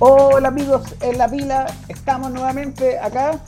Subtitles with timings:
[0.00, 3.40] Hola amigos en la pila, estamos nuevamente acá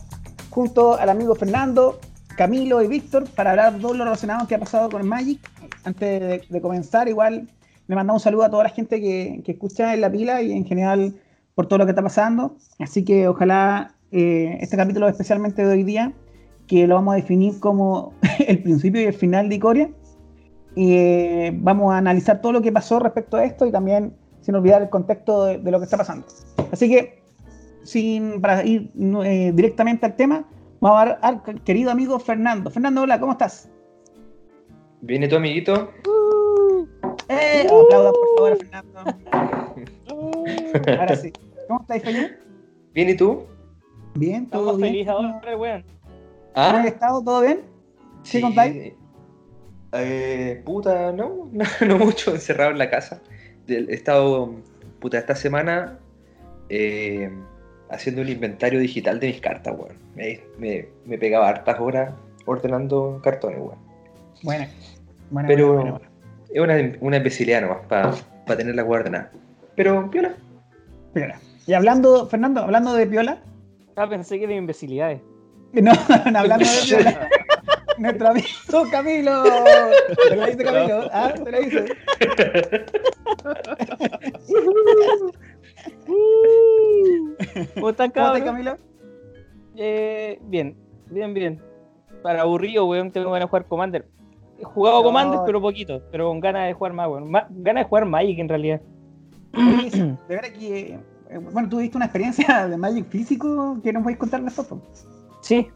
[0.51, 2.01] junto al amigo Fernando,
[2.37, 5.39] Camilo y Víctor para hablar de todo lo relacionado que ha pasado con Magic.
[5.85, 7.49] Antes de, comenzar, igual
[7.87, 10.65] le mandamos un saludo a toda la gente que, escucha en la pila y en
[10.65, 11.15] general
[11.55, 12.57] por todo lo que está pasando.
[12.81, 16.13] Así que ojalá eh, este capítulo especialmente de hoy día,
[16.67, 18.13] que lo vamos a definir como
[18.45, 19.91] el principio y el final de Icoria,
[20.75, 24.55] y eh, vamos a analizar todo lo que pasó respecto a esto y también sin
[24.55, 26.27] olvidar el contexto de, lo que está pasando.
[26.73, 27.23] Así que,
[27.83, 28.91] sin, para ir
[29.25, 30.45] eh, directamente al tema,
[30.81, 32.71] vamos a ver al querido amigo Fernando.
[32.71, 33.69] Fernando, hola, ¿cómo estás?
[35.03, 35.91] ¿Viene tu amiguito?
[36.07, 36.87] Uh,
[37.29, 39.01] eh, aplauda por favor a Fernando.
[40.99, 41.33] Ahora sí.
[41.69, 42.37] ¿Cómo estás, Fernando?
[42.93, 43.47] ¿Bien y tú?
[44.15, 44.93] Bien, todo Estamos bien.
[44.93, 45.85] feliz ahora, weón.
[46.55, 46.67] ¿Ah?
[46.73, 47.23] ¿Cómo has estado?
[47.23, 47.61] ¿Todo bien?
[48.23, 48.93] ¿Sí, sí contáis?
[49.93, 51.51] Eh, puta, no,
[51.87, 53.21] no, mucho, encerrado en la casa.
[53.71, 54.55] He estado,
[55.01, 55.99] puta, esta semana
[56.69, 57.31] eh,
[57.91, 59.97] haciendo un inventario digital de mis cartas, weón.
[60.15, 60.41] Me,
[61.07, 62.13] me, pegaba hartas horas
[62.47, 63.79] ordenando cartones, weón.
[64.43, 64.67] Bueno,
[65.31, 66.01] bueno Pero
[66.53, 68.13] es una, una imbecilidad nomás para
[68.47, 69.31] pa tener la guarda
[69.77, 70.35] Pero, piola.
[71.15, 71.39] Piola.
[71.67, 73.43] Y hablando, Fernando, hablando de piola.
[73.97, 75.21] Ah, pensé que de imbecilidades.
[75.73, 75.93] No,
[76.33, 77.29] no hablando de piola.
[78.01, 78.49] Nuestro amigo
[78.91, 79.45] Camilo.
[80.29, 81.09] ¿Te lo dice Camilo?
[81.13, 81.33] ¿Ah?
[81.33, 81.85] ¿Te lo dice?
[87.75, 88.79] ¿Cómo estás, Camilo?
[89.77, 90.77] Eh, bien,
[91.11, 91.63] bien, bien.
[92.23, 94.09] Para aburrido, weón, tengo ganas de jugar Commander.
[94.59, 97.31] He jugado Commander, pero poquito, pero con ganas de jugar más, weón.
[97.31, 98.81] ganas de jugar Magic en realidad.
[99.53, 100.99] de verdad que.
[101.31, 104.83] Eh, bueno, tú viste una experiencia de Magic físico que nos podéis contar de foto.
[105.43, 105.69] Sí,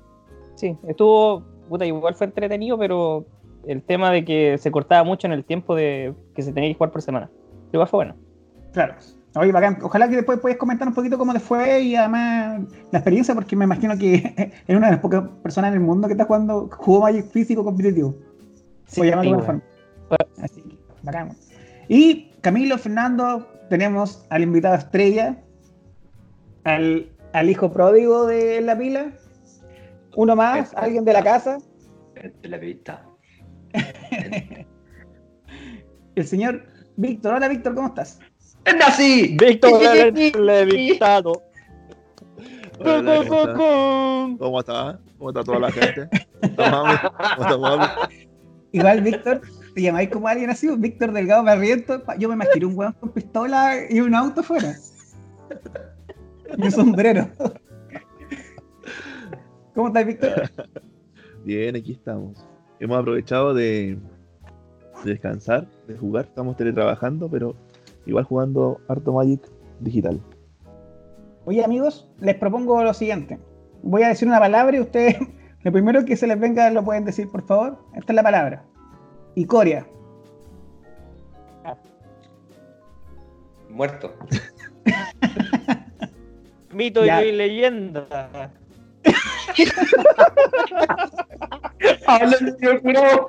[0.56, 0.76] sí.
[0.86, 3.24] Estuvo puta, igual fue entretenido, pero
[3.66, 6.74] el tema de que se cortaba mucho en el tiempo de que se tenía que
[6.74, 7.30] jugar por semana.
[7.72, 8.14] Igual fue bueno.
[8.72, 8.94] Claro.
[9.36, 9.78] Oye, bacán.
[9.82, 13.56] Ojalá que después puedas comentar un poquito cómo te fue y además la experiencia, porque
[13.56, 16.68] me imagino que es una de las pocas personas en el mundo que está jugando
[16.70, 18.14] juego Magic físico competitivo.
[18.86, 19.62] Sí, llamarlo
[20.40, 20.62] Así
[21.02, 21.30] bacán.
[21.88, 25.36] Y Camilo, Fernando, tenemos al invitado estrella,
[26.64, 29.12] al, al hijo pródigo de la pila,
[30.16, 31.58] uno más, alguien de la casa.
[32.14, 33.06] De la vista.
[36.14, 36.64] El señor
[36.96, 37.34] Víctor.
[37.34, 38.20] Hola, Víctor, ¿cómo estás?
[38.78, 39.36] ¡Nací!
[39.38, 39.82] Víctor
[40.40, 41.42] Levitado.
[42.78, 45.00] ¿Cómo está?
[45.18, 46.08] ¿Cómo está toda la gente?
[46.56, 48.08] ¿Cómo está,
[48.72, 49.40] Igual, Víctor,
[49.74, 52.02] te llamáis como alguien así, Víctor Delgado Barriento.
[52.18, 54.74] Yo me imaginé un hueón con pistola y un auto fuera.
[56.56, 57.28] Y un sombrero.
[59.74, 60.50] ¿Cómo estás, Víctor?
[61.44, 62.46] Bien, aquí estamos.
[62.78, 63.98] Hemos aprovechado de,
[65.04, 66.26] descansar, de jugar.
[66.26, 67.56] Estamos teletrabajando, pero
[68.06, 69.40] igual jugando harto Magic
[69.80, 70.20] digital.
[71.44, 73.38] Oye, amigos, les propongo lo siguiente.
[73.82, 75.16] Voy a decir una palabra y ustedes,
[75.62, 77.78] lo primero que se les venga, lo pueden decir, por favor.
[77.94, 78.64] Esta es la palabra.
[79.34, 79.86] Icoria.
[83.68, 84.14] Muerto.
[86.72, 88.52] Mito y leyenda.
[92.06, 93.26] Habla el señor curado.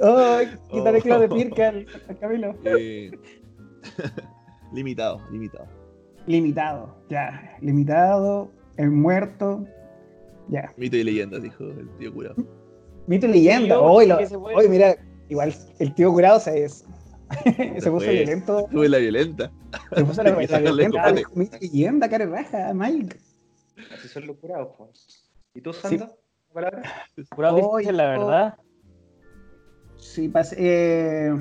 [0.00, 1.18] Ay, quitaré oh.
[1.18, 1.86] de pirca al,
[2.20, 2.54] Camilo.
[2.64, 3.10] Eh,
[4.72, 5.66] limitado, limitado.
[6.26, 7.56] Limitado, ya.
[7.60, 9.66] Limitado, el muerto.
[10.48, 10.72] Ya.
[10.76, 12.36] Mito y leyenda, dijo el tío curado.
[13.06, 13.80] Mito y leyenda.
[13.80, 14.08] Hoy,
[14.68, 14.96] mira,
[15.28, 16.84] igual el tío curado se, es,
[17.78, 18.66] se puso violento.
[18.70, 19.52] Tuve la violenta.
[19.94, 21.12] Se puso la, la violenta.
[21.34, 23.16] Mito y leyenda, cara raja, Mike.
[23.92, 25.30] Así son los curados, pues.
[25.54, 26.08] ¿Y tú, Sandra?
[26.08, 26.14] Sí.
[26.52, 26.82] ¿Palabra?
[27.34, 28.54] Curado dice la verdad.
[29.96, 31.32] Sí, pas eh,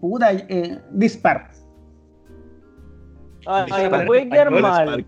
[0.00, 1.50] puta, eh, dispar.
[3.46, 5.06] Ah, me puede quedar mal.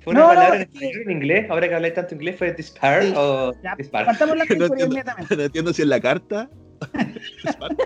[0.00, 1.50] ¿Fue una palabra en español en inglés?
[1.50, 4.06] Ahora que habláis tanto inglés, ¿fue dispar o dispar?
[4.06, 5.02] Partamos la no, entiendo,
[5.36, 6.48] no entiendo si es la carta.
[7.40, 7.76] dispar.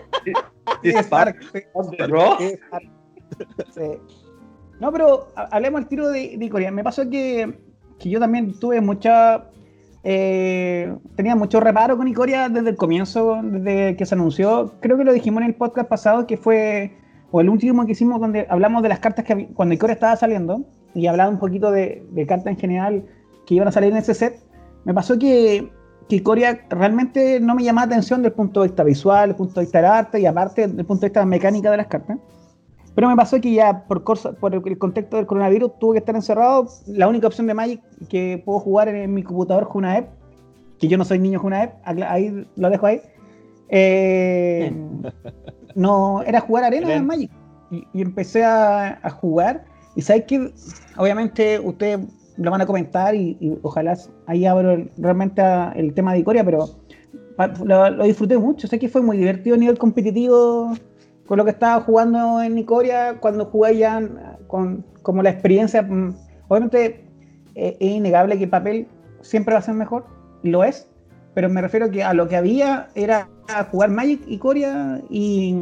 [0.83, 1.37] dispar.
[3.75, 3.83] Sí.
[4.81, 6.71] No, pero hablemos al tiro de, de Corea.
[6.71, 7.59] Me pasó que
[7.99, 9.45] que yo también tuve mucha.
[10.05, 14.73] Eh, tenía mucho reparo con Icoria desde el comienzo, desde que se anunció.
[14.81, 16.97] Creo que lo dijimos en el podcast pasado, que fue,
[17.33, 20.65] o el último que hicimos, donde hablamos de las cartas que cuando Icoria estaba saliendo,
[20.95, 23.05] y hablaba un poquito de, de cartas en general
[23.47, 24.41] que iban a salir en ese set.
[24.85, 25.71] Me pasó que,
[26.09, 26.23] que
[26.71, 29.67] realmente no me llamaba atención desde el punto de vista visual, desde el punto de
[29.67, 32.19] vista del arte y aparte desde el punto de vista mecánica de las cartas.
[32.97, 36.67] Pero me pasó que ya por, por el contexto del coronavirus tuve que estar encerrado.
[36.87, 40.09] La única opción de Magic que puedo jugar en mi computador Junaep,
[40.79, 43.03] que yo no soy niño Junaep, ahí lo dejo ahí.
[43.69, 44.75] Eh,
[45.75, 47.31] no, era jugar arena en Magic.
[47.71, 49.67] y, empecé a, jugar.
[49.95, 50.51] Y sabes que,
[50.97, 52.01] obviamente, ustedes
[52.39, 53.95] lo van a comentar y, ojalá
[54.27, 55.43] ahí abro realmente
[55.75, 56.71] el tema de Icoria, pero
[57.63, 58.67] lo, disfruté mucho.
[58.67, 60.73] Sé que fue muy divertido a nivel competitivo
[61.27, 64.01] con lo que estaba jugando en Icoria cuando jugué ya
[64.47, 65.83] con como la experiencia.
[65.83, 66.15] Mm,
[66.49, 67.05] obviamente
[67.55, 68.89] eh, es innegable que el papel
[69.21, 70.07] siempre va a ser mejor,
[70.43, 70.89] lo es,
[71.35, 73.29] pero me refiero que a lo que había era
[73.71, 75.57] jugar Magic y Coria y,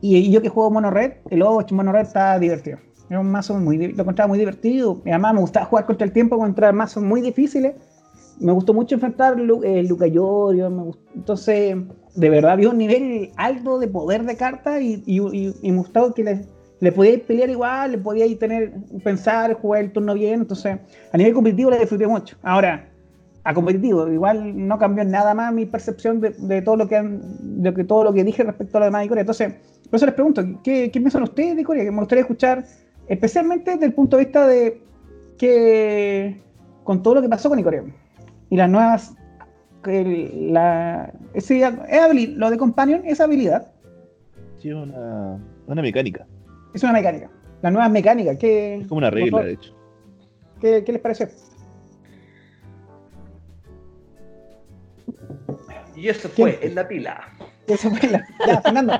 [0.00, 2.78] y yo que juego Mono Red, el Overwatch Mono Red está divertido.
[3.08, 5.00] Era un mazo muy, lo encontraba muy divertido.
[5.04, 7.76] Y además me gustaba jugar contra el tiempo contra mazos muy difíciles.
[8.40, 10.92] Me gustó mucho enfrentar eh, Luca Yorio.
[11.14, 11.76] Entonces,
[12.16, 16.24] de verdad había un nivel alto de poder de cartas y, y, y, gustaba que
[16.24, 16.46] le,
[16.80, 18.72] le podíais pelear igual, le podíais tener,
[19.04, 20.40] pensar, jugar el turno bien.
[20.40, 20.78] Entonces,
[21.12, 22.36] a nivel competitivo le disfruté mucho.
[22.42, 22.88] Ahora,
[23.44, 27.84] a competitivo, igual no cambió nada más mi percepción de, todo lo que de que
[27.84, 29.22] todo lo que dije respecto a lo demás de Corea.
[29.22, 29.54] Entonces,
[29.88, 31.84] por eso les pregunto, ¿qué, qué piensan ustedes de Corea?
[31.84, 32.64] Que me gustaría escuchar,
[33.06, 34.82] especialmente desde el punto de vista de
[35.38, 36.40] que
[36.82, 37.84] con todo lo que pasó con Icoria
[38.50, 39.14] y las nuevas
[39.86, 41.60] la, ese,
[42.36, 43.72] lo de Companion es habilidad.
[44.58, 46.26] Sí, una, una mecánica.
[46.74, 47.30] Es una mecánica.
[47.62, 48.36] La nueva mecánica.
[48.36, 49.74] ¿qué, es como una regla, de hecho.
[50.60, 51.28] ¿Qué, les parece?
[55.94, 57.28] Y eso fue en la pila.
[57.66, 58.92] Eso fue en la Ya, Fernando.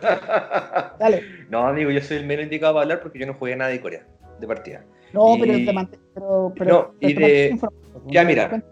[0.98, 1.22] Dale.
[1.48, 3.80] No, amigo, yo soy el menos indicado para hablar porque yo no jugué nada de
[3.80, 4.06] Corea,
[4.40, 4.84] de partida.
[5.12, 6.04] No, pero te mantengo.
[6.14, 7.58] Pero, pero, no, y de...
[8.06, 8.62] Ya, mira,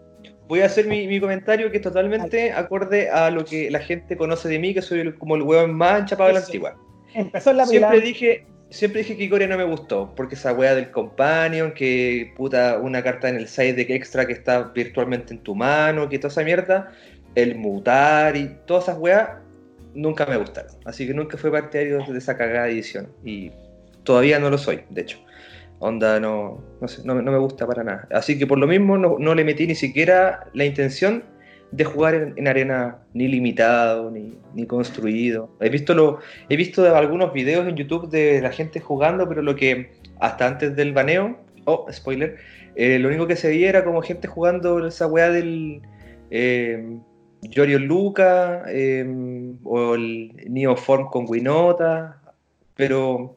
[0.47, 4.17] voy a hacer mi, mi, comentario que es totalmente acorde a lo que la gente
[4.17, 6.77] conoce de mí, que soy como el hueón más enchapado de la antigua.
[7.13, 10.91] Empezó la Siempre dije, siempre dije que Ikoria no me gustó, porque esa weá del
[10.91, 15.55] Companion, que puta, una carta en el side deck extra que está virtualmente en tu
[15.55, 16.91] mano, que toda esa mierda,
[17.35, 19.29] el mutar y todas esas weas,
[19.93, 20.71] nunca me gustaron.
[20.85, 23.09] Así que nunca fui partidario de esa cagada edición.
[23.23, 23.51] Y
[24.03, 25.19] todavía no lo soy, de hecho.
[25.79, 26.63] Onda, no,
[27.03, 28.07] no, no, me gusta para nada.
[28.11, 31.23] Así que por lo mismo no, no le metí ni siquiera la intención
[31.71, 35.49] de jugar en, arena ni limitado, ni, construido.
[35.59, 36.19] He visto, lo,
[36.49, 40.75] he visto algunos videos en YouTube de la gente jugando, pero lo que hasta antes
[40.75, 42.37] del baneo, oh, spoiler,
[42.75, 45.81] eh, lo único que se veía era como gente jugando esa weá del
[46.31, 46.99] eh,
[47.79, 49.05] Luca eh,
[49.63, 52.21] o el Neoform con Winota,
[52.75, 53.36] pero,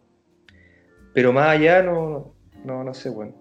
[1.13, 2.35] pero más allá no,
[2.65, 3.33] no, no sé, bueno.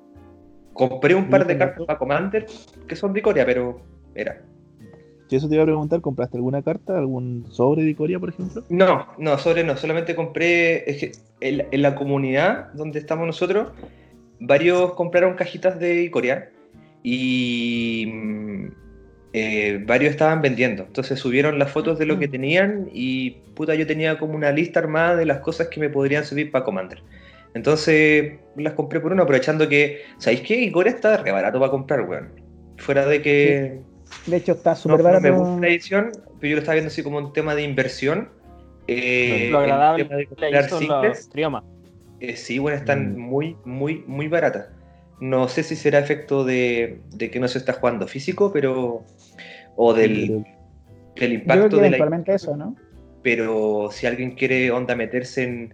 [0.73, 2.45] Compré un par de cartas para Commander
[2.87, 3.81] que son de Corea, pero
[4.15, 4.41] era.
[5.29, 8.63] Si eso te iba a preguntar, ¿compraste alguna carta, algún sobre de por ejemplo?
[8.69, 13.67] No, no, sobre no, solamente compré, es en, la comunidad donde estamos nosotros,
[14.39, 16.49] varios compraron cajitas de Icoria
[17.03, 18.67] y mm,
[19.33, 20.83] eh, varios estaban vendiendo.
[20.83, 22.31] Entonces subieron las fotos de lo que mm.
[22.31, 26.25] tenían y puta, yo tenía como una lista armada de las cosas que me podrían
[26.25, 27.03] servir para Commander.
[27.53, 30.61] Entonces las compré por uno, aprovechando que, ¿sabéis qué?
[30.61, 32.31] Icoria está re barato para comprar, weón.
[32.77, 33.81] Fuera de que...
[34.25, 35.21] De hecho, está súper barato.
[35.21, 38.29] me gusta la edición, pero yo lo estaba viendo así como un tema de inversión.
[38.87, 41.29] Eh, lo agradable de comprar simples.
[42.19, 43.19] Eh, sí, bueno, están mm.
[43.19, 44.69] muy, muy, muy baratas.
[45.19, 49.05] No sé si será efecto de, que no se está jugando físico, pero.
[49.75, 50.45] O del,
[51.15, 52.23] del impacto de la.
[52.27, 52.75] eso, ¿no?
[53.21, 55.73] Pero si alguien quiere onda meterse en,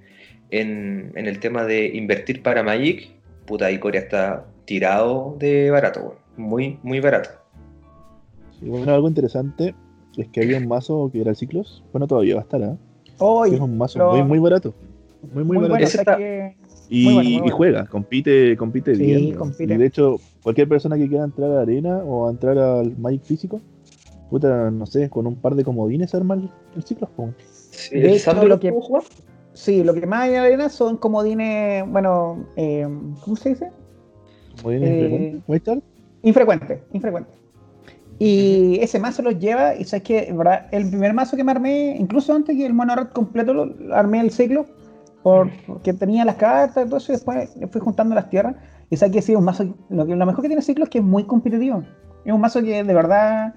[0.52, 3.10] en, el tema de invertir para Magic,
[3.46, 7.30] puta, Icoria está tirado de barato, muy, muy barato.
[8.62, 9.76] Y bueno, algo interesante
[10.18, 11.84] es que había un mazo que era el Ciclos.
[11.92, 12.76] Bueno, todavía va a estar, ¿eh?
[13.54, 14.74] es un mazo muy, muy barato.
[15.34, 16.22] Muy, muy, barato.
[16.90, 19.36] y, juega, compite, compite bien.
[19.60, 23.24] Y de hecho, cualquier persona que quiera entrar a la arena o entrar al Magic
[23.24, 23.62] físico,
[24.30, 27.10] puta, no sé, con un par de comodines arma el, el Ciclos.
[27.72, 28.72] Sí, de hecho, lo que,
[29.56, 32.88] sí, lo que más hay en arena son comodines, bueno, eh,
[33.24, 33.72] ¿cómo se dice?
[34.58, 35.84] ¿Comodines eh, infrecuentes?
[36.22, 37.32] Infrecuente, infrecuente.
[38.18, 41.96] Y ese mazo los lleva, y sabes que, verdad, el primer mazo que me armé,
[41.98, 44.66] incluso antes que el mono red completo, lo, armé el ciclo,
[45.24, 48.56] porque tenía las cartas y todo eso, y después fui juntando las tierras.
[48.90, 50.90] Y sabes que sí, un mazo, lo, que, lo mejor que tiene el ciclo es
[50.90, 51.84] que es muy competitivo.
[52.24, 53.54] Es un mazo que de verdad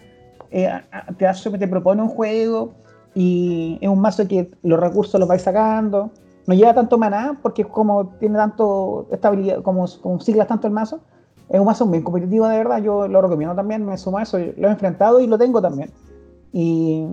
[0.51, 0.71] eh,
[1.19, 2.75] te, hace, te propone un juego,
[3.19, 6.13] y es un mazo que los recursos los vais sacando.
[6.47, 11.01] No lleva tanto maná, porque como tiene tanto estabilidad, como, como ciclas tanto el mazo
[11.49, 14.39] es un mazo bien competitivo de verdad, yo lo recomiendo también, me sumo a eso,
[14.39, 15.91] lo he enfrentado y lo tengo también.
[16.53, 17.07] Y,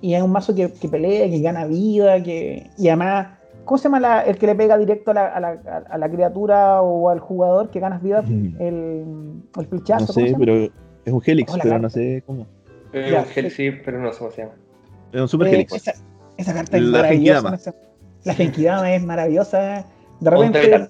[0.00, 3.84] y es un mazo que, que, pelea, que gana vida, que, y además, ¿cómo se
[3.84, 7.20] llama el que le pega directo a la, a, la, a la, criatura o al
[7.20, 8.22] jugador que ganas vida?
[8.28, 10.06] El, el flechazo.
[10.06, 12.46] No sé, pero es un Helix, pero no sé cómo.
[12.92, 14.54] Es un Helix, sí, pero no sé cómo se llama.
[15.12, 15.72] Es un Super eh, Helix.
[15.74, 15.94] Esa,
[16.36, 17.74] esa, carta es maravillosa.
[18.24, 19.84] La Genkidama es maravillosa.
[20.20, 20.88] De repente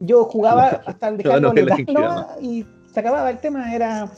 [0.00, 3.74] yo jugaba hasta el dejarlo no, y se acababa el tema.
[3.74, 4.10] Era.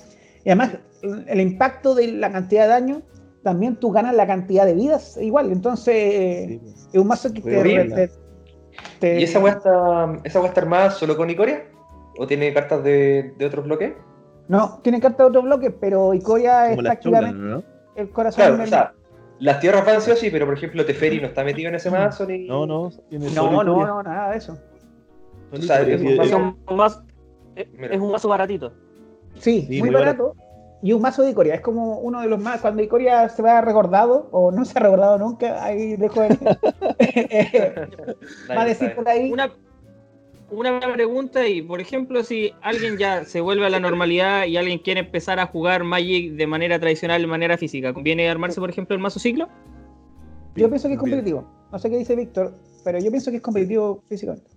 [0.44, 0.72] Y además,
[1.02, 3.02] el impacto de la cantidad de daño,
[3.42, 5.52] también tú ganas la cantidad de vidas igual.
[5.52, 6.60] Entonces,
[6.92, 8.10] es un mazo que
[9.00, 11.64] te, ¿Y esa weá está, esa está armada solo con Icoria?
[12.18, 13.94] ¿O tiene cartas de, de otros bloques?
[14.48, 17.64] No, tiene cartas de otros bloques, pero Icoria está activamente.
[17.96, 18.60] El corazón.
[18.60, 18.92] o sea,
[19.40, 22.46] las tierras van sí pero por ejemplo Teferi no está metido en ese mazo ni.
[22.46, 24.58] No, no, tiene no, no, no, nada de eso.
[25.52, 26.00] O sea, es,
[26.32, 27.04] un mazo,
[27.54, 28.72] es, un mazo baratito.
[29.38, 30.34] Sí, muy, barato.
[30.82, 32.60] Y un mazo de Icoria, es como uno de los más.
[32.60, 36.28] Cuando Icoria se va recordado, o no se ha recordado nunca, ahí dejo de.
[38.50, 39.32] va a decir por ahí.
[39.32, 39.52] Una,
[40.58, 44.78] una pregunta y, por ejemplo, si alguien ya se vuelve a la normalidad y alguien
[44.78, 48.94] quiere empezar a jugar Magic de manera tradicional, de manera física, ¿conviene armarse, por ejemplo,
[48.94, 49.48] el mazo ciclo?
[50.56, 51.46] Yo pienso que es competitivo.
[51.72, 54.50] No sé qué dice Víctor, pero yo pienso que es competitivo físicamente.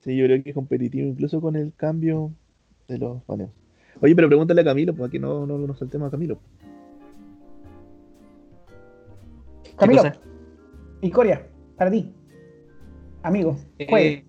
[0.00, 2.32] Sí, yo creo que es competitivo incluso con el cambio
[2.88, 3.50] de los paneos.
[4.00, 6.38] Oye, pero pregúntale a Camilo, porque aquí no, no nos tema a Camilo.
[9.76, 10.02] Camilo,
[11.00, 11.46] y Corea,
[11.76, 12.12] para ti,
[13.22, 14.24] amigo, eh,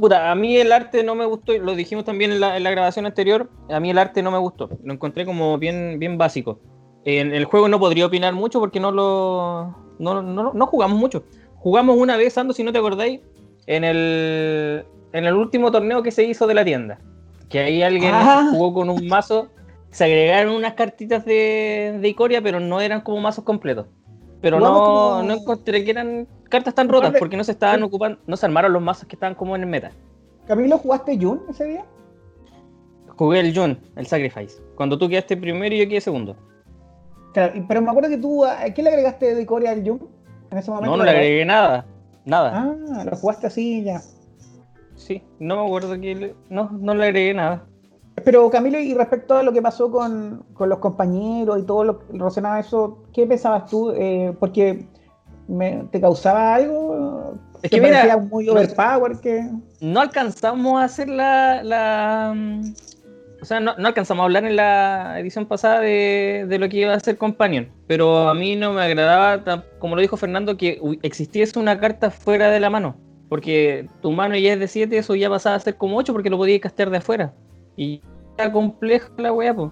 [0.00, 3.50] Puta, a mí el arte no me gustó, lo dijimos también en la, grabación anterior,
[3.68, 6.58] a mí el arte no me gustó, lo encontré como bien, bien básico.
[7.04, 11.24] En el juego no podría opinar mucho porque no lo no, jugamos mucho.
[11.56, 13.20] Jugamos una vez, Ando, si no te acordáis,
[13.66, 16.98] en el, en el último torneo que se hizo de la tienda.
[17.50, 18.48] Que ahí alguien ah.
[18.50, 19.50] jugó con un mazo,
[19.90, 23.86] se agregaron unas cartitas de, de Icoria, pero no eran como mazos completos.
[24.40, 28.36] Pero no, no encontré que eran cartas tan rotas porque no se estaban ocupando, no
[28.36, 29.92] se armaron los mazos que estaban como en el meta.
[30.46, 31.84] Camilo, ¿jugaste Jun ese día?
[33.08, 34.60] Jugué el Jun, el Sacrifice.
[34.76, 36.36] Cuando tú quedaste primero y yo quedé segundo.
[37.34, 40.08] Claro, pero me acuerdo que tú, ¿a qué le agregaste de Corea al Jun
[40.50, 40.90] en ese momento?
[40.90, 41.86] No, no le agregué nada.
[42.24, 42.52] Nada.
[42.54, 44.00] Ah, lo jugaste así ya.
[44.96, 47.64] Sí, no me acuerdo que no, no le agregué nada.
[48.24, 52.00] Pero Camilo, y respecto a lo que pasó con, con los compañeros y todo lo
[52.12, 53.90] relacionado a eso, ¿qué pensabas tú?
[53.92, 54.86] Eh, porque
[55.90, 57.34] ¿Te causaba algo?
[57.62, 59.50] Es que mira, muy overpower que...
[59.80, 61.62] No alcanzamos a hacer la...
[61.64, 62.34] la
[63.40, 66.92] o sea, no, alcanzamos a hablar en la edición pasada de, de, lo que iba
[66.92, 71.58] a ser Companion, pero a mí no me agradaba, como lo dijo Fernando, que existiese
[71.58, 72.96] una carta fuera de la mano,
[73.30, 76.28] porque tu mano ya es de 7, eso ya pasaba a ser como 8 porque
[76.28, 77.32] lo podías castear de afuera.
[77.80, 78.02] Y
[78.36, 79.70] era complejo la weá, pues.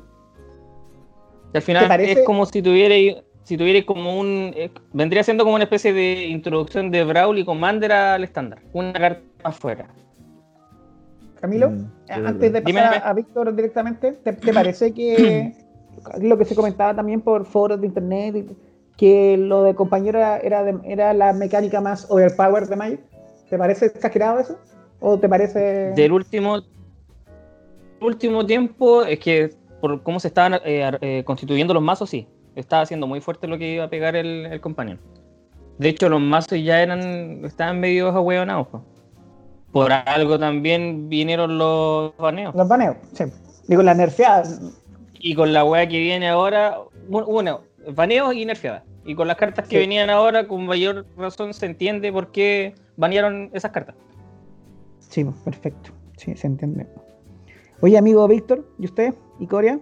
[1.53, 2.95] Al final es como si tuviera
[3.43, 4.53] si tuviera como un.
[4.57, 8.61] Eh, vendría siendo como una especie de introducción de Brawl y Commander al estándar.
[8.73, 9.88] Una carta afuera.
[11.38, 15.53] Camilo, mm, antes de pasar a, Víctor directamente, ¿te, parece que
[16.23, 18.47] lo que se comentaba también por foros de internet,
[18.97, 20.38] que lo de compañero era,
[20.85, 23.00] era la mecánica más overpowered de Magic?
[23.50, 24.59] ¿Te parece exagerado eso?
[24.99, 25.93] ¿O te parece.?
[25.95, 26.62] Del último.
[28.00, 32.26] Último tiempo, es que por cómo se estaban eh, eh, constituyendo los mazos, sí
[32.59, 34.99] estaba haciendo muy fuerte lo que iba a pegar el, el compañero.
[35.78, 38.67] De hecho, los mazos ya eran estaban medio ahueonados.
[39.73, 42.55] Por algo también vinieron los baneos.
[42.55, 43.25] Los baneos, sí.
[43.69, 44.45] Digo, la nerfeada.
[45.21, 46.78] Y con la wea que viene ahora,
[47.09, 47.61] bueno,
[47.95, 48.83] baneos y nerfeadas.
[49.05, 53.50] Y con las cartas que venían ahora, con mayor razón se entiende por qué banearon
[53.52, 53.95] esas cartas.
[54.99, 55.90] Sí, perfecto.
[56.17, 56.87] Sí, se entiende.
[57.81, 59.15] Oye, amigo Víctor, ¿y usted?
[59.39, 59.81] ¿Y Corea?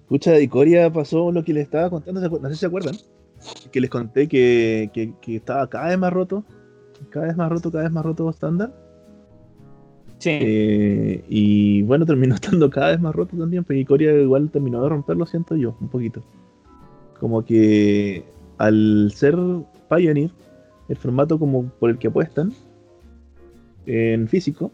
[0.00, 2.96] Escucha, de Coria pasó lo que les estaba contando, no sé si se acuerdan,
[3.70, 4.90] que les conté que,
[5.28, 6.44] estaba cada vez más roto,
[7.10, 8.74] cada vez más roto, cada vez más roto estándar.
[10.18, 10.30] Sí.
[10.32, 14.88] Eh, y bueno, terminó estando cada vez más roto también, pero Coria igual terminó de
[14.88, 16.22] romperlo, siento yo, un poquito.
[17.20, 18.24] Como que
[18.56, 19.36] al ser
[19.88, 20.30] Pioneer,
[20.88, 22.52] el formato como por el que apuestan,
[23.86, 24.72] en físico,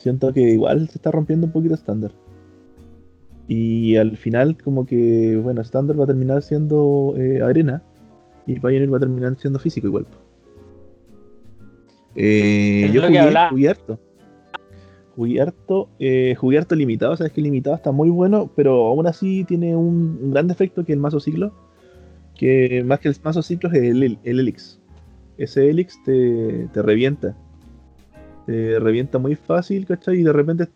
[0.00, 2.12] siento que igual se está rompiendo un poquito estándar.
[3.48, 7.82] Y al final, como que, bueno, Standard va a terminar siendo eh, arena
[8.46, 10.06] y Pioneer va a terminar siendo físico igual.
[12.14, 13.98] Eh, yo jugué, jugué, harto.
[15.16, 19.44] Jugué harto, eh, jugué harto limitado, sabes que limitado está muy bueno, pero aún así
[19.44, 21.52] tiene un, gran defecto que el mazo ciclo,
[22.36, 24.80] que más que el mazo ciclo es el, el, Elix.
[25.38, 27.36] Ese Elix te, te revienta.
[28.46, 30.20] Revienta muy fácil, ¿cachai?
[30.20, 30.68] Y de repente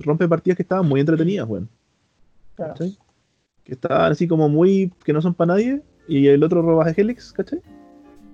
[0.00, 1.68] rompe partidas que estaban muy entretenidas, bueno.
[3.64, 4.92] Que estaban así como muy.
[5.04, 5.82] que no son para nadie.
[6.08, 7.60] Y el otro robas de Helix, ¿cachai?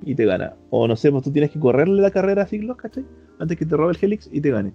[0.04, 0.54] Y te gana.
[0.70, 3.04] O no sé, pues tú tienes que correrle la carrera a Siglos, ¿cachai?
[3.38, 4.72] Antes que te robe el Helix y te gane.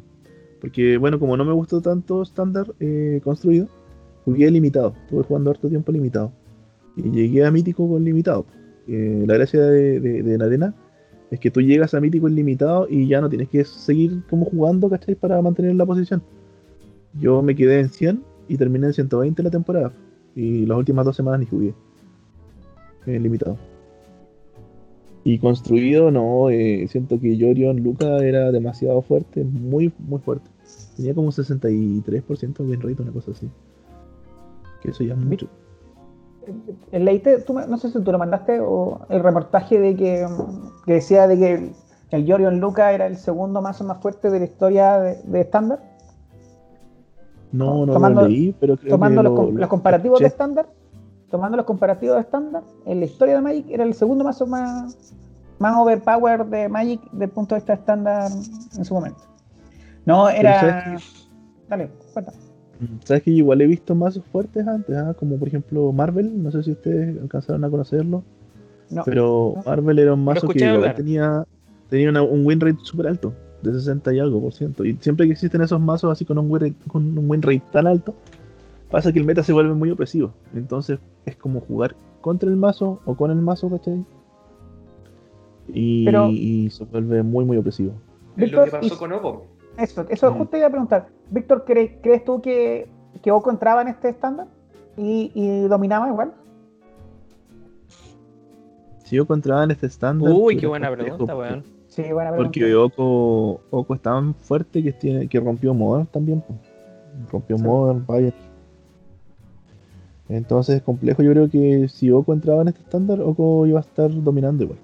[0.59, 3.67] Porque, bueno, como no me gustó tanto estándar eh, construido,
[4.25, 4.95] jugué limitado.
[5.03, 6.31] Estuve jugando harto tiempo limitado.
[6.95, 8.45] Y llegué a mítico con limitado.
[8.87, 10.73] eh, la gracia de, de, la arena
[11.29, 14.89] es que tú llegas a mítico ilimitado y ya no tienes que seguir como jugando,
[14.89, 15.15] ¿cachai?
[15.15, 16.21] Para mantener la posición.
[17.19, 19.91] Yo me quedé en 100 y terminé en 120 la temporada.
[20.35, 21.73] Y las últimas dos semanas ni jugué.
[23.05, 23.57] En limitado.
[25.23, 30.49] Y construido, no, eh, siento que Jorion Luca era demasiado fuerte, muy, muy fuerte.
[30.95, 33.49] Tenía como 63% bien rate, una cosa así.
[34.81, 35.49] Que eso ya es mucho.
[36.91, 40.27] El leíste, tú, no sé si tú lo mandaste, o el reportaje de que,
[40.85, 41.71] decía de que
[42.11, 45.79] el Jorion Luca era el segundo mazo más fuerte de la historia de estándar.
[47.51, 50.67] no, no tomando, lo leí, pero creo tomando los, los, comparativos de estándar,
[51.29, 55.13] tomando los comparativos de estándar, en la historia de Magic era el segundo mazo más,
[55.59, 58.31] más overpower de Magic desde el punto de vista estándar
[58.77, 59.21] en su momento.
[60.05, 60.97] No, era.
[61.67, 62.31] Dale, cuenta.
[62.79, 65.15] Mm, Sabes que igual he visto mazos fuertes antes, ¿ah?
[65.17, 68.23] como por ejemplo Marvel, no sé si ustedes alcanzaron a conocerlo.
[68.89, 70.59] No, pero Marvel era un mazo que
[70.95, 71.45] tenía,
[71.89, 74.85] tenía un win rate súper alto, de 60 y algo por ciento.
[74.85, 77.63] Y siempre que existen esos mazos así con un win rate, con un win rate
[77.71, 78.15] tan alto,
[78.89, 80.31] pasa que el meta se vuelve muy opresivo.
[80.53, 84.05] Entonces es como jugar contra el mazo o con el mazo, ¿cachai?
[85.73, 87.93] Y, se vuelve muy, muy opresivo.
[88.37, 89.47] Es lo que pasó con Oco.
[89.77, 90.37] Eso, eso mm.
[90.37, 91.16] justo iba a preguntar.
[91.29, 92.87] Víctor, ¿crees, tú que,
[93.21, 94.47] que Oco entraba en este estándar
[94.95, 96.33] y, dominaba igual?
[99.03, 100.31] Si Oco entraba en este estándar.
[100.33, 101.63] Uy, qué buena pregunta, weón.
[101.87, 102.51] Sí, buena pregunta.
[102.51, 106.43] Porque Oco, Oco es tan fuerte que, tiene, que rompió Modern también.
[107.31, 108.35] Rompió Modern, Bayern.
[110.29, 111.23] Entonces es complejo.
[111.23, 114.79] Yo creo que si Oco entraba en este estándar, Oco iba a estar dominando igual.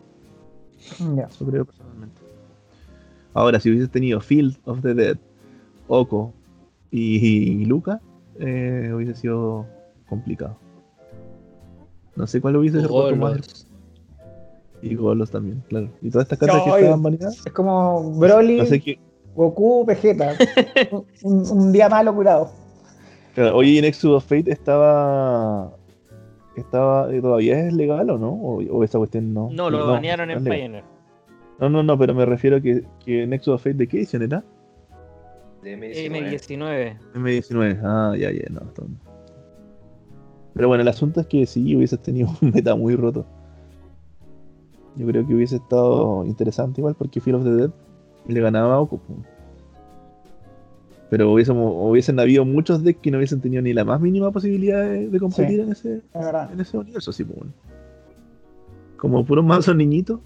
[1.15, 1.23] Ya.
[1.23, 2.21] Eso creo personalmente.
[3.33, 5.17] Ahora, si hubieses tenido Field of the Dead,
[5.87, 6.33] Oko
[6.95, 7.99] y, Luca,
[8.39, 9.65] eh, hubiese sido
[10.07, 10.57] complicado.
[12.15, 13.67] No sé cuál hubiese sido más.
[14.83, 15.89] Y Golos también, claro.
[16.01, 17.43] Y todas estas cartas que estaban baneadas.
[17.45, 18.99] Es como Broly,
[19.33, 20.33] Goku, Vegeta.
[21.23, 22.51] un, día malo curado.
[23.33, 25.73] Claro, hoy en Exodus of Fate estaba
[26.55, 30.43] estaba eh, todavía es legal o no o, esa cuestión no no lo banearon en
[30.43, 30.83] Pioneer
[31.59, 34.21] no no no pero me refiero a que, que Nexus of Fate de qué edición
[34.21, 34.43] era
[35.63, 38.61] de M19 M19 ah ya ya no
[40.53, 43.25] pero bueno el asunto es que si hubiese tenido un meta muy roto.
[44.95, 47.71] Yo creo que hubiese estado interesante igual porque Fear of the Dead
[48.27, 49.01] le ganaba a Oco
[51.09, 55.19] pero hubiesen habido muchos decks que no hubiesen tenido ni la más mínima posibilidad de,
[55.19, 56.01] competir en, ese,
[56.51, 57.51] en ese universo, sí, pues,
[58.97, 60.21] Como puros mazos niñitos,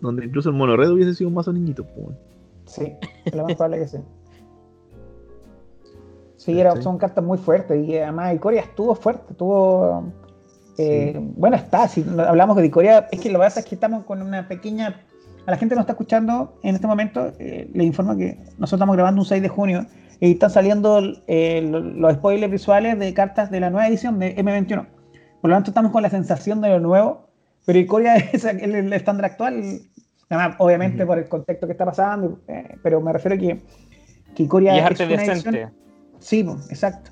[0.00, 1.84] donde incluso el monored hubiese sido un mazo niñito.
[1.84, 2.16] Pues,
[2.64, 2.92] sí,
[3.24, 3.98] es lo más probable que sí.
[6.52, 10.12] Sí, son cartas muy fuertes y además Icoria estuvo fuerte, estuvo...
[10.78, 14.04] Eh, bueno, está, si hablamos de Icoria, es que lo que pasa es que estamos
[14.04, 15.04] con una pequeña
[15.46, 18.74] a la gente que nos está escuchando en este momento, eh, le informo que nosotros
[18.74, 19.86] estamos grabando un 6 de junio
[20.20, 24.86] y están saliendo eh, los spoilers visuales de cartas de la nueva edición de M21.
[25.40, 27.30] Por lo tanto, estamos con la sensación de lo nuevo,
[27.64, 29.80] pero Icoria es el, estándar actual,
[30.28, 33.62] además, obviamente por el contexto que está pasando, eh, pero me refiero a que,
[34.34, 35.72] que Icoria es, arte una Edición,
[36.20, 37.10] sí, exacto.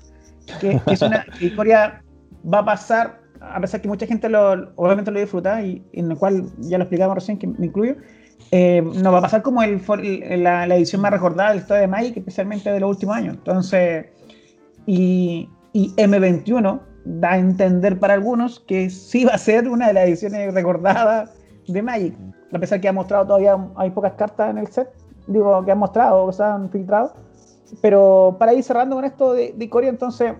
[0.59, 2.03] Que, es una, Icoria
[2.51, 6.17] va a pasar, a pesar que mucha gente lo, obviamente lo disfruta, y en el
[6.17, 7.95] cual ya lo explicamos recién, que me incluyo,
[8.51, 9.81] eh, nos va a pasar como el,
[10.43, 13.35] la, edición más recordada de la historia de Magic, especialmente de los últimos años.
[13.35, 14.07] Entonces,
[14.85, 20.07] y, M21 da a entender para algunos que sí va a ser una de las
[20.07, 21.31] ediciones recordadas
[21.67, 22.15] de Magic.
[22.51, 24.89] A pesar que ha mostrado todavía, hay pocas cartas en el set,
[25.27, 27.13] digo, que han mostrado o que se han filtrado.
[27.81, 30.33] Pero para ir cerrando con esto de, de Icoria, entonces,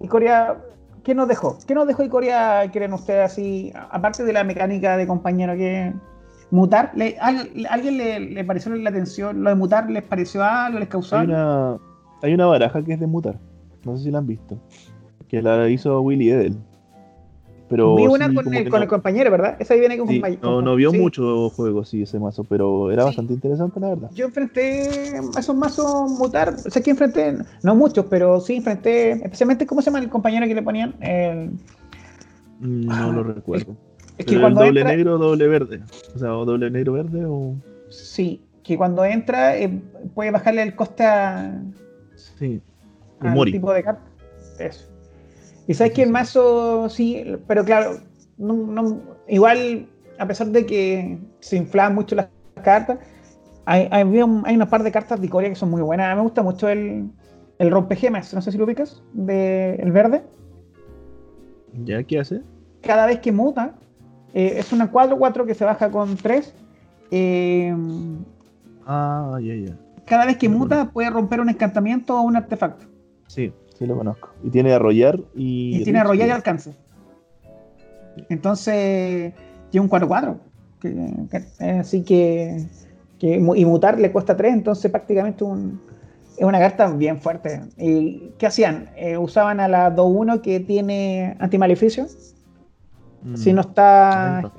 [0.00, 0.56] Icoria,
[1.02, 1.58] ¿qué nos dejó?
[1.66, 5.92] ¿Qué nos dejó Icoria, quieren ustedes así, aparte de la mecánica de compañero que
[6.50, 7.96] mutar, ¿le, ¿alguien
[8.34, 9.42] le, pareció la atención?
[9.42, 10.78] ¿Lo de mutar les pareció algo?
[10.78, 11.78] ¿Les causó hay Una,
[12.22, 13.38] hay una baraja que es de mutar,
[13.84, 14.58] no sé si la han visto,
[15.28, 16.56] que la hizo Willy Edel.
[17.74, 19.56] Pero Vi una con, el, compañero, ¿verdad?
[19.58, 20.40] Esa ahí viene con compañero.
[20.40, 24.10] No, no vio mucho juego, sí, ese mazo, pero era bastante interesante, la verdad.
[24.14, 29.10] Yo enfrenté a esos mazos mutar, o sea, que enfrenté, no muchos, pero sí enfrenté,
[29.10, 30.94] especialmente, ¿cómo se llama el compañero que le ponían?
[32.60, 33.76] no lo ah, recuerdo.
[34.18, 35.80] Es que cuando doble negro, doble verde.
[36.14, 37.56] O sea, o doble negro verde o.
[37.88, 39.82] Sí, que cuando entra eh,
[40.14, 41.60] puede bajarle el coste a.
[42.14, 42.62] Sí.
[43.18, 44.04] Al tipo de carta.
[44.60, 44.93] Eso.
[45.66, 47.98] Y sabes que el mazo, sí, pero claro,
[48.36, 49.86] no, igual,
[50.18, 52.28] a pesar de que se inflan mucho las
[52.62, 52.98] cartas,
[53.64, 54.02] hay, hay,
[54.44, 56.06] hay una par de cartas de Corea que son muy buenas.
[56.06, 57.10] A mí me gusta mucho el,
[57.58, 60.22] el rompegemas, no sé si lo ubicas, de el verde.
[61.84, 62.42] ¿Ya qué hace?
[62.82, 63.74] Cada vez que muta,
[64.34, 66.52] Eh, es una 4-4 que se baja con 3.
[67.12, 67.72] Eh,
[68.84, 69.78] ah, ya, ya.
[70.04, 72.86] Cada vez que muta puede romper un encantamiento o un artefacto.
[73.28, 74.30] Sí, sí lo conozco.
[74.42, 75.80] Y tiene arrollar y.
[75.80, 76.72] Y tiene arrollar y alcance.
[78.28, 79.32] Entonces,
[79.70, 80.36] tiene un 4-4.
[81.80, 82.66] así que,
[83.18, 85.80] que, Y mutar le cuesta 3, entonces prácticamente un,
[86.36, 87.62] es una carta bien fuerte.
[87.76, 88.90] ¿Y qué hacían?
[88.96, 92.06] Eh, usaban a la 2-1 que tiene antimaleficio.
[93.22, 93.36] Mm.
[93.36, 94.52] Si no está.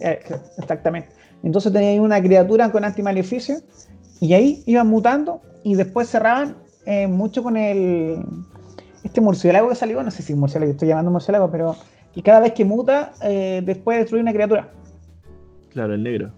[0.00, 0.20] Eh,
[0.58, 1.08] exactamente.
[1.42, 3.56] Entonces tenían una criatura con antimaleficio.
[4.20, 5.42] Y ahí iban mutando.
[5.62, 8.24] Y después cerraban eh, mucho con el.
[9.02, 10.02] Este murciélago que salió.
[10.02, 11.76] No sé si murciélago, estoy llamando murciélago, pero.
[12.14, 14.70] Y cada vez que muta, después destruye una criatura.
[15.70, 16.30] Claro, el negro.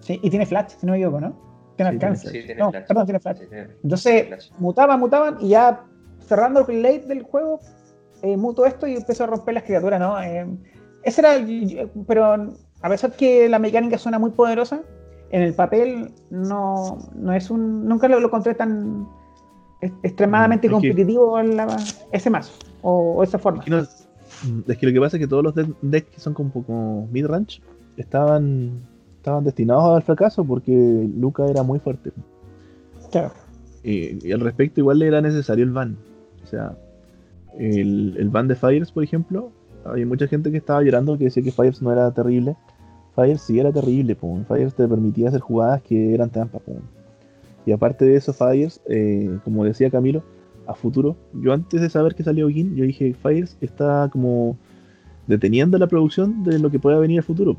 [0.00, 1.50] Sí, y tiene flash, si no me equivoco, ¿no?
[1.84, 3.40] no, perdón, tiene flash.
[3.82, 5.84] Entonces, mutaban, mutaban y ya
[6.26, 7.60] cerrando el late del juego,
[8.22, 10.20] eh, muto esto y empezó a romper las criaturas, ¿no?
[10.22, 10.46] Eh,
[11.02, 11.44] ese era,
[12.06, 12.24] pero
[12.82, 14.82] a pesar que la mecánica suena muy poderosa,
[15.30, 19.08] en el papel no, no es un, nunca lo, encontré tan
[19.80, 21.38] extremadamente competitivo
[22.12, 23.62] ese mazo o, esa forma.
[23.62, 27.60] Es que, lo que pasa es que todos los decks que son como mid-range
[27.96, 28.80] estaban
[29.16, 30.72] estaban destinados al fracaso porque
[31.16, 32.12] Luca era muy fuerte.
[33.10, 33.32] Claro.
[33.82, 35.96] y al respecto, igual le era necesario el ban.
[36.42, 36.76] O sea,
[37.58, 39.52] el, el ban de Fires, por ejemplo,
[39.84, 42.56] había mucha gente que estaba llorando que decía que Fires no era terrible.
[43.14, 44.44] Fires sí era terrible, pum.
[44.44, 46.80] Fires te permitía hacer jugadas que eran trampa, pum.
[47.66, 50.22] Y aparte de eso, Fires, eh, como decía Camilo,
[50.66, 54.56] a futuro, yo antes de saber que salió Gin, yo dije, Fires está como
[55.26, 57.56] deteniendo la producción de lo que pueda venir a futuro.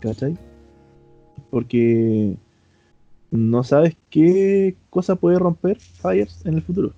[0.00, 0.36] ¿Cachai?
[1.50, 2.36] Porque
[3.30, 6.92] no sabes qué cosa puede romper Fires en el futuro.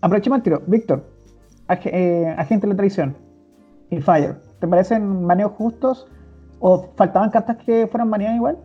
[0.00, 0.62] Aprovechemos el tiro.
[0.66, 1.04] Víctor,
[1.68, 3.16] eh, agente de la traición
[3.90, 6.06] y Fire, ¿te parecen maneos justos
[6.60, 8.58] o faltaban cartas que fueran baneadas igual?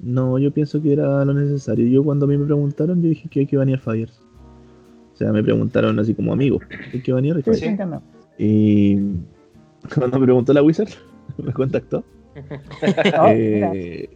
[0.00, 1.86] No, yo pienso que era lo necesario.
[1.86, 4.20] Yo cuando a mí me preguntaron, yo dije que hay que banear Fires.
[5.14, 6.60] O sea, me preguntaron así como amigo,
[6.92, 7.42] ¿hay que banear?
[7.42, 7.76] Sí, sí,
[8.38, 8.96] y
[9.94, 10.90] cuando me preguntó la Wizard,
[11.38, 12.04] me contactó.
[13.30, 14.08] Eh,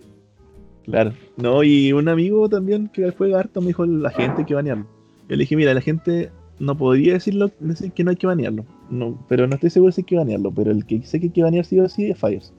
[0.84, 1.12] claro.
[1.36, 4.86] No, y un amigo también que fue harto me dijo la gente que banearlo.
[5.28, 8.64] Yo le dije, mira, la gente no podría decirlo, decir que no hay que banearlo.
[8.90, 10.52] No, pero no estoy seguro si hay que banearlo.
[10.52, 12.52] Pero el que sé que hay que banear sí o sí es Fires.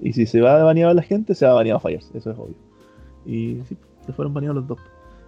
[0.00, 2.10] Y si se va a banear a la gente, se va a banear a Fires.
[2.14, 2.56] Eso es obvio.
[3.26, 4.78] Y sí, se fueron baneados los dos.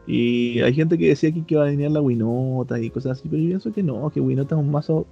[0.07, 3.29] Y hay gente que decía que hay que banear la Winota y cosas así.
[3.29, 5.07] Pero yo pienso que no, que Winota es un mazo.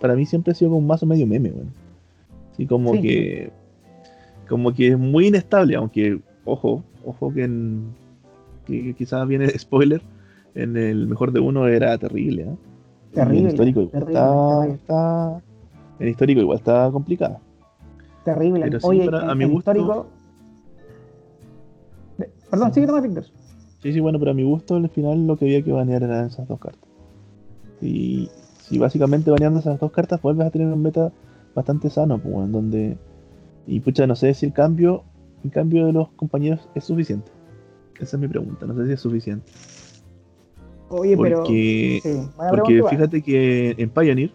[0.00, 1.70] Para mí siempre ha sido como un mazo medio meme, bueno
[2.60, 3.50] y como que.
[4.46, 7.84] Como que es muy inestable, aunque, ojo, ojo que, en,
[8.66, 10.02] que quizás viene spoiler,
[10.54, 12.42] en el mejor de uno era terrible.
[12.42, 12.56] ¿eh?
[13.14, 13.40] Terrible.
[13.40, 15.42] En histórico igual está,
[16.00, 17.38] En histórico igual está complicado.
[18.34, 18.60] Terrible.
[18.64, 19.70] Pero Oye, a mi gusto.
[19.70, 20.06] Histórico...
[22.50, 23.24] Perdón, sigue nomás, Víctor.
[23.82, 26.26] Sí, sí, bueno, pero a mi gusto al final lo que había que banear eran
[26.26, 26.88] esas dos cartas.
[27.80, 28.28] Y
[28.60, 31.12] si básicamente baneando esas dos cartas vuelves a tener un meta
[31.54, 32.98] bastante sano, pues, en donde.
[33.66, 35.04] Y pucha, no sé si el cambio,
[35.44, 37.30] el cambio de los compañeros es suficiente.
[37.98, 39.50] Esa es mi pregunta, no sé si es suficiente.
[40.88, 41.44] Oye, pero.
[42.50, 44.32] porque fíjate que en Pioneer,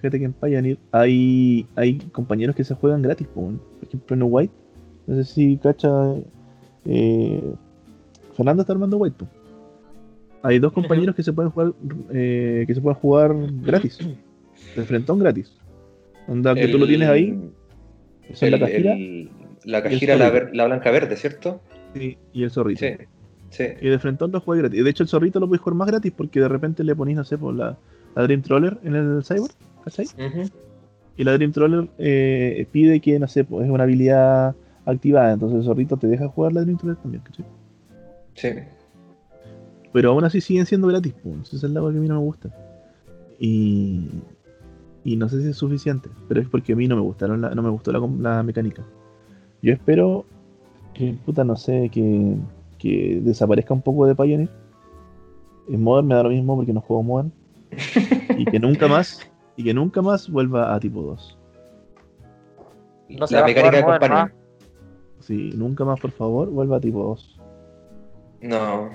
[0.00, 4.54] fíjate que en Pioneer hay, hay compañeros que se juegan gratis, por ejemplo en White.
[5.06, 5.90] No sé si cacha.
[6.86, 7.54] Eh,
[8.36, 9.24] Fernando está armando White,
[10.42, 11.72] Hay dos compañeros que se pueden jugar
[12.12, 13.98] eh, que se pueden jugar gratis.
[14.76, 15.56] De frentón gratis.
[16.28, 17.38] Onda que tú lo tienes ahí.
[18.28, 18.96] Es la cajira.
[19.64, 21.60] la cajira, la, blanca verde, ¿cierto?
[21.94, 22.86] Sí, y el zorrito.
[23.50, 23.64] Sí.
[23.80, 24.84] Y de frente lo juegas gratis.
[24.84, 27.24] De hecho, el zorrito lo puedes jugar más gratis porque de repente le ponís, no
[27.24, 27.76] sé, por la,
[28.14, 29.50] Dream Troller en el Cyber,
[29.84, 30.06] ¿cachai?
[31.16, 34.54] Y la Dream Troller eh, pide que, no sé, pues es una habilidad
[34.86, 35.32] activada.
[35.32, 37.44] Entonces el zorrito te deja jugar la Dream Troller también, ¿cachai?
[38.34, 38.48] Sí.
[39.92, 41.48] Pero aún así siguen siendo gratis, pues.
[41.48, 42.50] Esa es el lado que a mí no me gusta.
[43.38, 44.08] Y,
[45.04, 47.62] y no sé si es suficiente, pero es porque a mí no me gustaron no
[47.62, 48.84] me gustó la, mecánica.
[49.62, 50.26] Yo espero
[50.94, 52.36] que, puta, no sé, que,
[52.78, 54.48] que desaparezca un poco de Pioneer.
[55.68, 57.32] En Modern me da lo mismo porque no juego Modern.
[58.38, 59.29] y que nunca más,
[59.60, 61.38] y que nunca más vuelva a tipo 2.
[63.10, 64.34] No la mecánica de compañía.
[65.18, 67.40] Sí, nunca más, por favor, vuelva a tipo 2.
[68.40, 68.88] No,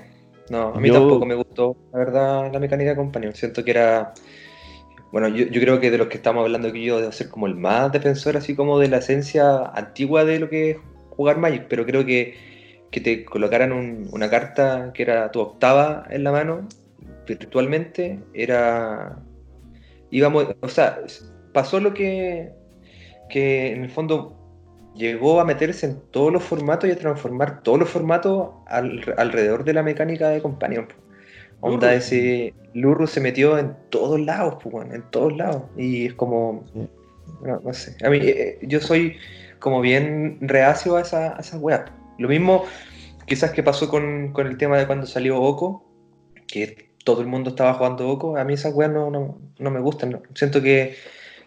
[0.49, 3.31] no, a mí tampoco me gustó, la verdad, la mecánica de compañía.
[3.33, 4.11] Siento que era
[5.11, 7.53] bueno, yo, creo que de los que estamos hablando aquí yo debo ser como el
[7.53, 10.77] más defensor así como de la esencia antigua de lo que es
[11.11, 12.33] jugar Magic, pero creo que,
[12.89, 16.67] que te colocaran una carta que era tu octava en la mano
[17.27, 19.19] virtualmente era
[20.15, 21.01] íbamos, o sea,
[21.53, 22.53] pasó lo que,
[23.29, 24.33] que en el fondo
[24.95, 29.73] llegó a meterse en todos los formatos y a transformar todos los formatos alrededor de
[29.73, 30.87] la mecánica de Companion.
[31.59, 35.63] Onda ese Lurru se metió en todos lados, pues, en todos lados.
[35.75, 36.63] Y es como,
[37.41, 39.17] no, sé, a mí eh, yo soy
[39.59, 41.83] como bien reacio a esa, a esa web.
[42.19, 42.63] Lo mismo
[43.25, 45.85] quizás que pasó con, con, el tema de cuando salió Oco,
[46.47, 49.79] que todo el mundo estaba jugando Oco, a mí esas weas no, no, no me
[49.79, 50.21] gustan.
[50.33, 50.95] Siento que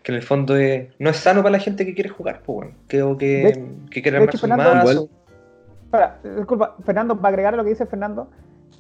[0.03, 0.55] que en el fondo
[0.99, 4.19] no es sano para la gente que quiere jugar, pues bueno, creo que, que quiere
[4.19, 5.09] armar su mazo.
[6.37, 8.29] disculpa, Fernando, para agregar lo que dice Fernando,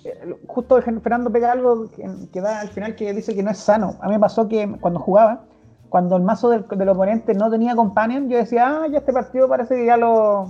[0.05, 1.91] eh, justo Fernando pega algo
[2.33, 3.97] que, da al final que dice que no es sano.
[4.01, 5.45] A mí me pasó que cuando jugaba,
[5.89, 9.75] cuando el mazo del, oponente no tenía companion, yo decía, ah, ya este partido parece
[9.75, 10.49] que ya lo,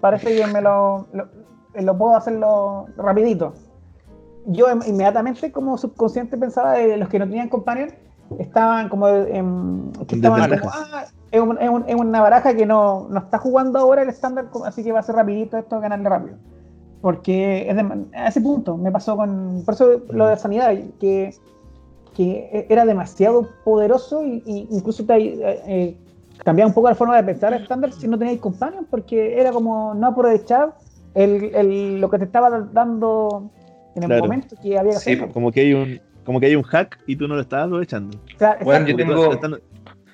[0.00, 1.08] parece que me lo,
[1.74, 3.54] lo, puedo hacerlo rapidito.
[4.46, 7.90] Yo inmediatamente como subconsciente pensaba de los que no tenían companion,
[8.38, 9.92] estaban como en,
[10.24, 15.00] ah, es, una baraja que no, no, está jugando ahora el estándar, así que va
[15.00, 16.36] a ser rapidito esto, ganarle rápido.
[17.00, 17.76] Porque es
[18.14, 21.34] a ese punto me pasó con, por eso lo de sanidad, que,
[22.14, 25.96] que era demasiado poderoso e incluso te, eh, eh,
[26.38, 29.52] cambiaba un poco la forma de pensar el estándar si no teníais companions, porque era
[29.52, 30.74] como no aprovechar
[31.14, 33.50] el, el, lo que te estaba dando
[33.94, 36.62] en el momento que había que sí, Como que hay un, como que hay un
[36.62, 38.18] hack y tú no lo estás aprovechando.
[38.62, 39.40] bueno, yo tengo...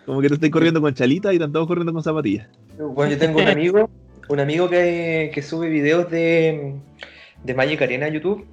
[0.07, 2.49] como que tú estás corriendo con chalita y están todos corriendo con zapatillas.
[2.79, 3.91] Bueno, yo tengo un amigo,
[4.29, 6.75] un amigo que, que sube videos de,
[7.45, 8.47] de Magic Arena a YouTube,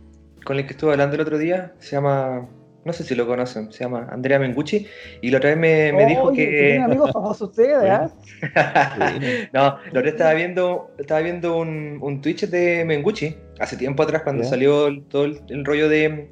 [0.44, 1.74] con el que estuve hablando el otro día.
[1.80, 2.48] Se llama,
[2.86, 4.88] no sé si lo conocen, se llama Andrea Mengucci.
[5.21, 6.45] Y la otra vez me, me dijo que.
[6.45, 9.50] Tienen amigos famosos ustedes, ¿eh?
[9.54, 14.04] no, la otra vez estaba viendo, estaba viendo un, un Twitch de Mengucci hace tiempo
[14.04, 16.30] atrás, cuando salió todo el rollo de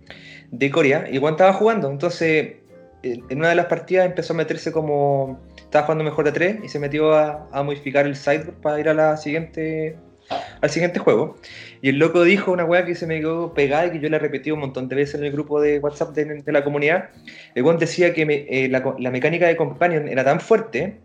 [0.53, 1.89] de Corea, y Juan estaba jugando.
[1.89, 2.57] Entonces,
[3.01, 5.41] en una de las partidas empezó a meterse como.
[5.57, 8.93] Estaba jugando mejor de tres y se metió a, modificar el sideboard para ir a
[8.93, 9.97] la siguiente,
[10.61, 11.37] al siguiente juego.
[11.81, 14.19] Y el loco dijo una weá que se me quedó pegada y que yo la
[14.19, 17.09] repetí un montón de veces en el grupo de WhatsApp de, la comunidad.
[17.55, 20.99] El Juan decía que eh, la, mecánica de Companion era tan fuerte,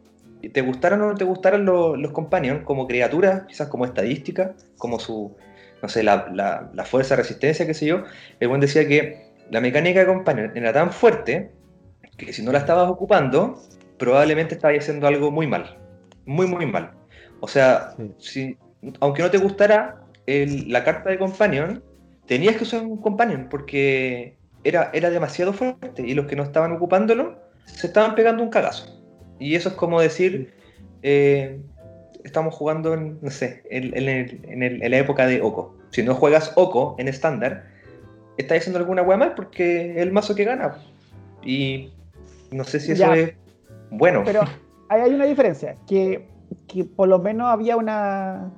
[0.52, 5.00] te gustaran o no te gustaran los, los Companion como criaturas, quizás como estadística, como
[5.00, 5.36] su,
[5.82, 8.04] no sé, la, la, la fuerza, resistencia, qué sé yo.
[8.38, 11.50] El Juan decía que la mecánica de companion era tan fuerte
[12.16, 13.62] que si no la estabas ocupando,
[13.98, 15.78] probablemente estabas haciendo algo muy mal.
[16.26, 16.92] Muy, muy mal.
[17.40, 18.56] O sea, si,
[19.00, 21.82] aunque no te gustara la carta de companion,
[22.26, 26.72] tenías que usar un companion porque era, era demasiado fuerte y los que no estaban
[26.72, 28.98] ocupándolo se estaban pegando un cagazo.
[29.38, 30.52] Y eso es como decir,
[31.02, 31.60] eh,
[32.24, 35.76] estamos jugando en, no sé, en, en, la época de Oko.
[35.90, 37.66] Si no juegas Oko en estándar,
[38.36, 40.76] está haciendo alguna weá mal porque es el mazo que gana.
[41.42, 41.92] Y
[42.50, 43.34] no sé si eso es
[43.90, 44.22] bueno.
[44.24, 44.42] Pero
[44.88, 46.26] hay una diferencia, que,
[46.66, 48.50] que por lo menos había una...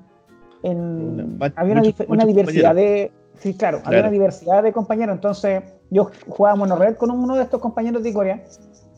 [0.62, 3.12] En, había una, diversidad de...
[3.38, 5.14] Sí, claro, había una diversidad de compañeros.
[5.14, 8.44] Entonces, yo jugaba monored con uno de estos compañeros de Corea,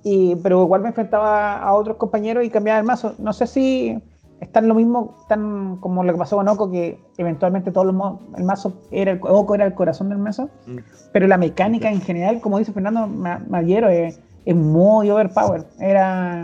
[0.04, 3.14] y, pero igual me enfrentaba a otros compañeros y cambiaba el mazo.
[3.18, 4.02] No sé si
[4.42, 8.72] están lo mismo, están como lo que pasó con Oko, que eventualmente todo el, mazo
[8.90, 10.78] era el, Oko era el corazón del mazo, mm.
[11.12, 15.64] pero la mecánica en general, como dice Fernando Maguero, es, muy overpower.
[15.78, 16.42] Era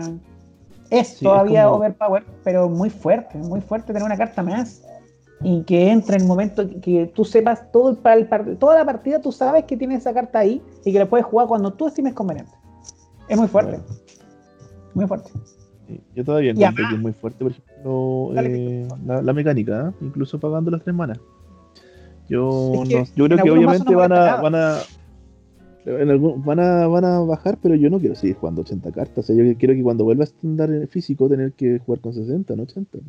[0.89, 4.81] es todavía overpower, pero muy fuerte, muy fuerte tener una carta más
[5.41, 9.31] y que entre en el momento que, tú sepas todo el, toda la partida, tú
[9.31, 12.51] sabes que tienes esa carta ahí y que la puedes jugar cuando tú estimes conveniente.
[13.27, 13.79] Es muy fuerte.
[14.93, 15.31] Muy fuerte.
[16.15, 20.05] Yo todavía encuentro que es muy fuerte, por ejemplo, eh, la, mecánica, ¿eh?
[20.05, 21.19] incluso pagando las tres manas.
[22.27, 24.77] Yo, yo creo que obviamente van a, van a,
[26.45, 29.27] van a van a bajar, pero yo no quiero seguir jugando 80 cartas.
[29.29, 32.63] yo quiero que cuando vuelva a estar en físico tener que jugar con 60, no
[32.63, 32.99] 80.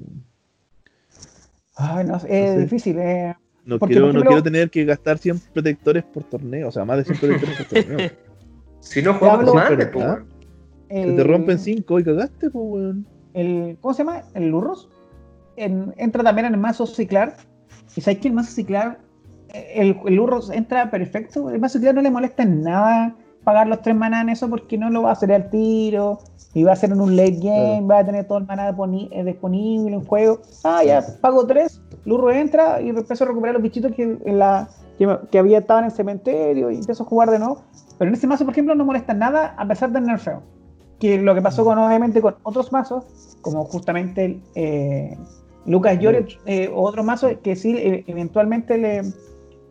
[1.80, 2.98] Ay, no, es difícil.
[2.98, 3.34] Eh.
[3.64, 7.04] No, quiero, no quiero tener que gastar 100 protectores por torneo, o sea, más de
[7.04, 8.10] 100 protectores por torneo.
[8.80, 9.68] Si no jugamos más,
[10.88, 13.06] te rompen cinco y cagaste, pues, weón.
[13.34, 14.22] El, ¿Cómo se llama?
[14.32, 14.88] El Lurros.
[15.56, 17.36] entra también en el mazo ciclar.
[17.94, 18.98] Y sabes que el mazo ciclar,
[19.52, 21.50] el, el Lurros entra perfecto.
[21.50, 23.14] El mazo ciclar no le molesta en nada
[23.44, 26.18] pagar los tres maná en eso porque no lo va a hacer al tiro.
[26.52, 29.24] Y va a hacer en un late game, va a tener todo el maná eh,
[29.24, 30.40] disponible en juego.
[30.64, 34.68] Ah, ya, pago tres, Lurro entra y empiezo a recuperar los bichitos que, en la,
[34.98, 37.62] que, había estado en el cementerio y empiezo a jugar de nuevo.
[37.98, 40.42] Pero en este mazo, por ejemplo, no molesta nada a pesar del nerfeo
[41.00, 43.04] que lo que pasó con obviamente con otros mazos,
[43.40, 45.16] como justamente eh,
[45.64, 49.02] Lucas Llorio eh, o otros mazos que sí eh, eventualmente le,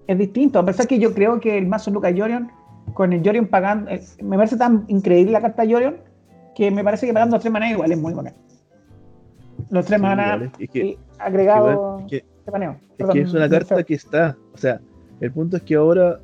[0.08, 0.60] es distinto.
[0.60, 2.52] A pesar que yo creo que el mazo Lucas Llorion,
[2.96, 3.92] con el Jorion pagando,
[4.24, 5.98] me parece tan increíble la carta Jorion
[6.56, 8.34] que me parece que pagando tres maná igual es muy bacán.
[9.70, 10.60] Los tres maná agregados.
[10.60, 12.26] Es que,
[12.98, 14.38] es, que es una carta que está.
[14.54, 14.82] O sea,
[15.20, 16.20] el punto es que ahora.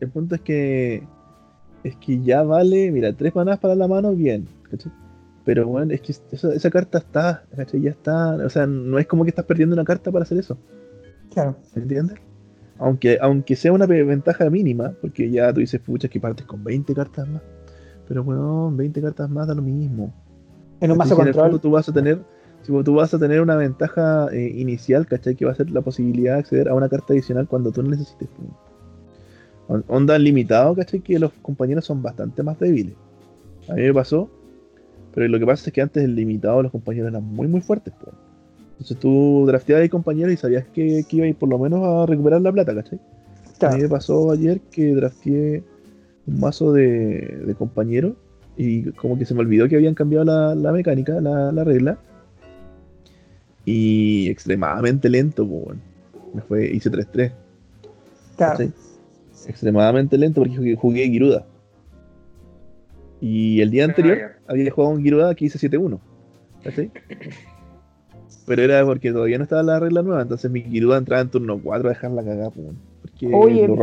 [0.00, 1.02] El punto es que.
[1.84, 2.90] Es que ya vale.
[2.90, 4.48] Mira, tres manás para la mano, bien.
[5.44, 7.44] Pero bueno, es que esa, carta está.
[7.72, 8.34] Ya está.
[8.34, 10.58] O sea, no es como que estás perdiendo una carta para hacer eso.
[11.32, 11.56] Claro.
[11.74, 12.18] ¿Entiendes?
[12.78, 16.94] Aunque, aunque sea una ventaja mínima, porque ya tú dices, pucha, que partes con 20
[16.94, 17.42] cartas más.
[18.08, 20.12] Pero bueno, 20 cartas más da lo mismo.
[20.80, 21.60] En un mazo control.
[21.60, 22.20] tú vas a tener,
[22.62, 25.34] si tú vas a tener una ventaja eh, inicial, ¿cachai?
[25.34, 28.28] Que va a ser la posibilidad de acceder a una carta adicional cuando tú necesites.
[29.88, 31.00] Onda limitado, ¿cachai?
[31.00, 32.94] Que los compañeros son bastante más débiles.
[33.68, 34.28] A mí me pasó,
[35.14, 37.94] pero lo que pasa es que antes el limitado los compañeros eran muy muy fuertes.
[38.72, 41.82] Entonces tú drafteabas a compañeros y sabías que, que iba a ir por lo menos
[41.84, 43.00] a recuperar la plata, ¿cachai?
[43.62, 45.64] A mí me pasó ayer que drafteé
[46.26, 48.14] un mazo de, de compañeros
[48.56, 51.98] y como que se me olvidó que habían cambiado la, mecánica, la, regla.
[53.64, 55.78] Y extremadamente lento, pues,
[56.32, 57.32] Me fue, hice 3-3.
[58.36, 58.70] Claro.
[59.46, 61.46] Extremadamente lento porque jugué, jugué Giruda.
[63.20, 65.98] Y el día anterior había jugado un Giruda que hice 7-1.
[68.46, 71.60] Pero era porque todavía no estaba la regla nueva, entonces mi Giruda entraba en turno
[71.62, 73.76] 4 a dejarla cagada, porque lo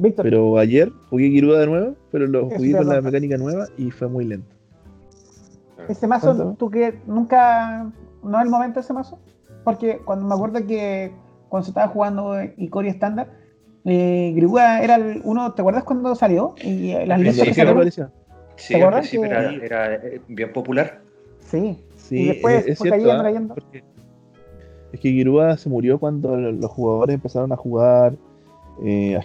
[0.00, 4.08] Pero ayer jugué Giruda de nuevo, pero lo jugué con la mecánica nueva y fue
[4.08, 4.54] muy lento.
[5.88, 7.90] Ese mazo, tú que nunca.
[8.22, 9.18] ¿No es el momento de ese mazo?
[9.64, 11.12] Porque cuando me acuerdo que
[11.48, 13.28] cuando se estaba jugando Icori estándar,
[13.84, 14.34] eh,
[14.82, 15.52] era el uno.
[15.52, 16.54] ¿Te acuerdas cuando salió?
[16.62, 17.48] Y las listas
[18.56, 19.14] Sí, ¿Te acuerdas?
[19.14, 21.00] era, era, eh, bien popular.
[21.38, 21.82] Sí.
[21.96, 23.30] sí y después es, cierto, ¿ah?
[24.92, 28.14] Es que Girua se murió cuando los jugadores empezaron a jugar
[28.84, 29.16] eh,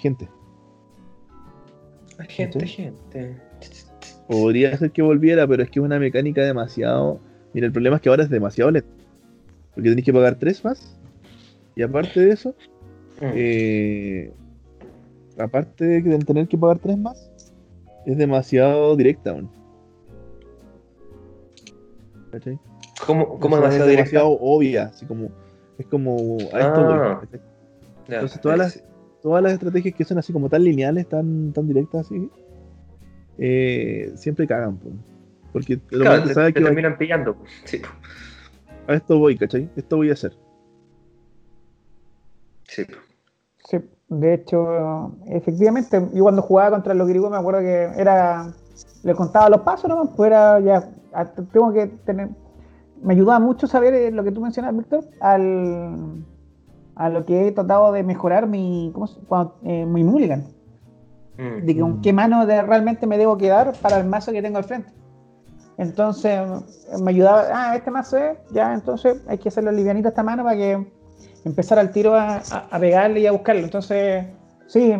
[2.19, 2.65] agente.
[2.65, 3.85] Gente, gente.
[4.27, 7.19] Podría ser que volviera, pero es que es una mecánica demasiado.
[7.53, 8.89] Mira, el problema es que ahora es demasiado lento.
[9.73, 10.97] Porque tenéis que pagar tres más.
[11.75, 12.55] Y aparte de eso,
[13.21, 13.31] mm.
[13.35, 14.33] eh,
[15.37, 17.31] aparte de tener que pagar tres más,
[18.05, 19.49] es demasiado directa aún.
[22.31, 22.59] ¿Cachai?
[23.05, 25.29] ¿Cómo, cómo demasiado es demasiado obvia, así como.
[25.77, 26.37] Es como.
[26.53, 27.21] A esto, ah.
[28.07, 28.83] Entonces, todas las
[29.25, 32.29] todas las estrategias que son así como tan lineales, tan, tan directas así,
[33.39, 34.79] eh, siempre cagan,
[35.51, 37.35] porque lo te, te que terminan pillando.
[37.63, 37.81] Sí.
[38.87, 39.67] A esto voy, ¿cachai?
[39.75, 40.37] Esto voy a hacer.
[42.65, 42.85] Sí.
[43.67, 48.53] Sí, de hecho, efectivamente, yo cuando jugaba contra los griegos me acuerdo que era,
[49.01, 50.87] le contaba los pasos nomás, pues era ya,
[51.51, 52.29] tengo que tener,
[53.01, 56.23] me ayudaba mucho saber eh, lo que tú mencionas, Víctor, al
[56.95, 59.19] a lo que he tratado de mejorar mi, ¿cómo se,
[59.63, 60.45] eh, mi mulligan.
[61.37, 61.65] Mm.
[61.65, 64.63] De con qué mano de, realmente me debo quedar para el mazo que tengo al
[64.63, 64.91] frente.
[65.77, 66.39] Entonces
[67.01, 70.55] me ayudaba, ah, este mazo es, ya, entonces hay que hacerlo livianito esta mano para
[70.55, 70.87] que
[71.43, 73.63] empezar al tiro a, a, pegarle y a buscarlo.
[73.63, 74.25] Entonces,
[74.67, 74.93] sí,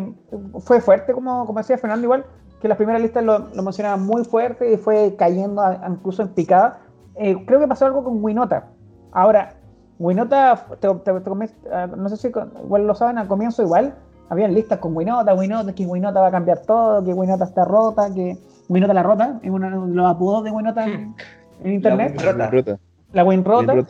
[0.60, 2.26] fue fuerte, como, como decía Fernando, igual,
[2.60, 6.80] que las primeras listas lo, lo mencionaban muy fuerte y fue cayendo incluso en picada.
[7.14, 8.68] Eh, creo que pasó algo con Winota.
[9.12, 9.54] Ahora,
[9.98, 13.94] Winota, ah, no sé si igual lo saben, al comienzo igual,
[14.28, 18.12] habían listas con Winota, Winota, que Winota va a cambiar todo, que Winota está rota,
[18.12, 18.36] que
[18.68, 21.14] Winota la rota, es uno de los apodos de Winota en,
[21.64, 22.20] internet.
[22.20, 22.78] La Winrota.
[23.12, 23.86] La Winrota.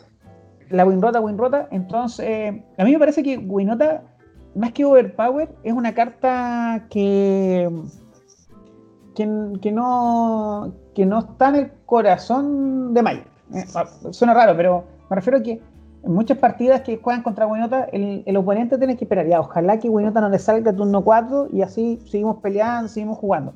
[0.69, 1.67] La Winrota, Winrota.
[1.71, 4.03] Entonces, a mí me parece que Winota,
[4.55, 7.69] más que Overpower, es una carta que,
[9.15, 13.27] que, no, que no está en el corazón de Magic.
[13.53, 15.61] Eh, ah, suena raro, pero me refiero a que
[16.03, 19.27] en muchas partidas que juegan contra Winota, el, el, oponente tiene que esperar.
[19.27, 23.53] Ya, ojalá que Winota no le salga turno 4 y así seguimos peleando, seguimos jugando.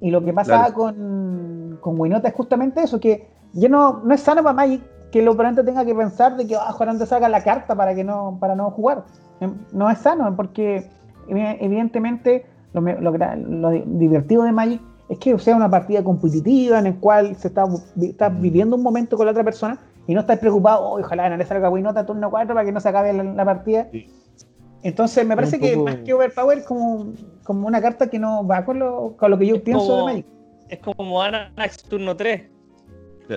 [0.00, 4.20] Y lo que pasa con, con Winota es justamente eso, que ya no, no es
[4.20, 4.82] sano para Magic
[5.12, 7.94] que el oponente tenga que pensar de que ah, ojalá te salga la carta para
[7.94, 9.04] que no, para no jugar.
[9.40, 10.88] Em, no es sano, porque
[11.28, 17.36] evidentemente lo, lo, divertido de Magic es que sea una partida competitiva en el cual
[17.36, 17.64] se está,
[18.00, 21.36] está viviendo un momento con la otra persona y no estáis preocupado, oh, ojalá no
[21.36, 23.88] le salga Winota turno 4 para que no se acabe la, partida.
[24.82, 27.12] Entonces me parece que más que Overpower es como,
[27.44, 30.26] como una carta que no va con lo, con lo que yo pienso de Magic.
[30.68, 32.42] Es como Anax turno 3.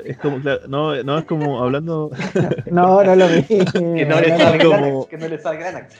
[0.04, 2.10] Es como, no, no es como hablando.
[2.72, 3.44] no, no lo vi.
[3.44, 5.08] que, no le salga como...
[5.08, 5.96] que no le salga Anax.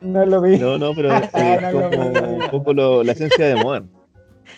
[0.00, 0.58] No lo vi.
[0.58, 1.30] No, no, pero es
[1.72, 3.90] como un poco lo, la esencia de Modern.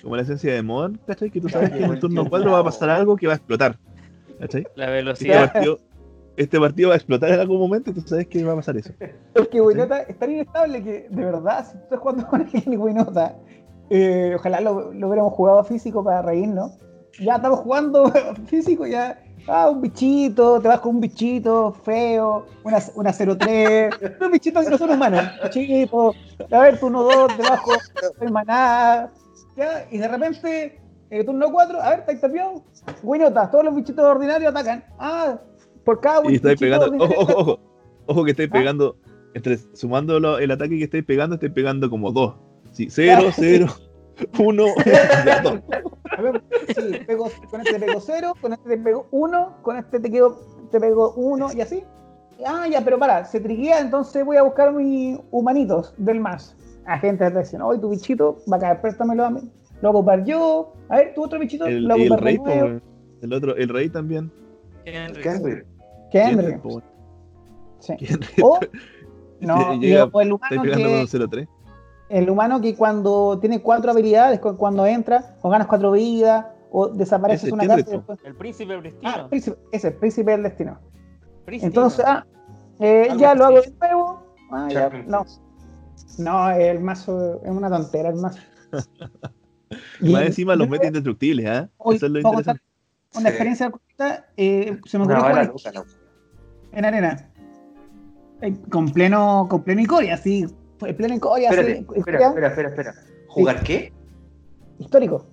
[0.02, 1.30] Como la esencia de Modern, ¿cachai?
[1.30, 3.36] Que tú sabes que en el turno 4 va a pasar algo que va a
[3.36, 3.76] explotar.
[4.74, 5.52] La velocidad.
[6.36, 8.92] Este partido, va a explotar en algún momento, tú sabes que va a pasar eso.
[9.34, 12.76] Porque Winota es tan inestable que, de verdad, si tú estás jugando con alguien y
[12.76, 13.36] Winota
[13.90, 16.72] eh, ojalá lo, lo, hubiéramos jugado físico para reírnos.
[17.18, 18.10] Ya estamos jugando
[18.46, 19.20] físico, ya.
[19.48, 24.70] Ah, un bichito, te vas con un bichito feo, una, una 03, un bichito que
[24.70, 26.14] no son humanos, bichito,
[26.50, 27.72] a ver, turno 2, debajo,
[28.30, 29.10] maná,
[29.56, 30.79] ya, y de repente,
[31.10, 32.62] eh, turno 4, a ver, está campeón,
[33.02, 34.84] guinotas, todos los bichitos ordinarios atacan.
[34.98, 35.38] Ah,
[35.84, 36.30] por cada uno.
[36.30, 37.60] Y estáis pegando, ojo, ojo, ojo,
[38.06, 38.52] ojo que estáis ¿Ah?
[38.52, 38.96] pegando,
[39.34, 42.34] entre, sumando el ataque que estáis pegando, estáis pegando como dos.
[42.72, 43.66] Sí, 0, 0,
[44.38, 44.64] 1,
[45.42, 45.60] 2.
[46.74, 50.10] Sí, pego, con este te pego 0, con este te pego 1, con este te,
[50.10, 50.38] quedo,
[50.70, 51.84] te pego 1 y así.
[52.46, 56.56] Ah, ya, pero para, se triguea, entonces voy a buscar mis humanitos del más.
[56.86, 57.62] Agente de atracción.
[57.62, 59.50] Hoy tu bichito va a caer, préstamelo a mí.
[59.80, 60.72] Lo voy a ocupar yo.
[60.88, 62.82] A ver, tu otro bichito el, lo voy a ocupar el
[63.22, 64.30] El otro, el rey también.
[64.84, 65.64] Henry.
[66.12, 66.56] Henry.
[67.78, 67.94] Sí.
[68.42, 68.60] O,
[69.40, 69.56] no,
[70.12, 71.46] o el humano que,
[72.10, 77.50] el humano que cuando tiene cuatro habilidades, cuando entra, o ganas cuatro vidas, o desapareces
[77.50, 78.02] una carta.
[78.24, 79.12] El príncipe del destino.
[79.12, 80.78] Ah, príncipe, ese, el príncipe del destino.
[81.46, 82.26] Entonces, ah,
[82.80, 84.22] eh, ya lo hago de nuevo.
[84.50, 85.24] Ah, ya, no.
[86.18, 88.40] No, el mazo es una tontera, el mazo.
[90.00, 91.68] Más encima los mete indestructibles, ¿eh?
[91.92, 92.62] Eso es lo interesante.
[93.14, 95.54] Una experiencia corta, eh, se me ocurrió
[96.72, 97.30] en arena.
[98.40, 100.46] Eh, con pleno, con pleno Icoria, así,
[100.80, 101.50] en pleno Icoria.
[101.50, 102.94] Espérate, espera, espera, espera, espera.
[103.28, 103.92] ¿Jugar qué?
[104.78, 105.26] Histórico.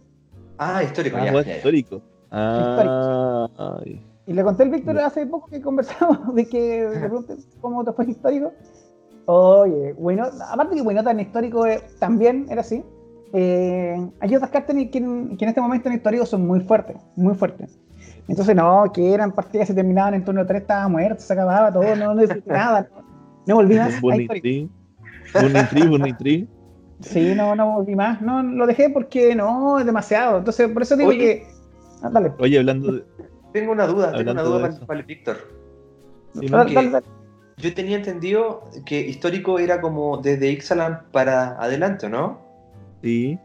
[0.58, 2.02] Ah, histórico, ah, ya, Histórico.
[2.32, 3.80] Ah,
[4.26, 7.94] Y le conté al Víctor hace poco que conversamos de que le pregunté cómo te
[7.94, 8.52] fue histórico.
[9.26, 12.84] Oye, bueno, aparte que bueno, tan histórico eh, también era así.
[13.34, 16.98] Eh, hay otras cartas que en, que en este momento en histórico son muy fuertes,
[17.16, 17.78] muy fuertes.
[18.28, 21.72] Entonces, no, que eran partidas que se terminaban en turno 3, estaba muerto, se acababa
[21.72, 22.90] todo, no necesitaba nada.
[23.46, 24.02] No, volví más.
[24.02, 24.70] Burning Tree,
[25.88, 26.48] Burning Tree,
[27.00, 28.22] Sí, no, no volví más.
[28.22, 30.40] No, lo dejé porque no, es demasiado.
[30.40, 31.48] Entonces, por eso digo que.
[32.02, 32.34] Ah, dale.
[32.40, 33.04] Oye, hablando de.
[33.54, 35.38] Tengo una duda, tengo una duda para, el Víctor.
[37.60, 42.47] Yo tenía entendido que histórico era como desde Ixalan para adelante, ¿no?
[43.02, 43.40] Sí.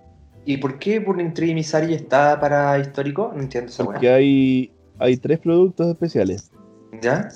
[0.45, 3.33] ¿Y por qué Burning Tree Misari está para histórico?
[3.35, 6.51] No entiendo esa Porque hay, hay tres productos especiales.
[7.01, 7.29] ¿Ya?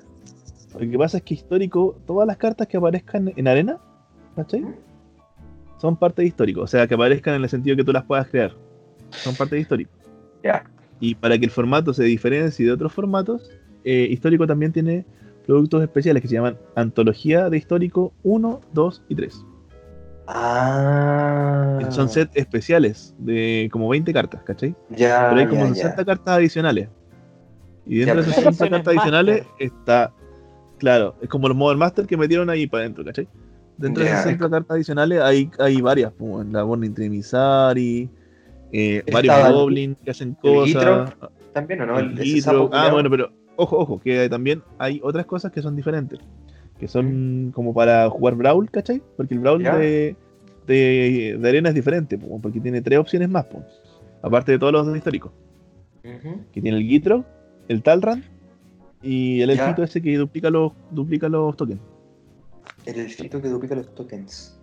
[0.78, 3.78] Lo que pasa es que histórico, todas las cartas que aparezcan en arena,
[4.34, 4.64] ¿cachai?
[5.78, 6.62] Son parte de histórico.
[6.62, 8.52] O sea, que aparezcan en el sentido que tú las puedas crear.
[9.10, 9.90] Son parte de histórico.
[10.42, 10.64] Ya.
[11.00, 13.50] Y para que el formato se diferencie de otros formatos,
[13.84, 15.04] eh, histórico también tiene
[15.46, 19.44] productos especiales que se llaman Antología de Histórico 1, 2 y 3.
[20.26, 21.78] Ah.
[21.90, 24.74] Son sets especiales de como 20 cartas, ¿cachai?
[24.90, 26.88] Ya, Pero hay como 60 cartas adicionales.
[27.86, 30.12] Y dentro de esas 60 cartas adicionales está,
[30.78, 33.28] claro, es como los Modern Master que metieron ahí para adentro, ¿cachai?
[33.76, 38.10] Dentro de esas 60 cartas adicionales hay, hay varias, como en la Born Trimisari,
[38.72, 41.14] eh, varios Goblins que hacen cosas.
[41.52, 41.98] También, ¿o no?
[41.98, 42.18] El,
[42.72, 46.18] ah, bueno, pero ojo, ojo, que también hay otras cosas que son diferentes
[46.78, 49.02] que son como para jugar Brawl, ¿cachai?
[49.16, 50.16] Porque el Brawl de,
[50.66, 53.46] de, arena es diferente, porque tiene tres opciones más,
[54.22, 55.32] aparte de todos los históricos.
[56.52, 57.24] Que tiene el Gitro,
[57.68, 58.22] el Talrand
[59.02, 61.80] y el elfito ese que duplica los, duplica los tokens.
[62.84, 64.60] El elfito que duplica los tokens.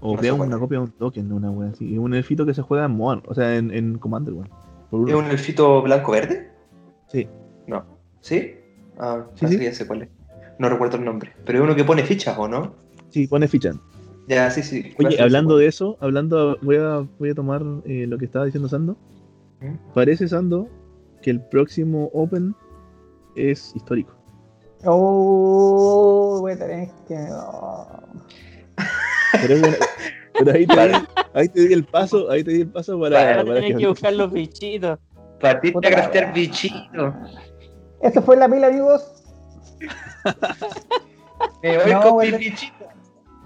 [0.00, 1.94] O crea una copia de un token, una wea así.
[1.94, 5.08] Es un elfito que se juega en Moan, o sea, en, en Commander, weón.
[5.08, 6.50] ¿Es un elfito blanco-verde?
[7.08, 7.28] Sí.
[7.66, 7.84] No.
[8.20, 8.56] ¿Sí?
[8.98, 9.58] Ah, sí, sí.
[9.58, 10.08] ya sé cuál es
[10.58, 12.74] no recuerdo el nombre, pero es uno que pone fichas, ¿o no?
[13.10, 13.76] Sí, pone fichas.
[14.28, 14.92] Ya, sí, sí.
[14.98, 18.68] Oye, hablando de eso, hablando, voy a, voy a tomar eh, lo que estaba diciendo
[18.68, 18.96] Sando.
[19.60, 19.92] ¿Mm?
[19.94, 20.68] Parece, Sando,
[21.22, 22.54] que el próximo Open
[23.36, 24.14] es histórico.
[24.84, 27.28] Oh, voy a tener que.
[29.42, 29.76] Pero, bueno,
[30.38, 33.16] pero ahí, te, ahí te di el paso, ahí te di el paso para.
[33.16, 34.98] Para, tener que, buscar los bichitos.
[35.40, 37.14] Para ti te craftear bichitos.
[38.02, 39.15] Esto fue la pila, amigos.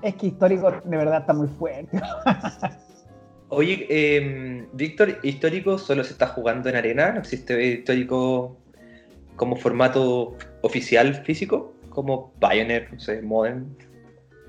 [0.02, 2.00] Es que histórico de verdad está muy fuerte.
[3.48, 8.56] Oye, eh, Víctor, histórico solo se está jugando en arena, no existe histórico
[9.34, 13.66] como formato oficial físico, como Pioneer, no sé, Modern.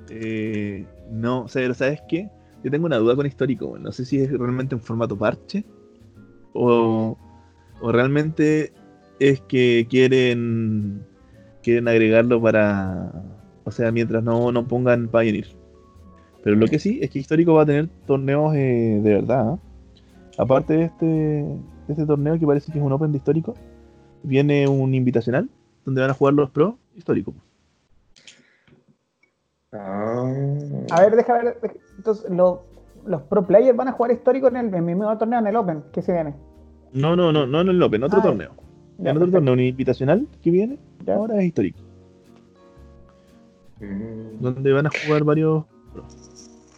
[0.09, 2.29] Eh, no, o sea, ¿sabes qué?
[2.63, 5.63] Yo tengo una duda con histórico, no sé si es realmente un formato parche
[6.53, 7.17] o,
[7.81, 8.71] o realmente
[9.19, 11.05] es que quieren
[11.63, 13.11] quieren agregarlo para.
[13.63, 15.47] O sea, mientras no, no pongan Pioneer.
[16.43, 19.53] Pero lo que sí es que Histórico va a tener torneos eh, de verdad.
[19.53, 19.57] ¿eh?
[20.37, 21.57] Aparte de este, de
[21.89, 23.53] este torneo que parece que es un Open de Histórico,
[24.23, 25.49] viene un invitacional
[25.85, 27.35] donde van a jugar los pros históricos.
[29.71, 30.33] Ah.
[30.91, 31.59] A ver, deja ver.
[31.97, 32.63] Entonces, lo,
[33.05, 36.01] los pro players van a jugar histórico en el, mismo torneo, en el Open, que
[36.01, 36.33] se viene.
[36.93, 38.51] No, no, no, no en el Open, otro ah, torneo.
[39.03, 40.77] En otro torneo, un invitacional que viene,
[41.07, 41.79] ahora es histórico.
[43.79, 44.41] Mm.
[44.41, 45.65] Donde van a jugar varios.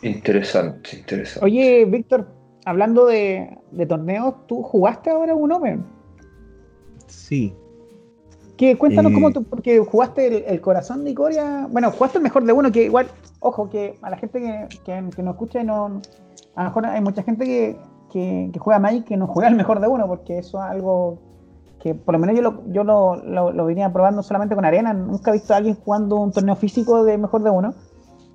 [0.02, 1.46] Interesante, interesante.
[1.46, 2.28] Oye, Víctor,
[2.66, 3.58] hablando de,
[3.88, 5.84] torneos, ¿tú jugaste ahora un Open?
[7.08, 7.54] Sí.
[8.58, 11.68] ¿Qué, cuéntanos cómo tú, porque jugaste el, corazón de Icoria.
[11.70, 13.08] Bueno, jugaste el mejor de uno, que igual,
[13.40, 16.02] ojo, que a la gente que, que, que nos escucha, no,
[16.56, 17.78] a lo mejor hay mucha gente que,
[18.52, 21.20] que, juega Magic que no juega el mejor de uno, porque eso es algo
[21.84, 25.32] que por lo menos yo lo, yo lo, lo, venía probando solamente con arena, nunca
[25.32, 27.74] he visto a alguien jugando un torneo físico de mejor de uno.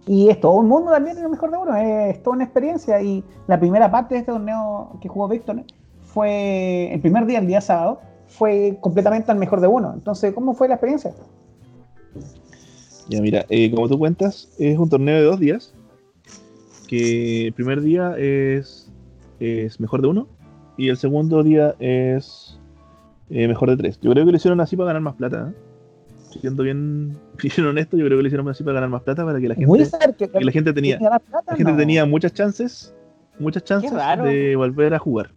[0.07, 3.01] Y es todo un mundo también el mejor de uno, es, toda una experiencia.
[3.01, 5.65] Y la primera parte de este torneo que jugó Víctor
[6.03, 9.95] fue el primer día, el día sábado, fue completamente al mejor de uno.
[9.95, 11.15] Entonces, ¿cómo fue la experiencia?
[13.09, 15.75] Ya, mira, eh, como tú cuentas, es un torneo de dos días.
[16.87, 18.93] Que el primer día es,
[19.41, 20.29] es mejor de uno
[20.77, 22.59] y el segundo día es
[23.31, 24.01] eh, mejor de tres.
[24.01, 25.51] Yo creo que lo hicieron así para ganar más plata.
[25.51, 26.39] ¿eh?
[26.41, 29.41] Siendo bien, bien honesto, yo creo que lo hicieron así para ganar más plata para
[29.41, 32.95] que la gente, que, la gente tenía, la gente tenía muchas chances,
[33.39, 35.31] muchas chances de volver a jugar.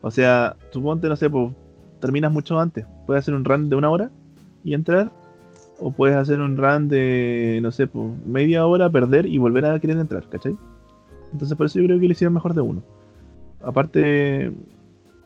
[0.00, 1.52] O sea, suponte, no sé, pues
[2.00, 2.86] terminas mucho antes.
[3.06, 4.10] Puedes hacer un run de una hora
[4.64, 5.10] y entrar,
[5.80, 9.78] o puedes hacer un run de, no sé, pues media hora, perder y volver a
[9.78, 10.56] querer entrar, ¿cachai?
[11.32, 12.82] Entonces por eso yo creo que lo hicieron mejor de uno.
[13.60, 14.52] Aparte,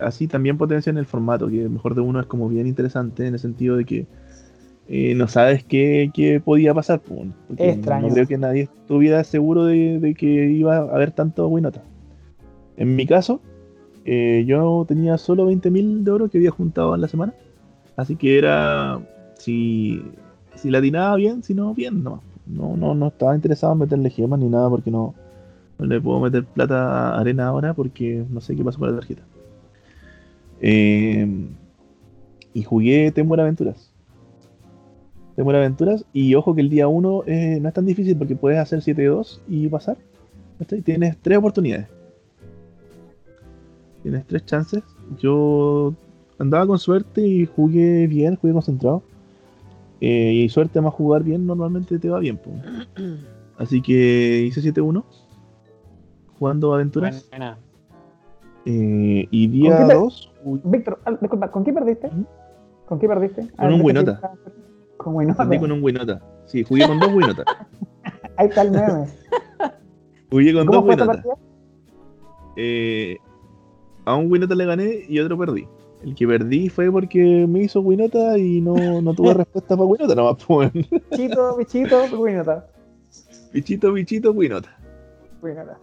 [0.04, 3.40] así también en el formato, que mejor de uno es como bien interesante en el
[3.40, 4.06] sentido de que
[4.88, 7.00] eh, no sabes qué, podía pasar.
[7.56, 8.08] extraño.
[8.08, 11.82] No creo que nadie estuviera seguro de, que iba a haber tanto Winota.
[12.76, 13.40] En mi caso,
[14.04, 17.34] eh, yo tenía solo 20.000 de oro que había juntado en la semana.
[17.96, 19.00] Así que era.
[19.38, 20.02] Si,
[20.56, 22.22] si la atinaba bien, si no, bien, no.
[22.46, 25.14] No, no, no estaba interesado en meterle gemas ni nada porque no,
[25.78, 28.96] no le puedo meter plata a arena ahora porque no sé qué pasó con la
[28.96, 29.22] tarjeta.
[30.62, 31.26] Eh,
[32.54, 33.92] y jugué Temor Aventuras.
[35.36, 36.06] Temor Aventuras.
[36.12, 39.40] Y ojo que el día 1 eh, no es tan difícil porque puedes hacer 7-2
[39.48, 39.98] y pasar.
[40.84, 41.88] Tienes tres oportunidades.
[44.02, 44.82] Tienes tres chances.
[45.18, 45.94] Yo
[46.38, 49.02] andaba con suerte y jugué bien, jugué concentrado.
[50.00, 52.40] Eh, y suerte más jugar bien normalmente te va bien.
[53.56, 55.04] Así que hice 7-1.
[56.38, 57.28] Jugando aventuras.
[58.64, 60.31] Eh, y día 2.
[60.44, 62.10] Víctor, ah, disculpa, ¿con qué perdiste?
[62.86, 63.48] ¿Con qué perdiste?
[63.56, 64.20] Con un Winota.
[64.96, 65.44] Con Winota.
[65.44, 66.20] Perdí con un Winota.
[66.46, 67.46] Sí, jugué con dos Winotas.
[68.36, 69.06] Ahí está el meme.
[70.30, 71.24] Jugué con dos Winotas.
[72.56, 73.16] Eh,
[74.04, 75.66] a un Winota le gané y otro perdí.
[76.02, 80.14] El que perdí fue porque me hizo Winota y no, no tuve respuesta para Winota,
[80.14, 80.44] nomás.
[80.44, 80.72] Pues.
[80.72, 82.66] Bichito, bichito, Winota.
[83.52, 84.76] Bichito, bichito, Winota.
[85.40, 85.78] Winota.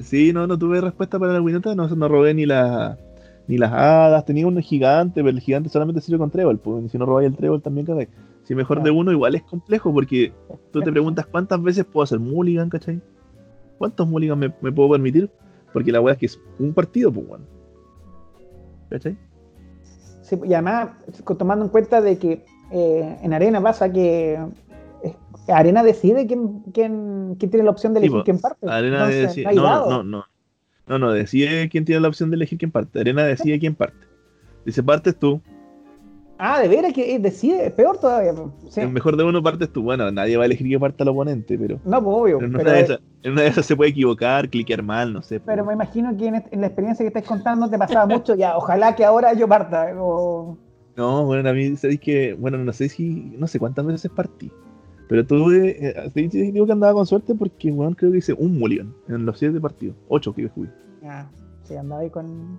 [0.00, 2.98] Sí, no, no tuve respuesta para la Winota, no, no robé ni la,
[3.46, 4.24] ni las hadas.
[4.24, 6.58] Tenía uno gigante, pero el gigante solamente sirve con trébol.
[6.58, 8.08] Pues, si no robáis el trébol también cagáis.
[8.44, 10.32] Si mejor de uno, igual es complejo porque
[10.70, 13.00] tú te preguntas cuántas veces puedo hacer mulligan, ¿cachai?
[13.78, 15.30] ¿Cuántos mulligan me, puedo permitir?
[15.72, 17.44] Porque la weá es que es un partido, pues, bueno.
[18.90, 19.16] ¿cachai?
[20.22, 20.90] Sí, y además,
[21.38, 24.38] tomando en cuenta de que eh, en arena pasa que
[25.02, 25.16] eh,
[25.48, 28.66] Arena decide quién, quién, quién, tiene la opción de elegir quién parte.
[28.68, 29.54] Arena decide.
[29.54, 30.24] no, no, no, no,
[30.86, 33.00] no, decide quién tiene la opción de elegir quién parte.
[33.00, 34.06] Arena decide quién parte.
[34.64, 35.40] Dice, partes tú.
[36.36, 38.32] Ah, de veras que decide, peor todavía.
[38.76, 39.82] El mejor de uno partes tú.
[39.82, 41.78] Bueno, nadie va a elegir que parta el oponente, pero.
[41.84, 42.40] No, pues obvio.
[42.40, 45.38] en, una de esas, se puede equivocar, cliquear mal, no sé.
[45.40, 48.56] Pero me imagino que en, la experiencia que estás contando te pasaba mucho ya.
[48.56, 49.92] Ojalá que ahora yo parta.
[49.92, 52.34] No, bueno, a mí sabéis que.
[52.34, 53.32] Bueno, no sé si.
[53.38, 54.50] No sé cuántas veces partí.
[55.08, 58.94] Pero tuve, eh, digo que andaba con suerte porque, bueno, creo que hice un mulligan
[59.08, 60.70] en los siete partidos, ocho que jugué.
[61.04, 61.28] Ah,
[61.64, 62.58] sí, andaba ahí con...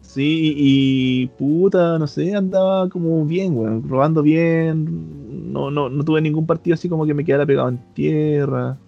[0.00, 6.20] Sí, y puta, no sé, andaba como bien, weón, robando bien, no, no, no tuve
[6.20, 8.78] ningún partido así como que me quedara pegado en tierra.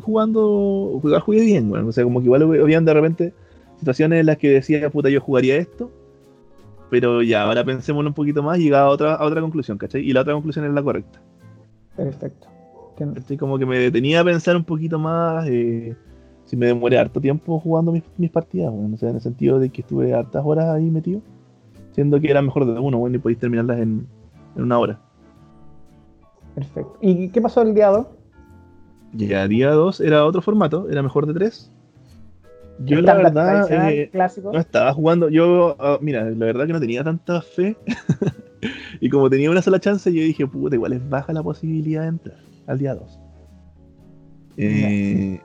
[0.00, 3.34] Jugando, jugar jugué bien, weón, o sea, como que igual habían de repente
[3.78, 5.90] situaciones en las que decía, puta, yo jugaría esto,
[6.90, 10.00] pero ya, ahora pensémoslo un poquito más y llegaba a otra, a otra conclusión, ¿cachai?
[10.00, 11.20] Y la otra conclusión es la correcta.
[11.96, 12.48] Perfecto.
[13.16, 15.96] Estoy como que me detenía a pensar un poquito más eh,
[16.44, 19.70] si me demoré harto tiempo jugando mis, partidas, bueno, o sea, en el sentido de
[19.70, 21.20] que estuve hartas horas ahí metido,
[21.92, 24.06] siendo que era mejor de uno, bueno, y podéis terminarlas en,
[24.56, 25.00] una hora.
[26.54, 26.96] Perfecto.
[27.00, 28.06] ¿Y qué pasó el día 2?
[29.14, 31.72] Ya, día 2 era otro formato, era mejor de 3.
[32.80, 34.10] Yo la verdad eh,
[34.42, 37.76] no estaba jugando, yo, ah, mira, la verdad que no tenía tanta fe
[39.00, 42.08] y como tenía una sola chance, yo dije, puta, igual es baja la posibilidad de
[42.08, 43.20] entrar al día 2.
[44.56, 45.40] Eh,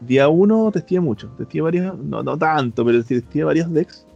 [0.00, 4.06] día 1 testé mucho, testé varios, no, no tanto, pero testé varios decks.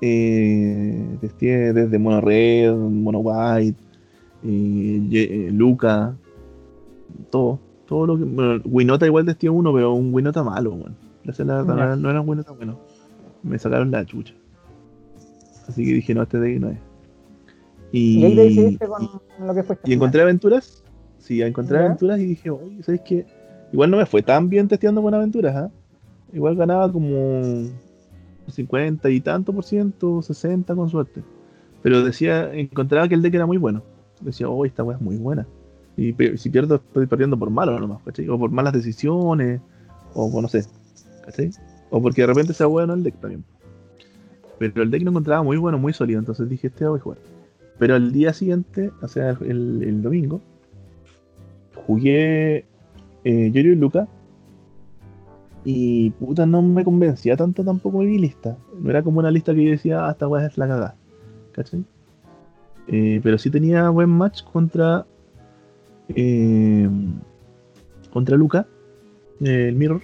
[0.00, 3.82] Eh, testé desde Mono Red, Mono White,
[4.44, 6.14] eh, Luca,
[7.30, 8.24] todo, todo lo que.
[8.24, 10.94] Bueno, Winota igual testé uno, pero un Winota malo, bueno.
[11.24, 12.78] La verdad, no, era un Winota bueno.
[13.42, 14.34] Me sacaron la chucha.
[15.68, 16.78] Así que dije, no, este deck no es.
[17.92, 19.78] Y, ahí te decidiste con lo que fue.
[19.84, 20.84] Y encontré aventuras.
[21.18, 23.26] Sí, encontré aventuras y dije, oye, ¿sabes qué?
[23.72, 25.70] Igual no me fue tan bien testeando con aventuras, ¿ah?
[26.32, 27.42] Igual ganaba como
[28.50, 31.22] 50 y tanto por ciento, 60 con suerte.
[31.82, 33.82] Pero decía, encontraba que el deck era muy bueno.
[34.20, 35.46] Decía, oh, esta weá es muy buena.
[35.96, 38.28] Y si pierdo, estoy perdiendo por malo nomás, ¿cachai?
[38.28, 39.60] O por malas decisiones,
[40.14, 40.64] o no sé,
[41.24, 41.50] ¿cachai?
[41.90, 43.44] O porque de repente sea bueno el deck también.
[44.58, 47.18] Pero el deck lo encontraba muy bueno, muy sólido, entonces dije, este voy a jugar.
[47.78, 50.40] Pero al día siguiente, o sea, el, domingo,
[51.86, 52.66] jugué
[53.24, 54.08] eh, Yorio y Luca.
[55.64, 58.56] Y puta, no me convencía tanto tampoco mi lista.
[58.80, 60.96] No era como una lista que yo decía, ah, esta weá es la cagada.
[61.52, 61.84] ¿Cachai?
[62.88, 65.06] Eh, pero sí tenía buen match contra.
[66.08, 66.88] Eh,
[68.10, 68.66] contra Luca,
[69.40, 70.00] el Mirror.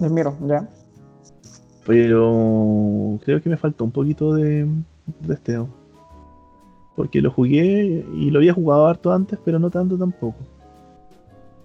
[0.00, 0.68] El Mirror, ya.
[1.86, 4.66] Pero creo que me faltó un poquito de,
[5.20, 5.68] de esteo.
[6.96, 10.38] Porque lo jugué y lo había jugado harto antes, pero no tanto tampoco.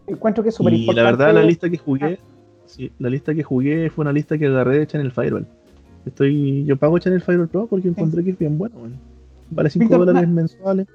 [0.07, 1.01] Encuentro que es súper importante.
[1.01, 2.83] Y la verdad, la lista que jugué, ah.
[2.99, 5.47] la lista que jugué fue una lista que agarré de Channel Firewall.
[6.05, 8.75] Estoy, yo pago Channel Firewall Pro porque encontré que es bien bueno.
[9.51, 10.87] Vale 5 dólares mensuales.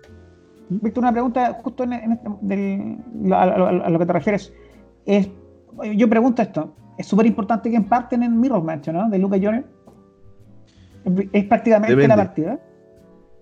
[0.69, 0.79] ¿Mm?
[0.83, 2.99] Víctor, una pregunta justo en, este,
[3.33, 4.53] a, lo que te refieres.
[5.05, 5.31] Es,
[5.97, 6.75] yo pregunto esto.
[6.99, 9.09] Es súper importante que emparten en Mirror Match, ¿no?
[9.09, 9.65] De Luca Jones.
[11.33, 12.61] Es prácticamente la partida.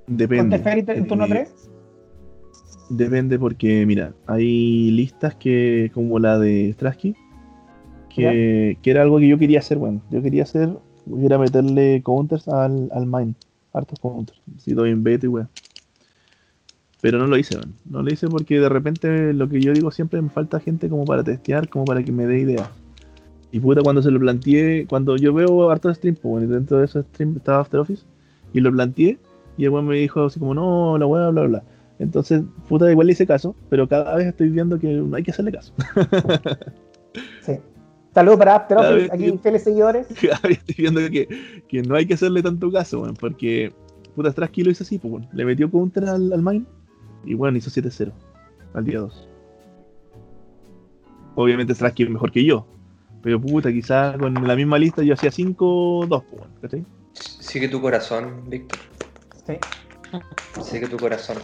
[0.06, 0.56] Depende.
[0.56, 1.48] en turno 3?
[1.48, 1.70] Eh,
[2.90, 7.14] depende porque, mira, hay listas que, como la de Strasky,
[8.14, 10.70] que, que, era algo que yo quería hacer, bueno, yo quería hacer,
[11.20, 13.34] era meterle counters al, al mine,
[13.72, 15.48] hartos counters, si doy en beta y weón.
[17.00, 17.72] Pero no lo hice, bueno.
[17.84, 21.04] no lo hice porque de repente lo que yo digo siempre me falta gente como
[21.04, 22.70] para testear, como para que me dé idea.
[23.52, 26.78] Y puta, cuando se lo planteé, cuando yo veo hartos stream, pues, bueno, y dentro
[26.78, 28.04] de esos stream estaba After Office,
[28.52, 29.18] y lo planteé,
[29.56, 31.64] y el weón me dijo así como, no, la weá, bla, bla, bla.
[31.98, 35.30] Entonces, puta, igual le hice caso, pero cada vez estoy viendo que no hay que
[35.30, 35.72] hacerle caso.
[37.42, 37.58] sí.
[38.12, 40.06] Saludos para After Office, aquí fieles seguidores.
[40.20, 43.72] Cada vez estoy viendo que, que, no hay que hacerle tanto caso, weón, porque
[44.14, 45.28] puta, Strasky lo hizo así, pues, bueno.
[45.32, 46.64] le metió counter al, al mine
[47.24, 48.12] y bueno, hizo 7-0
[48.74, 49.28] al día 2.
[51.34, 52.66] Obviamente Strasky es mejor que yo,
[53.20, 56.84] pero puta, quizás con la misma lista yo hacía 5-2, pues, ¿cachai?
[57.14, 58.78] Sigue tu corazón, Víctor.
[59.46, 59.58] Sí.
[60.62, 61.38] Sé que tu corazón.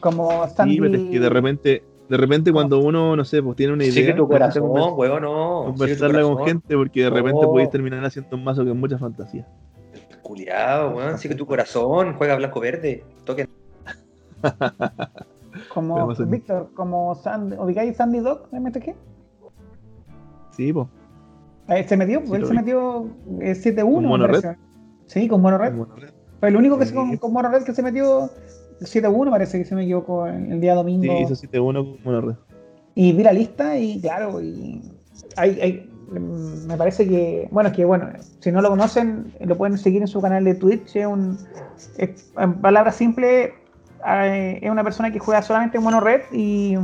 [0.00, 0.74] Como Sandy...
[0.74, 3.84] Sí, pero es que de repente, de repente cuando uno, no sé, pues tiene una
[3.84, 3.94] idea.
[3.94, 5.64] Sigue tu corazón, huevo, no.
[5.66, 9.46] Conversarla con gente porque de repente podéis terminar haciendo un mazo con mucha fantasía.
[10.22, 11.18] Culiado, weón.
[11.18, 12.14] Sigue tu corazón.
[12.14, 13.04] Juega blanco-verde.
[13.24, 13.48] Toque.
[15.74, 18.94] como Víctor, como Sandy, ¿ubicáis Sandy Dog de MTG?
[20.52, 20.88] Sí, pues.
[21.86, 23.78] Se metió, él se metió 7-1.
[23.78, 24.56] Eh, ¿Con Mono Red?
[25.06, 25.70] Sí, con Mono Red.
[25.70, 26.19] Con Mono Red.
[26.40, 28.30] Fue el único que se, con, con Mono Red que se metió
[28.80, 31.02] 7-1, parece que se me equivoco, el día domingo.
[31.02, 32.34] Sí, hizo 7-1 con Mono Red.
[32.94, 34.82] Y vi la lista y claro, y
[35.36, 38.08] hay, hay, me parece que, bueno, es que bueno,
[38.40, 40.96] si no lo conocen, lo pueden seguir en su canal de Twitch.
[40.96, 41.38] Es un,
[41.98, 43.50] en palabras simples,
[44.06, 46.74] eh, es una persona que juega solamente en Mono Red y,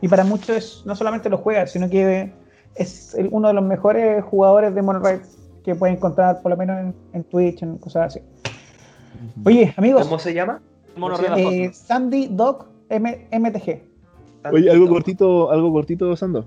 [0.00, 2.32] y para muchos es, no solamente lo juega, sino que
[2.76, 5.20] es uno de los mejores jugadores de Mono Red
[5.64, 8.20] que pueden encontrar por lo menos en, en Twitch, en cosas así.
[9.44, 10.02] Oye, amigos.
[10.04, 10.60] ¿Cómo se llama?
[11.36, 13.82] Eh, Sandy Dog MTG.
[14.52, 16.46] Oye, algo cortito, algo cortito, Sando.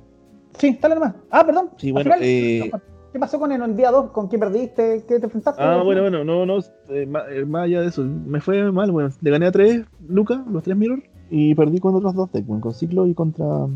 [0.57, 1.15] Sí, dale nomás.
[1.31, 1.69] Ah, perdón.
[1.77, 2.71] Sí, bueno, eh...
[3.11, 4.09] ¿Qué pasó con el, día 2?
[4.09, 5.03] ¿Con quién perdiste?
[5.07, 5.61] ¿Qué te enfrentaste?
[5.61, 9.11] Ah, bueno, bueno, no, no, eh, eh, más, allá de eso, me fue mal, bueno,
[9.21, 12.73] le gané a tres, Lucas, los tres Mirror, y perdí con otros dos decks, con
[12.73, 13.67] Ciclo y contra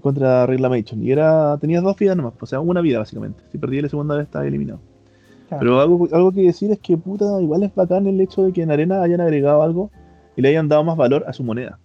[0.00, 1.02] contra Reclamation.
[1.02, 3.42] Y era, tenías dos vidas nomás, o sea, una vida básicamente.
[3.52, 4.80] Si perdí la segunda vez estaba eliminado.
[5.48, 8.62] Pero algo, algo que decir es que puta, igual es bacán el hecho de que
[8.62, 9.90] en Arena hayan agregado algo
[10.36, 11.78] y le hayan dado más valor a su moneda.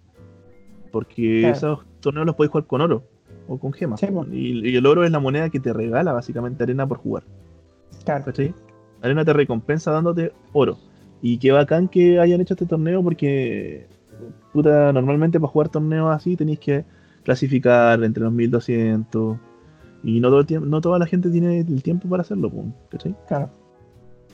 [0.92, 3.04] Porque esos torneos los podéis jugar con oro
[3.48, 4.00] o con gemas.
[4.30, 7.24] y, el oro es la moneda que te regala básicamente Arena por jugar.
[8.04, 8.32] Claro.
[9.02, 10.78] Arena te recompensa dándote oro.
[11.20, 13.86] Y qué bacán que hayan hecho este torneo porque
[14.52, 16.84] puta, normalmente para jugar torneos así tenéis que
[17.24, 19.38] clasificar entre los 1200
[20.04, 22.52] y no, todo el tiempo, no toda la gente tiene el tiempo para hacerlo,
[22.90, 23.16] ¿cachai?
[23.26, 23.48] Claro.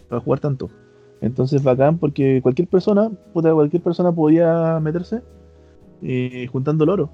[0.08, 0.68] Para jugar tanto.
[1.20, 5.22] Entonces bacán porque cualquier persona, puta, cualquier persona podía meterse
[6.02, 7.10] eh, juntando el oro.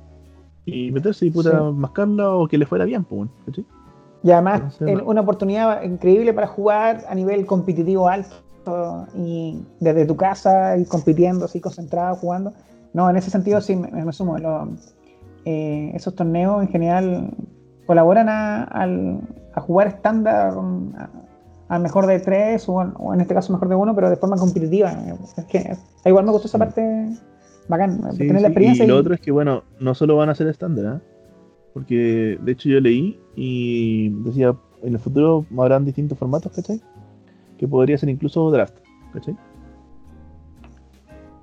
[0.64, 3.06] Y meterse y puta mascarla o que le fuera bien,
[3.44, 3.64] ¿cachai?
[4.22, 10.76] Y además, una oportunidad increíble para jugar a nivel competitivo alto y desde tu casa,
[10.76, 12.52] ir compitiendo, así concentrado, jugando.
[12.92, 14.36] No, en ese sentido sí me, sumo.
[15.44, 17.30] Eh, esos torneos en general
[17.86, 20.54] colaboran a, jugar estándar
[21.68, 24.92] al mejor de tres o, en este caso mejor de uno, pero de forma competitiva.
[25.36, 27.08] Es que igual me gustó esa parte
[27.68, 28.84] bacán, tener la experiencia.
[28.84, 31.00] Y, lo otro es que, bueno, no solo van a ser estándar, ¿eh?
[31.72, 36.80] porque de hecho yo leí y decía, en el futuro habrán distintos formatos, ¿cachai?
[37.58, 38.76] Que podría ser incluso draft,
[39.12, 39.36] ¿cachai?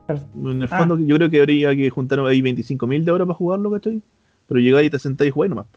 [0.07, 0.99] En el fondo, ah.
[0.99, 4.01] yo creo que habría que juntar ahí 25.000 de horas para jugarlo, ¿cachai?
[4.47, 5.67] Pero llegáis y te sentáis y jugáis nomás.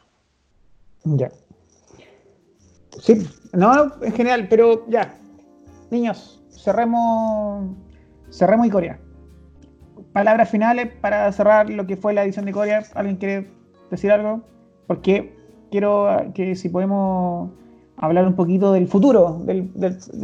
[1.15, 1.31] Ya.
[3.01, 5.17] Sí, no, en general, pero ya.
[5.91, 7.71] Niños, cerremos.
[8.31, 8.99] Cerremos y Corea.
[10.13, 12.85] Palabras finales para cerrar lo que fue la edición de Corea.
[12.95, 13.49] ¿Alguien quiere
[13.91, 14.43] decir algo?
[14.87, 15.37] Porque
[15.71, 17.51] quiero que si podemos
[17.97, 19.71] hablar un poquito del futuro, del,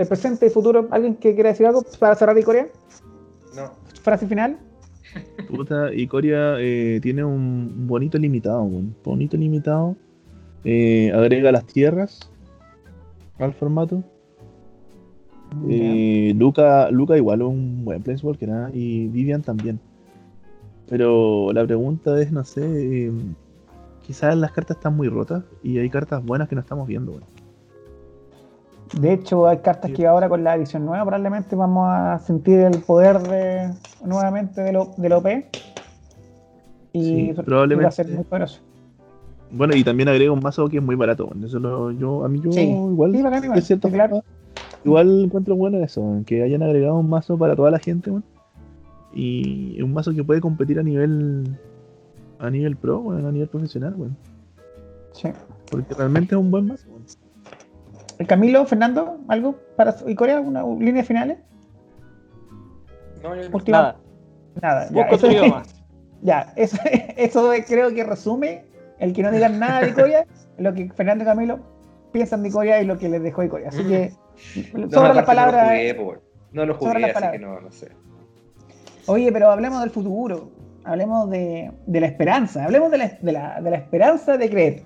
[0.08, 0.88] presente y futuro.
[0.90, 2.66] ¿Alguien que quiera decir algo para cerrar y Corea?
[3.54, 3.72] No.
[4.02, 4.58] Frase final.
[5.48, 9.94] Puta, y Corea eh, tiene un bonito limitado, un bonito limitado.
[10.64, 12.30] Eh, agrega las tierras
[13.38, 14.02] al formato.
[15.68, 18.68] Eh, Luca, Luca igual un buen planeswalker ¿no?
[18.72, 19.80] y Vivian también.
[20.88, 23.34] Pero la pregunta es, no sé, em,
[24.02, 27.20] quizás las cartas están muy rotas y hay cartas buenas que no estamos viendo.
[28.98, 32.80] De hecho, hay cartas que ahora con la edición nueva probablemente vamos a sentir el
[32.82, 33.70] poder de
[34.04, 35.26] nuevamente de lo, del OP.
[36.92, 37.84] Y probablemente.
[37.84, 38.60] va a ser muy poderoso.
[39.52, 41.30] Bueno, y también agrega un mazo que es muy barato.
[41.44, 43.14] Eso lo, yo, a mí yo igual,
[43.54, 43.90] es cierto,
[44.84, 48.10] igual encuentro bueno eso, que hayan agregado un mazo para toda la gente,
[49.14, 51.58] y un mazo que puede competir a nivel
[52.38, 54.16] a nivel pro, a nivel profesional, bueno.
[55.12, 55.28] Sí.
[55.70, 56.88] Porque realmente es un buen mazo.
[58.18, 61.38] ¿El Camilo, Fernando, algo para y Corea, alguna línea finales?
[63.22, 63.96] No, yo nada.
[64.60, 64.88] Nada.
[64.92, 65.28] Ya, eso,
[66.22, 66.78] ya eso,
[67.16, 68.64] eso creo que resume
[69.02, 70.26] el que no diga nada de Corea,
[70.58, 71.58] lo que Fernando Camilo
[72.12, 73.68] piensan de Corea y lo que les dejó de Corea.
[73.68, 74.12] Así que,
[74.90, 75.72] sobre las palabras.
[76.52, 77.90] No lo jugué, así que no, no sé.
[79.06, 80.50] Oye, pero hablemos del futuro,
[80.84, 84.82] hablemos de, de la esperanza, hablemos de la, de la, de la esperanza de creer.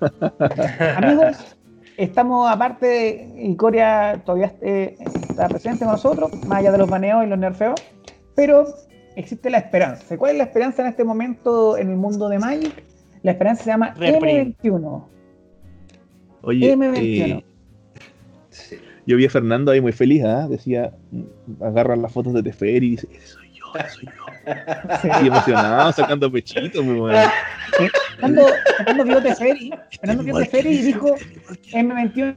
[0.96, 1.56] Amigos,
[1.96, 7.24] estamos aparte, y Corea todavía eh, está presente con nosotros, más allá de los baneos
[7.24, 7.82] y los nerfeos,
[8.36, 8.66] pero
[9.16, 10.16] existe la esperanza.
[10.16, 12.93] ¿Cuál es la esperanza en este momento en el mundo de Magic?
[13.24, 15.04] La esperanza se llama M21.
[16.42, 17.42] Oye, M21.
[17.42, 17.44] Eh,
[19.06, 20.46] yo vi a Fernando ahí muy feliz, ¿ah?
[20.46, 20.92] decía,
[21.62, 23.64] agarra las fotos de Teferi y dice, soy yo,
[23.94, 24.12] soy yo.
[25.00, 25.26] Sí.
[25.26, 27.18] emocionado, sacando pechitos, muy bueno.
[28.18, 28.46] Fernando,
[28.76, 29.70] Fernando vio Teferi,
[30.00, 31.16] Fernando vio Teferi y dijo,
[31.72, 32.36] M21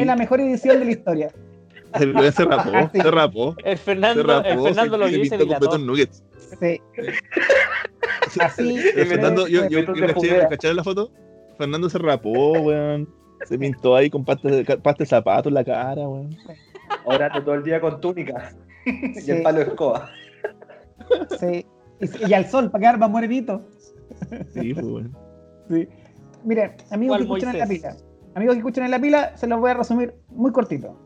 [0.00, 1.30] es la mejor edición de la historia.
[1.98, 3.56] Se, se rapó, ah, se rapó.
[3.66, 5.76] El Fernando, rapó, el Fernando lo vio y se dilató.
[6.60, 6.80] Sí.
[8.40, 8.78] Así.
[8.78, 9.84] Fernando, yo, yo,
[10.48, 11.10] caché, la foto.
[11.58, 13.08] Fernando se rapó, weón.
[13.44, 16.36] Se pintó ahí con pasta de, pasta de zapatos en la cara, weón.
[17.04, 18.54] Ahora todo el día con túnica.
[18.84, 20.10] Y el palo de escoba.
[21.38, 21.66] Sí.
[22.28, 23.62] Y, al sol, para quedar más morenito.
[24.52, 25.10] Sí, pues bueno.
[25.68, 25.88] Sí.
[26.44, 27.96] Miren, amigos que escuchan en la pila.
[28.34, 30.96] Amigos que escuchan en la pila, se los voy a resumir muy cortito.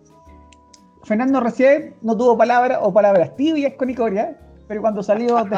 [1.05, 4.39] Fernando recién no tuvo palabras o palabras tibias con Icoria,
[4.69, 5.57] pero cuando salió de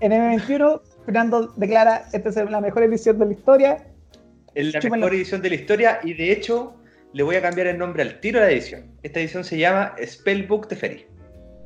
[0.00, 3.86] en M21, Fernando declara, esta es la mejor edición de la historia.
[4.54, 6.74] Es la mejor edición de la historia y de hecho
[7.12, 8.90] le voy a cambiar el nombre al tiro de la edición.
[9.02, 11.06] Esta edición se llama Spellbook Teferi.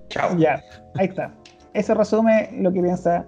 [0.08, 0.36] Chao.
[0.38, 0.62] Ya,
[0.96, 1.34] ahí está.
[1.74, 3.26] Eso resume lo que piensa.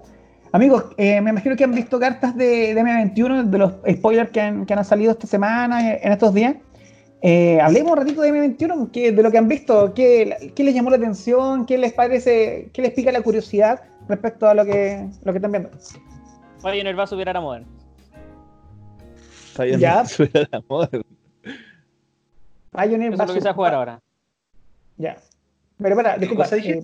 [0.51, 4.65] Amigos, eh, me imagino que han visto cartas de, M21, de los spoilers que han,
[4.65, 6.55] que han salido esta semana, en estos días.
[7.25, 10.89] Eh, hablemos un ratito de M21, de lo que han visto, ¿qué, ¿qué, les llamó
[10.89, 11.65] la atención?
[11.65, 12.69] ¿Qué les parece?
[12.73, 15.69] ¿Qué les pica la curiosidad respecto a lo que, lo que están viendo?
[16.61, 17.65] Pioneer va a subir a Modern.
[19.55, 21.03] Pioneer va a subir a Modern.
[22.71, 24.01] Pioneer va a subir a jugar ahora.
[24.97, 25.15] Ya.
[25.77, 26.45] Pero espera, disculpa.
[26.57, 26.83] Eh,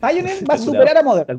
[0.00, 1.38] Pioneer va a superar a Modern.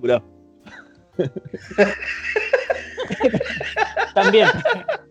[4.14, 4.48] También.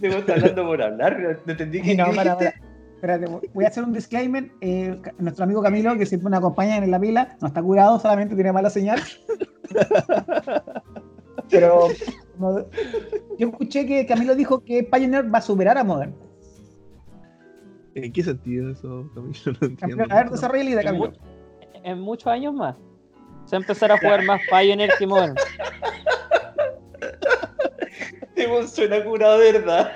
[0.00, 1.96] Te está hablando por hablar, no entendí que.
[1.96, 2.36] No, para,
[2.98, 4.50] Espérate, voy a hacer un disclaimer.
[4.60, 8.34] Eh, nuestro amigo Camilo, que siempre nos acompaña en la pila, no está curado, solamente
[8.34, 9.00] tiene mala señal.
[11.48, 11.88] Pero
[13.38, 16.12] yo escuché que Camilo dijo que Pioneer va a superar a Modern.
[17.94, 19.08] ¿En qué sentido eso,
[19.78, 20.04] Camilo?
[20.10, 21.12] a ver, desarrolla la idea, Camilo.
[21.84, 22.74] En, muchos años más.
[23.44, 25.36] Se va a empezar a jugar más Pioneer que Modern.
[28.68, 29.92] Suena curado, ¿verdad?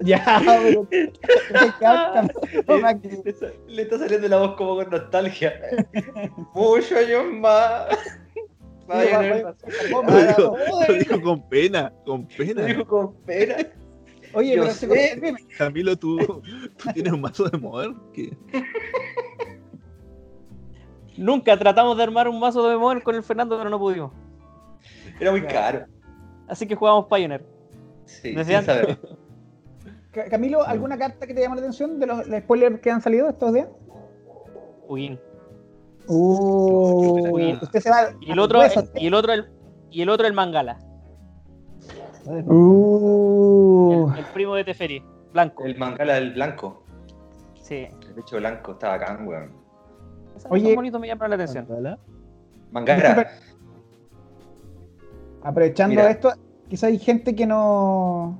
[0.00, 0.86] ya, pero.
[3.68, 5.52] le, está saliendo la voz como con nostalgia.
[6.54, 7.88] Muchos años más.
[8.88, 9.54] Lo
[10.94, 12.62] dijo, con pena, con pena.
[12.62, 13.56] Lo dijo con pena.
[14.32, 15.34] Oye, pero sé.
[15.56, 16.18] Camilo, ¿tú,
[16.76, 17.94] tú tienes un mazo de mover.
[21.16, 24.12] Nunca tratamos de armar un mazo de mover con el Fernando, pero no pudimos.
[25.20, 25.86] Era muy caro.
[26.50, 27.44] Así que jugamos Pioneer.
[28.04, 28.34] Sí,
[30.28, 33.54] Camilo, ¿alguna carta que te llama la atención de los spoilers que han salido estos
[33.54, 33.68] días?
[34.88, 35.20] Ugin.
[36.08, 38.60] Uh, usted se va y el otro,
[38.96, 39.48] y el otro, el,
[39.92, 40.80] y el otro el Mangala.
[42.26, 44.10] Uh.
[44.18, 45.64] El, primo de Teferi, blanco.
[45.64, 46.82] El Mangala del blanco.
[47.62, 47.86] Sí.
[48.10, 49.52] El hecho blanco está acá, weón.
[50.48, 51.68] Oye, bonito me llama la atención.
[52.72, 53.30] Mangala.
[55.42, 56.32] Aprovechando esto,
[56.68, 58.38] quizá hay gente que no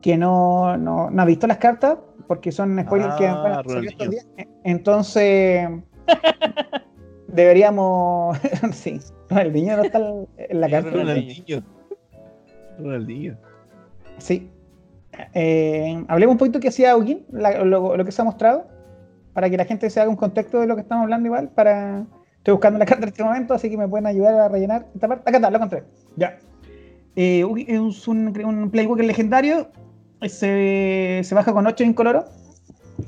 [0.00, 4.10] que no, no, no, ha visto las cartas porque son spoilers que han ah, estos
[4.10, 4.26] días.
[4.62, 5.68] Entonces
[7.28, 8.38] deberíamos
[8.72, 9.00] sí,
[9.52, 9.98] niño no está
[10.36, 10.90] en la carta.
[10.90, 11.62] Ronaldinho.
[12.78, 13.36] Ronaldinho.
[14.18, 14.50] Sí.
[15.32, 18.66] Eh, hablemos un poquito que hacía Augin, lo, lo, que se ha mostrado,
[19.32, 22.04] para que la gente se haga un contexto de lo que estamos hablando igual, para
[22.44, 25.08] Estoy buscando la carta en este momento, así que me pueden ayudar a rellenar esta
[25.08, 25.22] parte.
[25.26, 25.84] Acá está, lo encontré.
[26.16, 26.38] Ya.
[27.16, 29.70] Eh, es un, un Playwalker legendario.
[30.20, 32.26] Se, se, baja con 8 incoloro.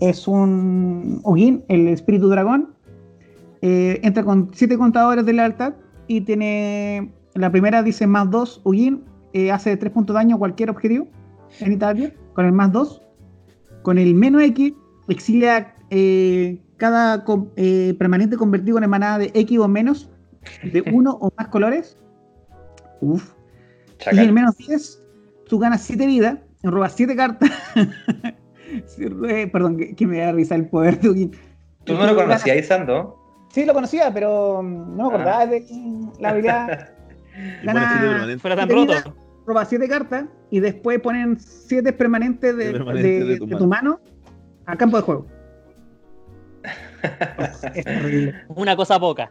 [0.00, 2.74] Es un Ugin, el espíritu dragón.
[3.60, 5.74] Eh, entra con 7 contadores de lealtad
[6.06, 7.12] y tiene.
[7.34, 9.04] La primera dice más 2 Ugin.
[9.34, 11.08] Eh, hace 3 puntos de daño a cualquier objetivo
[11.60, 12.10] en Italia.
[12.32, 13.02] Con el más 2.
[13.82, 14.72] Con el menos X,
[15.08, 17.24] exilia eh, cada
[17.56, 20.10] eh, permanente convertido en emanada de X o menos
[20.62, 21.98] de uno o más colores.
[23.00, 23.32] Uf.
[24.12, 25.02] Y en menos 10,
[25.48, 27.50] tú ganas 7 vidas, robas 7 cartas.
[29.52, 31.30] Perdón, que, me da risa el poder de Ugin.
[31.84, 33.16] ¿Tú no lo conocías, Isando?
[33.50, 35.46] Sí, lo conocía, pero no me acordaba ah.
[35.46, 35.64] de
[36.20, 36.90] la habilidad.
[37.64, 39.14] Gana, fuera tan roto.
[39.46, 44.00] roba 7 cartas y después ponen 7 permanentes de, de, tu, tu mano
[44.66, 45.35] a campo de juego
[47.74, 49.30] es Una cosa poca.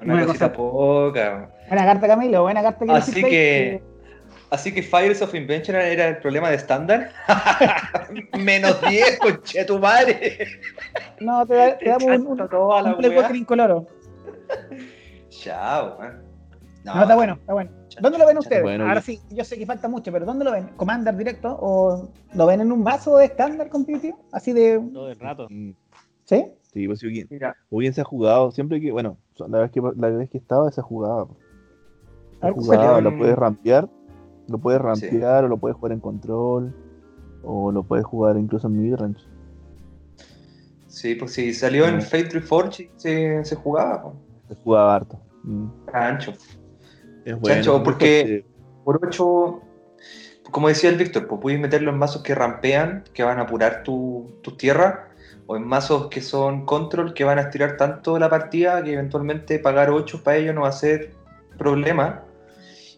[0.00, 1.50] Una, cosa poca.
[1.68, 3.82] Buena carta, Camilo, buena carta que Así que.
[4.50, 7.10] Así que Fires of Invention era el problema de estándar.
[8.38, 10.46] Menos 10, conche tu madre.
[11.20, 13.86] No, te, damos un, un, un Play incoloro.
[15.30, 16.22] Chao, man.
[16.84, 17.70] No, está bueno, está bueno.
[18.00, 18.80] ¿Dónde lo ven ustedes?
[18.80, 20.68] Ahora sí, yo sé que falta mucho, pero ¿dónde lo ven?
[20.76, 24.18] ¿Commander directo o lo ven en un vaso de estándar competitivo?
[24.32, 24.80] Así de.
[24.92, 25.48] Todo el rato.
[26.24, 26.46] ¿Sí?
[26.72, 29.18] Sí, pues se ha jugado, siempre que, bueno,
[29.48, 31.28] la vez que, la vez que estaba se jugaba.
[32.40, 33.90] Se jugaba, lo puedes rampear,
[34.48, 36.74] lo puedes rampear o lo puedes jugar en control,
[37.42, 39.22] o lo puedes jugar incluso en midrange.
[40.86, 44.12] Sí, pues sí, salió en Fate Reforged se, se jugaba.
[44.48, 45.20] Se jugaba harto.
[45.42, 45.66] Mm.
[45.92, 46.32] Ancho.
[47.24, 47.82] Es bueno.
[47.82, 48.44] porque
[48.84, 49.60] por 8,
[50.50, 53.82] como decía el Víctor, pues puedes meterlo en mazos que rampean, que van a apurar
[53.82, 55.11] tu, tu tierra
[55.52, 59.58] o en mazos que son control que van a estirar tanto la partida que eventualmente
[59.58, 61.12] pagar 8 para ellos no va a ser
[61.58, 62.24] problema.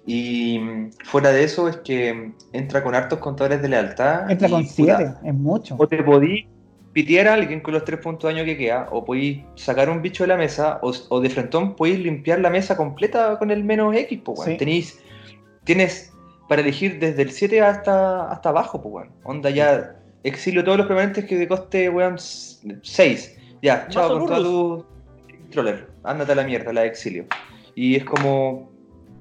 [0.07, 0.61] Y
[1.05, 4.31] fuera de eso es que entra con hartos contadores de lealtad.
[4.31, 5.77] Entra con 7, es mucho.
[5.79, 6.47] O te podí
[6.93, 10.01] pitear a alguien con los 3 puntos de daño que queda, o podéis sacar un
[10.01, 13.97] bicho de la mesa, o, de frentón podéis limpiar la mesa completa con el menos
[13.97, 15.01] X, pues, Tenéis,
[15.65, 16.13] tienes
[16.49, 21.25] para elegir desde el 7 hasta, hasta abajo, pues, Onda ya exilio todos los permanentes
[21.27, 23.39] que de coste, weón, 6.
[23.63, 24.87] Ya, chao con todo tu
[25.31, 25.87] controller.
[26.03, 27.27] Ándate a la mierda, la exilio.
[27.75, 28.73] Y es como,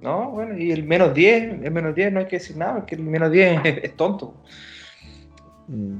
[0.01, 2.95] no, bueno, y el menos 10, el menos 10 no hay que decir nada, porque
[2.95, 4.33] el menos 10 es, tonto.
[5.67, 5.99] Mm.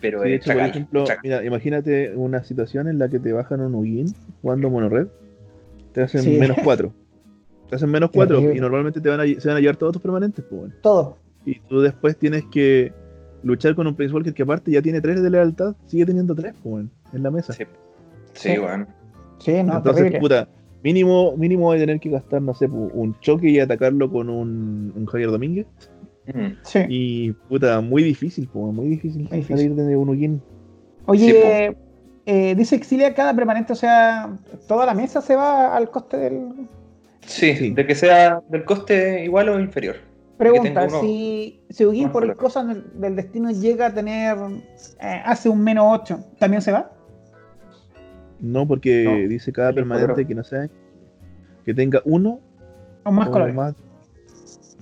[0.00, 4.14] Pero sí, por ejemplo, mira, imagínate una situación en la que te bajan un Ugin
[4.42, 5.08] jugando monored,
[5.92, 6.92] te hacen menos 4.
[7.70, 10.02] Te hacen menos 4 y normalmente te van a, se van a llevar todos tus
[10.02, 10.74] permanentes, pues bueno.
[10.82, 11.18] Todo.
[11.46, 12.92] Y tú después tienes que
[13.46, 16.54] luchar con un Prince Walker que aparte ya tiene 3 de lealtad, sigue teniendo 3,
[16.62, 17.52] pues, en la mesa.
[17.52, 17.64] Sí,
[18.34, 18.86] sí, bueno.
[19.38, 20.48] Sí, no, Entonces, puta,
[20.82, 25.06] mínimo, mínimo de tener que gastar, no sé, un choque y atacarlo con un, un
[25.06, 25.66] Javier Domínguez.
[26.62, 26.80] Sí.
[26.88, 30.42] Y puta, muy difícil, pues, muy difícil, salir de uno quien.
[31.06, 31.76] Oye,
[32.26, 34.36] eh, dice Exilia cada permanente, o sea,
[34.66, 36.68] toda la mesa se va al coste del.
[37.20, 39.96] Sí, sí, de que sea del coste igual o inferior.
[40.38, 44.36] Pregunta, si, si Ugin por el cosa del destino llega a tener,
[45.00, 46.92] eh, hace un menos 8, ¿también se va?
[48.40, 50.68] No, porque dice cada permanente que no sea,
[51.64, 52.40] que tenga uno
[53.04, 53.56] o más colores.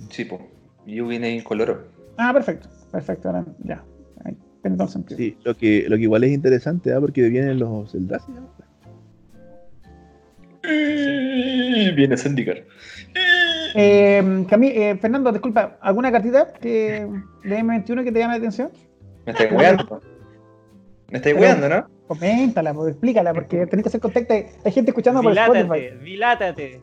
[0.09, 0.41] Sí, pues.
[0.85, 1.87] Yu viene incoloro.
[2.17, 2.69] Ah, perfecto.
[2.91, 3.31] Perfecto,
[3.63, 3.83] ya.
[4.23, 5.17] Ahí, tiene todo sentido.
[5.17, 6.99] Sí, lo que, lo que igual es interesante, ¿ah?
[6.99, 8.37] porque vienen los Eldacias.
[11.95, 12.63] Viene Zendikar.
[13.75, 17.07] Eh, eh, Fernando, disculpa, ¿alguna cartita que,
[17.43, 18.71] de M21 que te llame la atención?
[19.25, 20.01] Me estáis weando.
[21.09, 21.87] Me estáis weando, ¿no?
[22.07, 24.33] Coméntala, pues, explícala, porque tenés que hacer contacto.
[24.33, 25.89] Hay gente escuchando por Spotify.
[26.01, 26.81] Dilátate.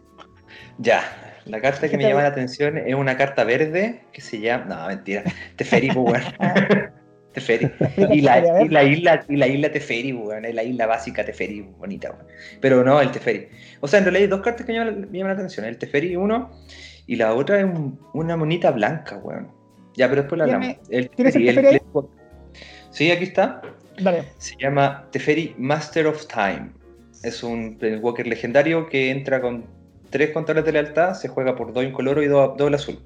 [0.78, 1.02] Ya,
[1.46, 4.64] la carta que me llama la atención es una carta verde que se llama.
[4.66, 5.24] No, mentira.
[5.56, 6.22] Teferi, pues,
[7.32, 7.70] Teferi.
[8.12, 10.44] Y la, y la, isla, y la isla Teferi, weón.
[10.44, 12.26] Es la isla básica Teferi, bonita, weón.
[12.60, 13.48] Pero no, el Teferi.
[13.80, 15.66] O sea, en realidad hay dos cartas que me llaman, me llaman la atención.
[15.66, 16.50] El Teferi, uno,
[17.06, 17.66] y la otra es
[18.12, 19.48] una monita blanca, weón.
[19.96, 20.76] Ya, pero después la hablamos.
[20.90, 21.80] El Teferi, el Teferi
[22.90, 23.62] Sí, aquí está.
[24.00, 24.24] Dale.
[24.38, 26.70] Se llama Teferi Master of Time.
[27.22, 29.64] Es un Walker legendario que entra con
[30.10, 32.98] tres contadores de lealtad, se juega por dos incoloro y dos doble azul.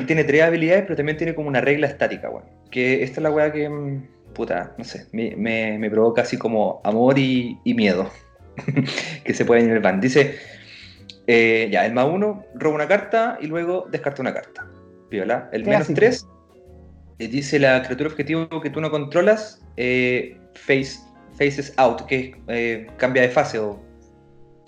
[0.00, 2.44] Y tiene tres habilidades, pero también tiene como una regla estática, weón.
[2.70, 6.80] Que esta es la weá que, mm, puta, no sé, me, me, provoca así como
[6.84, 8.10] amor y, miedo.
[9.24, 10.00] que se puede en el ban.
[10.00, 10.38] Dice,
[11.26, 14.66] eh, ya, el más uno roba una carta y luego descarta una carta.
[15.10, 15.48] Viola.
[15.52, 16.26] El menos tres
[17.18, 21.00] eh, dice la criatura objetivo que tú no controlas, eh, face,
[21.36, 22.36] faces out, que
[22.96, 23.80] cambia de fase o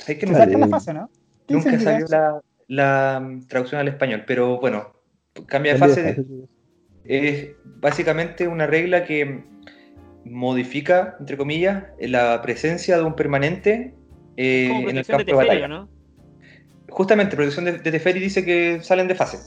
[0.04, 1.10] que no fase, ¿no?
[1.48, 2.06] Nunca salió
[2.68, 4.92] la, mm, traducción al español, pero bueno,
[5.47, 6.24] cambia de fase.
[7.05, 9.45] Es básicamente una regla que
[10.24, 13.95] modifica, entre comillas, la presencia de un permanente
[14.37, 15.68] eh, en el campo de, batalla.
[15.68, 15.89] ¿no?
[16.89, 19.39] Justamente, protección de, de Teferi dice que salen de fase.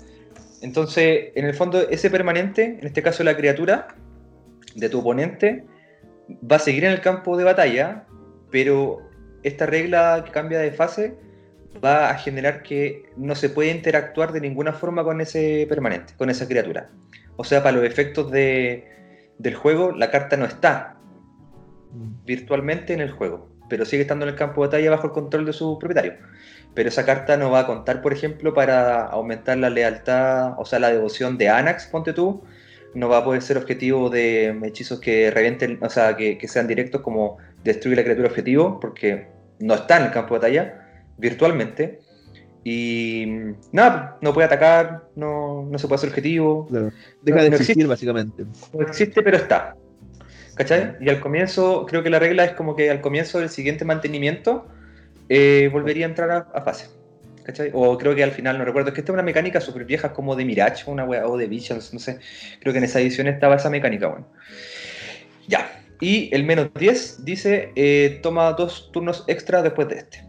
[0.61, 3.87] Entonces, en el fondo, ese permanente, en este caso la criatura
[4.75, 5.63] de tu oponente,
[6.29, 8.05] va a seguir en el campo de batalla,
[8.51, 8.99] pero
[9.43, 11.15] esta regla que cambia de fase
[11.83, 16.29] va a generar que no se puede interactuar de ninguna forma con ese permanente, con
[16.29, 16.89] esa criatura.
[17.37, 18.87] O sea, para los efectos de,
[19.37, 20.97] del juego, la carta no está
[21.91, 22.25] mm.
[22.25, 25.45] virtualmente en el juego, pero sigue estando en el campo de batalla bajo el control
[25.45, 26.13] de su propietario.
[26.73, 30.79] Pero esa carta no va a contar, por ejemplo, para aumentar la lealtad, o sea,
[30.79, 32.43] la devoción de Anax, ponte tú,
[32.93, 36.67] no va a poder ser objetivo de hechizos que revienten, o sea, que, que sean
[36.67, 39.27] directos como destruir la criatura objetivo, porque
[39.59, 40.84] no está en el campo de batalla
[41.17, 41.99] virtualmente.
[42.63, 43.27] Y
[43.71, 46.67] nada, no puede atacar, no, se puede hacer objetivo.
[47.21, 48.43] Deja de existir, básicamente.
[48.73, 49.75] No existe, pero está.
[50.55, 50.95] ¿Cachai?
[51.01, 54.65] Y al comienzo, creo que la regla es como que al comienzo del siguiente mantenimiento
[55.29, 56.89] eh, volvería a entrar a, fase.
[57.43, 57.69] ¿Cachai?
[57.73, 60.13] O creo que al final, no recuerdo, es que esta es una mecánica súper vieja
[60.13, 62.19] como de Mirage una o de Visions, no sé.
[62.61, 64.27] Creo que en esa edición estaba esa mecánica, bueno.
[65.47, 70.25] Ya, y el menos 10 dice, eh, toma dos turnos extra después de este.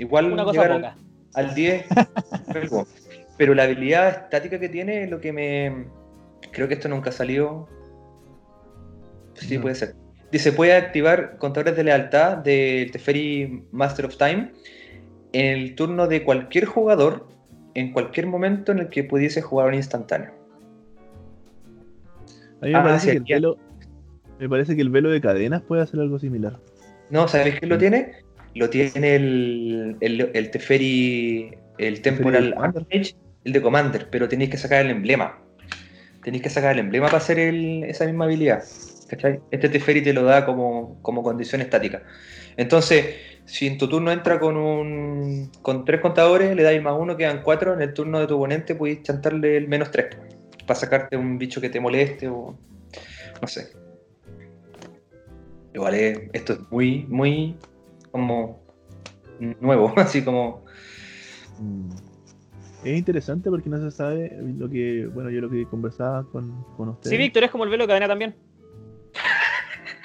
[0.00, 0.96] Igual Una cosa
[1.34, 1.84] Al, 10,
[3.36, 5.84] pero la habilidad estática que tiene es lo que me...
[6.52, 7.68] Creo que esto nunca salió.
[9.34, 9.94] Sí, puede ser.
[10.32, 14.52] Dice, puede activar contadores de lealtad del Teferi Master of Time
[15.32, 17.28] en el turno de cualquier jugador
[17.74, 20.30] en cualquier momento en el que pudiese jugar un instantáneo.
[22.62, 23.54] A mí me ah, parece que el
[24.38, 26.58] me parece que el velo de cadenas puede hacer algo similar.
[27.10, 28.12] No, ¿sabes quién lo tiene?
[28.54, 34.84] Lo tiene el, el, Teferi, el Temporal Armage, el de Commander, pero tenéis que sacar
[34.84, 35.38] el emblema.
[36.24, 38.64] Tenéis que sacar el emblema para hacer esa misma habilidad.
[39.08, 39.40] ¿cachai?
[39.50, 42.02] Este Teferi te lo da como, como condición estática.
[42.56, 47.16] Entonces, si en tu turno entra con un con tres contadores, le dais más uno,
[47.16, 50.16] quedan cuatro, en el turno de tu oponente podéis chantarle el menos tres
[50.66, 52.56] para sacarte un bicho que te moleste o
[53.40, 53.72] no sé.
[55.74, 55.94] Igual
[56.32, 57.56] esto es muy, muy
[58.10, 58.60] como
[59.38, 60.64] nuevo, así como...
[61.58, 61.90] Mm.
[62.84, 66.88] Es interesante porque no se sabe lo que, bueno, yo lo que conversaba con, con
[66.88, 67.10] ustedes.
[67.10, 68.34] Sí, Víctor, es como el velo cadena también.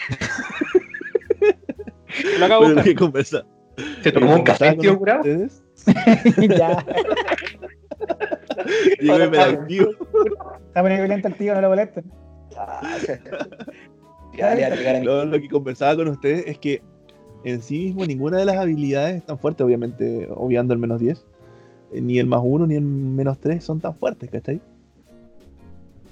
[2.40, 3.46] lo acabo de buscar.
[4.02, 5.24] ¿Se tomó un café, tío, curado?
[6.50, 6.86] ya.
[9.00, 9.92] Llegó hiperactivo.
[10.68, 12.12] Está muy violento el tío, no lo molesten.
[12.58, 12.98] Ah,
[15.04, 16.82] lo, que conversaba con ustedes es que
[17.46, 21.24] en sí mismo ninguna de las habilidades es tan fuerte, obviamente, obviando el menos 10.
[21.94, 24.60] Eh, ni el más 1 ni el menos 3 son tan fuertes, ¿cachai?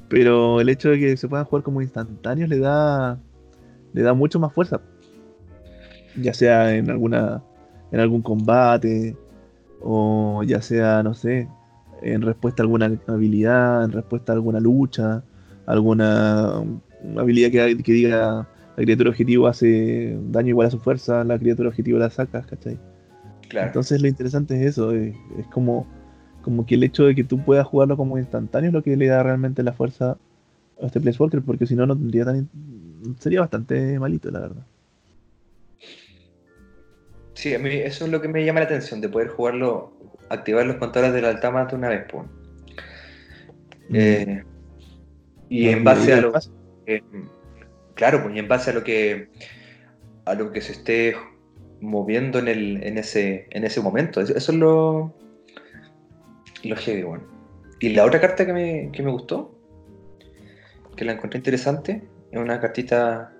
[0.09, 3.19] Pero el hecho de que se puedan jugar como instantáneos le da.
[3.93, 4.79] le da mucho más fuerza.
[6.21, 7.43] Ya sea en alguna.
[7.91, 9.17] en algún combate.
[9.81, 11.47] O ya sea, no sé.
[12.03, 15.23] En respuesta a alguna habilidad, en respuesta a alguna lucha,
[15.65, 16.61] alguna
[17.03, 21.37] una habilidad que, que, diga la criatura objetivo hace daño igual a su fuerza, la
[21.37, 22.79] criatura objetivo la sacas, ¿cachai?
[23.49, 23.67] Claro.
[23.67, 25.15] Entonces lo interesante es eso, es,
[25.51, 25.87] como
[26.41, 29.07] como que el hecho de que tú puedas jugarlo como instantáneo es lo que le
[29.07, 30.17] da realmente la fuerza
[30.81, 32.49] a este Walker, porque si no, no tendría tan.
[33.19, 34.65] sería bastante malito, la verdad.
[37.33, 39.93] Sí, a mí eso es lo que me llama la atención, de poder jugarlo,
[40.29, 42.25] activar los contadores del Altama de una vez, pues.
[45.49, 46.33] y en base a lo.
[47.95, 49.29] Claro, pues, y en base a lo que.
[50.25, 51.15] a lo que se esté
[51.81, 54.21] moviendo en, el, en, ese, en ese momento.
[54.21, 55.13] Eso, es lo.
[56.63, 57.23] lo heavy, bueno.
[57.79, 59.59] Y la otra carta que me, que me gustó,
[60.95, 63.33] que la encontré interesante, es una cartita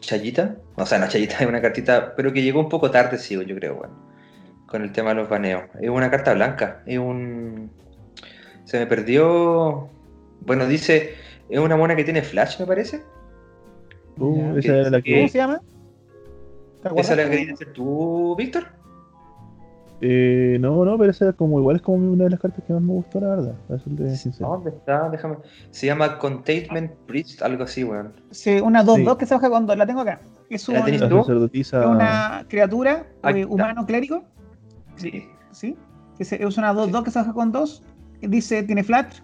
[0.00, 3.34] Chayita, o sea, no Chayita, es una cartita, pero que llegó un poco tarde, sí,
[3.46, 3.94] yo creo, bueno,
[4.66, 5.64] con el tema de los baneos.
[5.80, 7.70] Es una carta blanca, es un...
[8.64, 9.88] Se me perdió...
[10.40, 11.14] Bueno, dice,
[11.50, 13.02] es una mona que tiene flash, me parece.
[14.18, 15.16] Uh, esa la que...
[15.16, 15.60] ¿Cómo se llama?
[16.96, 18.66] ¿Esa la querías hacer tú, Víctor?
[20.02, 22.72] Eh, no, no, pero esa es como igual es como una de las cartas que
[22.72, 23.54] más me gustó, la verdad.
[24.38, 25.10] ¿Dónde está?
[25.10, 25.36] Déjame.
[25.70, 28.14] Se llama Containment Priest, algo así, weón.
[28.30, 30.20] Sí, una 2-2 que se baja cuando la tengo acá.
[30.48, 34.24] Es, un, es una criatura eh, humano clérigo.
[34.96, 35.28] Sí.
[35.50, 35.76] Sí.
[36.18, 37.82] Es, es una 2-2 que se baja con 2.
[38.22, 39.20] Dice, tiene flash.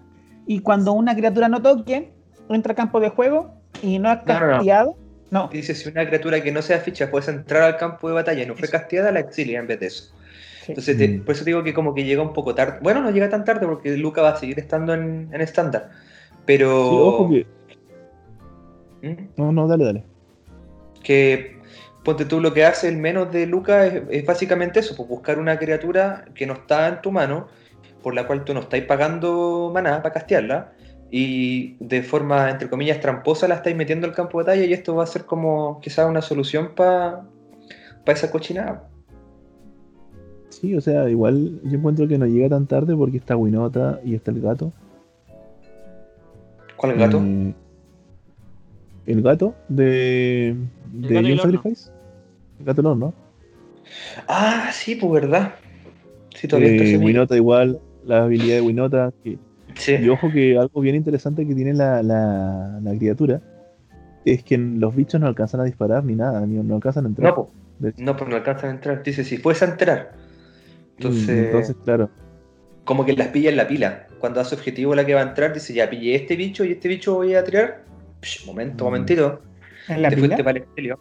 [0.46, 2.12] Y cuando una criatura no toque,
[2.50, 4.96] entra a campo de juego y no ha casteado.
[5.30, 8.42] No, Dice, si una criatura que no sea ficha puede entrar al campo de batalla
[8.42, 10.14] y no fue casteada, la exilia en vez de eso.
[10.68, 11.24] Entonces, mm.
[11.24, 12.78] por eso digo que como que llega un poco tarde.
[12.80, 15.90] Bueno, no llega tan tarde porque Luca va a seguir estando en estándar.
[16.44, 16.90] pero...
[16.90, 17.46] ojo que...
[19.02, 19.28] ¿Mm?
[19.36, 20.04] No, no, dale, dale.
[21.02, 21.56] Que,
[22.06, 25.58] ponte tú, lo que hace el menos de Luca es, básicamente eso, pues buscar una
[25.58, 27.48] criatura que no está en tu mano,
[28.02, 30.72] por la cual tú no estáis pagando maná para castearla,
[31.10, 34.94] y de forma, entre comillas, tramposa la estáis metiendo al campo de batalla, y esto
[34.94, 37.24] va a ser como quizás una solución para
[38.06, 38.88] esa cochinada.
[40.48, 44.14] Sí, o sea, igual yo encuentro que no llega tan tarde porque está Winota y
[44.14, 44.72] está el gato.
[46.76, 47.22] ¿Cuál es el gato?
[47.24, 47.54] Eh,
[49.06, 50.56] el gato de,
[50.92, 51.90] de John Sacrifice.
[52.58, 53.14] El gato no, ¿no?
[54.26, 55.54] Ah, sí, pues verdad.
[56.34, 59.12] Sí, todavía eh, Winota igual, la habilidad de Winota.
[59.22, 59.38] Que,
[59.86, 63.40] Y ojo que algo bien interesante que tiene la, la, la, criatura
[64.24, 67.34] es que los bichos no alcanzan a disparar ni nada, ni no alcanzan a entrar.
[67.34, 67.48] No,
[67.80, 69.02] pues no, no alcanzan a entrar.
[69.02, 70.12] Dice, si puedes entrar
[70.98, 72.10] entonces, claro.
[72.84, 74.06] Como que las pilla en la pila.
[74.18, 76.88] Cuando hace objetivo la que va a entrar, dice, ya pillé este bicho y este
[76.88, 77.84] bicho voy a tirar.
[78.46, 78.86] momento, mm.
[78.86, 79.42] momentito.
[79.88, 80.36] ¿En la pila?
[80.38, 80.94] Para el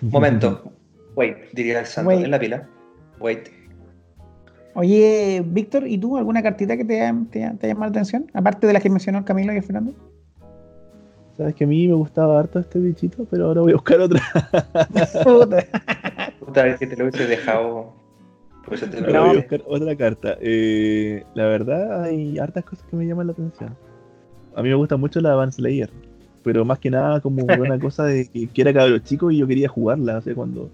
[0.00, 0.72] momento.
[1.16, 2.12] Wait, diría el santo.
[2.12, 2.68] En la pila.
[3.18, 3.50] Wait.
[4.78, 8.30] Oye, Víctor, ¿y tú alguna cartita que te, te, te llama la atención?
[8.32, 9.92] Aparte de las que mencionó Camilo y Fernando.
[11.36, 14.20] Sabes que a mí me gustaba harto este bichito, pero ahora voy a buscar otra.
[15.24, 15.64] Puta.
[16.38, 17.92] Puta, vez que te lo hubiese dejado
[18.68, 20.36] voy a buscar otra carta.
[20.40, 23.76] Eh, la verdad, hay hartas cosas que me llaman la atención.
[24.54, 25.90] A mí me gusta mucho la Advance Layer,
[26.42, 29.68] pero más que nada como una cosa de que, era cabrón chico y yo quería
[29.68, 30.18] jugarla.
[30.18, 30.70] O sea, cuando.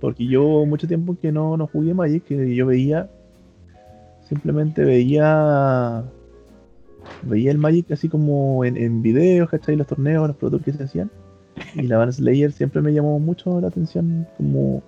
[0.00, 3.10] Porque yo mucho tiempo que no, no jugué Magic, que yo veía.
[4.24, 6.04] Simplemente veía.
[7.22, 9.76] Veía el Magic así como en, en videos, ¿cachai?
[9.76, 11.10] Los torneos, los productos que se hacían.
[11.74, 14.82] Y la Advance Layer siempre me llamó mucho la atención como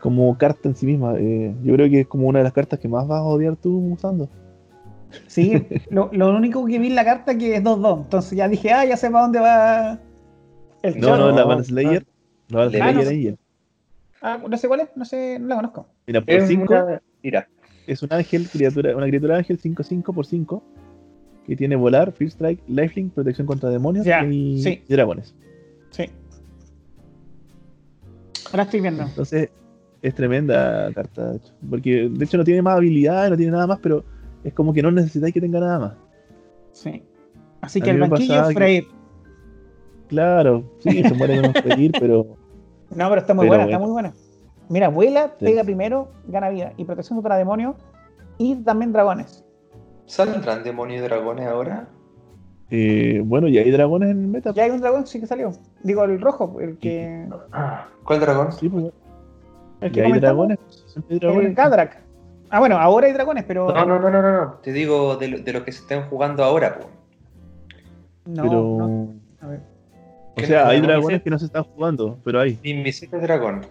[0.00, 1.14] como carta en sí misma.
[1.18, 3.56] Eh, yo creo que es como una de las cartas que más vas a odiar
[3.56, 4.28] tú usando.
[5.26, 8.02] Sí, lo, único que vi en la carta que es 2-2.
[8.02, 9.98] Entonces ya dije, ah, ya sé para dónde va
[10.82, 12.06] el No, no, la Van Slayer.
[12.48, 13.36] La Van Slayer
[14.22, 15.86] ah, no, ah, no sé cuál es, no sé, no la conozco.
[16.06, 17.00] Mira, por 5.
[17.22, 17.48] Mira.
[17.86, 20.62] Es un ángel, criatura, una criatura ángel 5-5 por 5
[21.46, 25.34] que tiene volar, Fear Strike, Lifelink, protección contra demonios y, dragones.
[25.90, 26.10] Sí.
[28.50, 29.04] Ahora estoy viendo.
[29.04, 29.50] Entonces,
[30.02, 31.34] es tremenda carta,
[31.70, 34.04] porque de hecho no tiene más habilidades, no tiene nada más, pero
[34.42, 35.94] es como que no necesitáis que tenga nada más.
[36.72, 37.02] Sí.
[37.60, 38.86] Así que el banquillo es Freyr.
[40.08, 41.52] Claro, sí, se muere de no
[41.98, 42.36] pero.
[42.94, 44.14] No, pero está muy buena, está muy buena.
[44.68, 47.76] Mira, vuela, pega primero, gana vida y protección contra demonios
[48.38, 49.44] y también dragones.
[50.06, 51.88] ¿Saldrán demonios y dragones ahora?
[52.70, 54.52] Eh, bueno, ya hay dragones en el meta.
[54.52, 55.52] Ya hay un dragón, sí que salió.
[55.82, 57.28] Digo, el rojo, el que.
[58.04, 58.52] ¿Cuál dragón?
[58.52, 58.92] Sí, pues,
[59.92, 60.58] ¿Y hay dragones?
[61.08, 62.02] El Kadrak.
[62.50, 63.72] Ah, bueno, ahora hay dragones, pero.
[63.72, 64.52] No, no, no, no, no.
[64.62, 66.88] Te digo de, lo, que se estén jugando ahora, pues.
[68.26, 69.08] No, pero...
[69.40, 69.60] A ver.
[70.36, 72.58] O sea, hay dragones que no se están jugando, pero hay.
[72.62, 73.62] Y mi es dragón.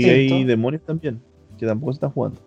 [0.00, 1.20] Y hay demonios también,
[1.58, 2.40] que tampoco se están jugando.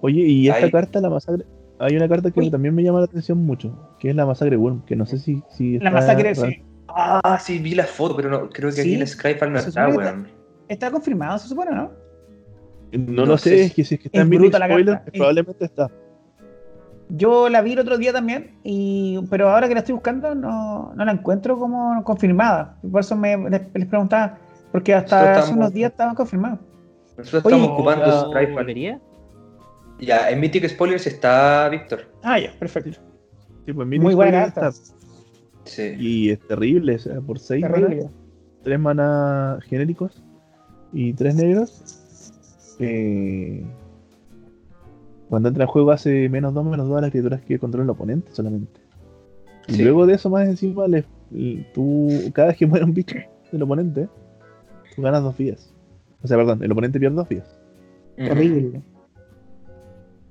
[0.00, 1.44] Oye, y esta carta, la masacre.
[1.78, 4.84] Hay una carta que también me llama la atención mucho, que es la masacre Worm,
[4.84, 5.42] que no sé si.
[5.50, 6.62] si la masacre, sí.
[6.88, 10.28] Ah, sí, vi la foto, pero no, creo que aquí en Skype no está, weón.
[10.68, 11.90] Está confirmado, se supone, ¿no?
[12.92, 15.90] No, lo sé, es que si es que está en bruta spoiler, probablemente está.
[17.08, 20.92] Yo la vi el otro día también, y, pero ahora que la estoy buscando no,
[20.94, 22.76] no la encuentro como confirmada.
[22.90, 24.38] Por eso me, les, preguntaba,
[24.72, 26.60] porque hasta hace unos días estaban confirmados.
[27.16, 29.00] Nosotros estamos ocupando Skyfall.
[30.00, 32.06] Ya, en Mythic Spoilers está Víctor.
[32.22, 32.98] Ah, ya, perfecto.
[33.66, 34.72] Sí, pues Muy buena está.
[35.64, 35.94] Sí.
[35.98, 38.06] Y es terrible, o sea, por 6 manas,
[38.62, 40.22] 3 manas genéricos
[40.92, 42.76] y 3 negros.
[42.78, 43.62] Eh,
[45.28, 47.90] cuando entra en juego hace menos 2, menos 2 a las criaturas que controla el
[47.90, 48.80] oponente solamente.
[49.68, 51.04] Y luego de eso, más encima, le,
[51.74, 53.16] tú, cada vez que muere un bicho
[53.52, 54.08] del oponente,
[54.94, 55.72] tú ganas 2 vías.
[56.22, 57.58] O sea, perdón, el oponente pierde 2 vías.
[58.18, 58.82] Horrible.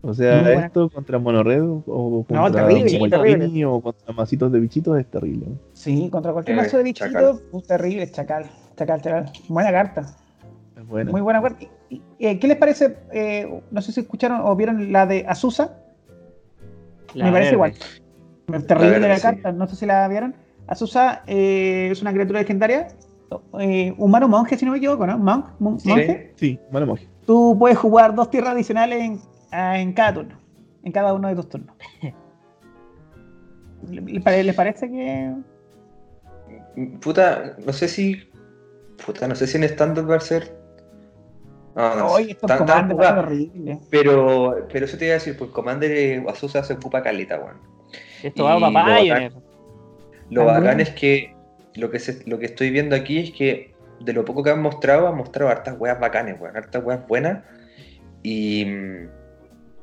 [0.01, 5.47] O sea, esto contra Monored o contra terrible, o contra masitos de bichitos es terrible.
[5.73, 8.45] Sí, contra cualquier mazo de bichitos, es terrible, chacal,
[8.77, 9.31] chacal, chacal.
[9.49, 10.05] Buena carta.
[10.87, 11.65] Muy buena carta.
[12.19, 12.97] Eh, ¿Qué les parece?
[13.11, 15.77] Eh, no sé si escucharon o vieron la de Azusa.
[17.13, 17.73] Me parece igual.
[18.67, 20.33] Terrible la, carta, no sé si la vieron.
[20.67, 22.87] Azusa eh, es una criatura legendaria.
[23.97, 25.17] Humano monje, si no me equivoco, ¿no?
[25.17, 26.33] Monk, monje.
[26.35, 27.07] Sí, humano monje.
[27.25, 30.39] Tú puedes jugar dos tierras adicionales en, en cada turno.
[30.83, 31.75] En cada uno de tus turnos.
[33.89, 35.33] ¿Les parece que.?
[37.01, 38.29] Puta, no sé si.
[39.05, 40.59] Puta, no sé si en estándar va a ser
[41.75, 43.79] no, no, Oye, tan, tan horrible.
[43.89, 47.57] Pero, pero eso te iba a decir, pues Commander Azusa se ocupa caleta, weón.
[48.21, 48.99] Esto va a papá,
[50.29, 51.33] Lo bacán es que
[51.79, 54.61] lo que, se, lo que estoy viendo aquí es que de lo poco que han
[54.61, 57.43] mostrado, han mostrado hartas weas bacanes, weón, hartas weas buenas
[58.23, 59.09] y mm,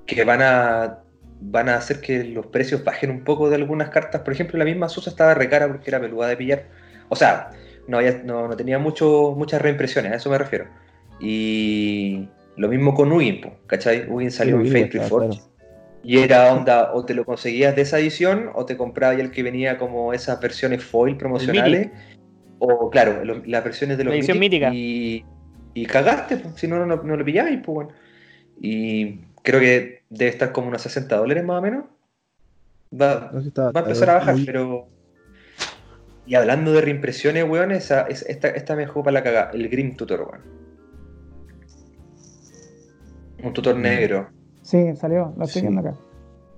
[0.06, 0.98] que van a
[1.40, 4.22] van a hacer que los precios bajen un poco de algunas cartas.
[4.22, 6.64] Por ejemplo, la misma Azusa estaba recara porque era peluda de pillar.
[7.08, 7.50] O sea,
[7.88, 10.66] no, no, no tenía mucho, muchas reimpresiones, a eso me refiero.
[11.20, 14.08] Y lo mismo con Ugin, ¿cachai?
[14.08, 15.40] Ugin salió en Fate Reforged.
[16.06, 19.42] Y era onda, o te lo conseguías de esa edición, o te comprabas el que
[19.42, 21.90] venía como esas versiones foil promocionales.
[22.60, 24.70] O claro, las versiones de los la edición mítica.
[24.72, 25.24] Y,
[25.88, 27.90] cagaste, si no, no, lo pillabais, pues bueno.
[28.60, 31.84] Y creo que debe estar como unos 60 dólares más o menos.
[32.94, 33.32] Va,
[33.74, 34.86] a empezar a bajar, pero.
[36.24, 40.22] Y hablando de reimpresiones, weón, esa, esta, esta me para la cagada, el Grim Tutor,
[40.22, 40.42] weón.
[43.42, 44.35] Un tutor negro.
[44.66, 45.94] Sí, salió, lo estoy viendo acá.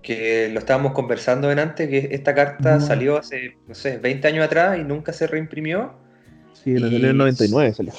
[0.01, 4.47] Que lo estábamos conversando en antes, que esta carta salió hace, no sé, 20 años
[4.47, 5.93] atrás y nunca se reimprimió.
[6.55, 7.93] Sí, en el 99 salió.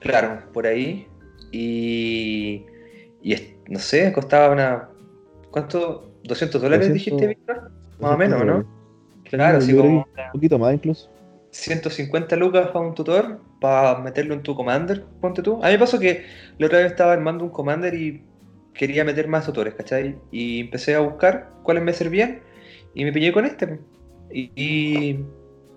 [0.00, 1.06] Claro, por ahí.
[1.52, 2.66] Y,
[3.22, 3.36] y
[3.68, 4.88] no sé, costaba una...
[5.52, 6.10] ¿Cuánto?
[6.24, 7.70] ¿200 dólares dijiste, Víctor?
[8.00, 8.64] Más o menos, ¿no?
[9.22, 9.98] Claro, así como...
[9.98, 11.08] Un poquito más incluso.
[11.50, 15.62] 150 lucas para un tutor, para meterlo en tu commander, ponte tú.
[15.62, 16.24] A mí me pasó que
[16.58, 18.24] la otra vez estaba armando un commander y
[18.74, 20.18] quería meter más tutores, ¿cachai?
[20.30, 22.40] Y empecé a buscar cuáles me servían
[22.94, 23.78] y me pillé con este.
[24.30, 25.20] Y,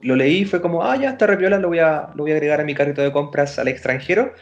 [0.01, 2.61] lo leí fue como, ah, ya está repiola, lo voy, a, lo voy a agregar
[2.61, 4.33] a mi carrito de compras al extranjero.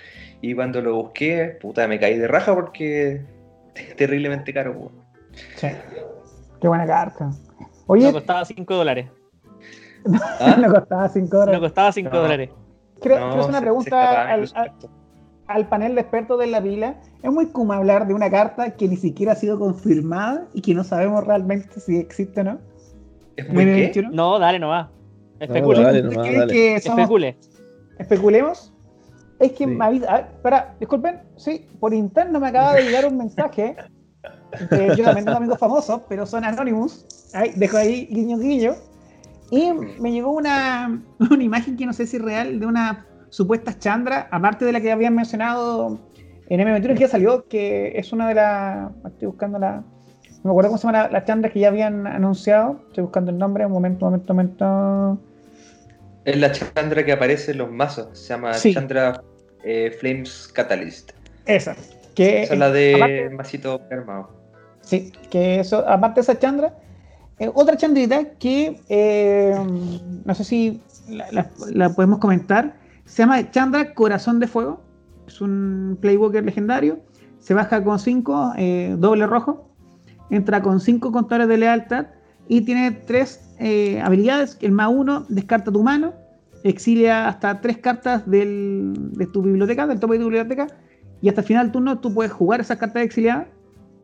[0.42, 3.22] Y cuando lo busqué, puta, me caí de raja porque
[3.76, 4.92] es terriblemente caro.
[5.56, 5.68] Sí.
[6.62, 7.32] Qué buena carta.
[7.88, 9.08] Oye, me costaba 5 dólares.
[10.40, 10.58] ¿Ah?
[10.60, 11.56] no costaba 5 dólares.
[11.62, 12.50] No costaba 5 dólares.
[13.02, 14.50] Quiero, hacer una pregunta al,
[15.68, 16.96] panel de expertos de la pila.
[17.24, 20.74] Es muy común hablar de una carta que ni siquiera ha sido confirmada y que
[20.74, 22.60] no sabemos realmente si existe o no.
[23.36, 24.04] ¿Es muy qué?
[24.12, 24.90] No, dale va
[25.40, 25.80] Especule.
[25.80, 26.76] No, dale, dale.
[26.76, 27.38] Especule.
[28.00, 28.72] Especulemos.
[29.40, 30.20] Es que me avisa.
[30.20, 31.20] espera, disculpen.
[31.36, 33.76] Sí, por interno me acaba de llegar un mensaje.
[34.72, 37.06] yo también tengo amigos famosos, pero son Anonymous.
[37.34, 38.76] Ahí, dejo ahí guiño guiño
[39.52, 41.02] y me llegó una,
[41.32, 43.06] una imagen que no sé si es real, de una
[43.36, 46.00] supuesta chandra, aparte de la que habían mencionado
[46.48, 48.92] en M21, que ya salió, que es una de las.
[49.06, 49.84] Estoy buscando la.
[50.44, 52.80] No me acuerdo cómo se llama la, chandra que ya habían anunciado.
[52.88, 55.22] Estoy buscando el nombre, un momento, un momento, un momento.
[56.24, 59.22] Es la chandra que aparece en los mazos, se llama Chandra
[59.64, 61.12] eh, Flames Catalyst.
[61.46, 61.76] Esa.
[62.16, 64.30] Que, Esa es la de masito armado.
[64.82, 66.74] Sí, que eso, aparte de esa chandra,
[67.38, 69.56] eh, otra chandrita que eh,
[70.24, 72.76] no sé si la, podemos comentar,
[73.06, 74.82] se llama Chandra Corazón de Fuego.
[75.28, 77.00] Es un Playwalker legendario.
[77.40, 79.70] Se baja con 5, eh, doble rojo.
[80.30, 82.08] Entra con 5 contadores de lealtad.
[82.48, 84.58] Y tiene 3 habilidades.
[84.62, 86.14] El más 1 descarta tu mano.
[86.64, 90.68] Exilia hasta 3 cartas de tu biblioteca, del tope de tu biblioteca.
[91.22, 93.48] Y hasta el final del turno tú puedes jugar esas cartas exiliadas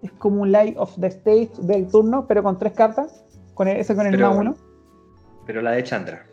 [0.01, 3.23] es como un Light of the Stage del turno, pero con tres cartas.
[3.53, 4.55] Con e, ese con el más uno.
[5.45, 6.25] Pero la de Chandra.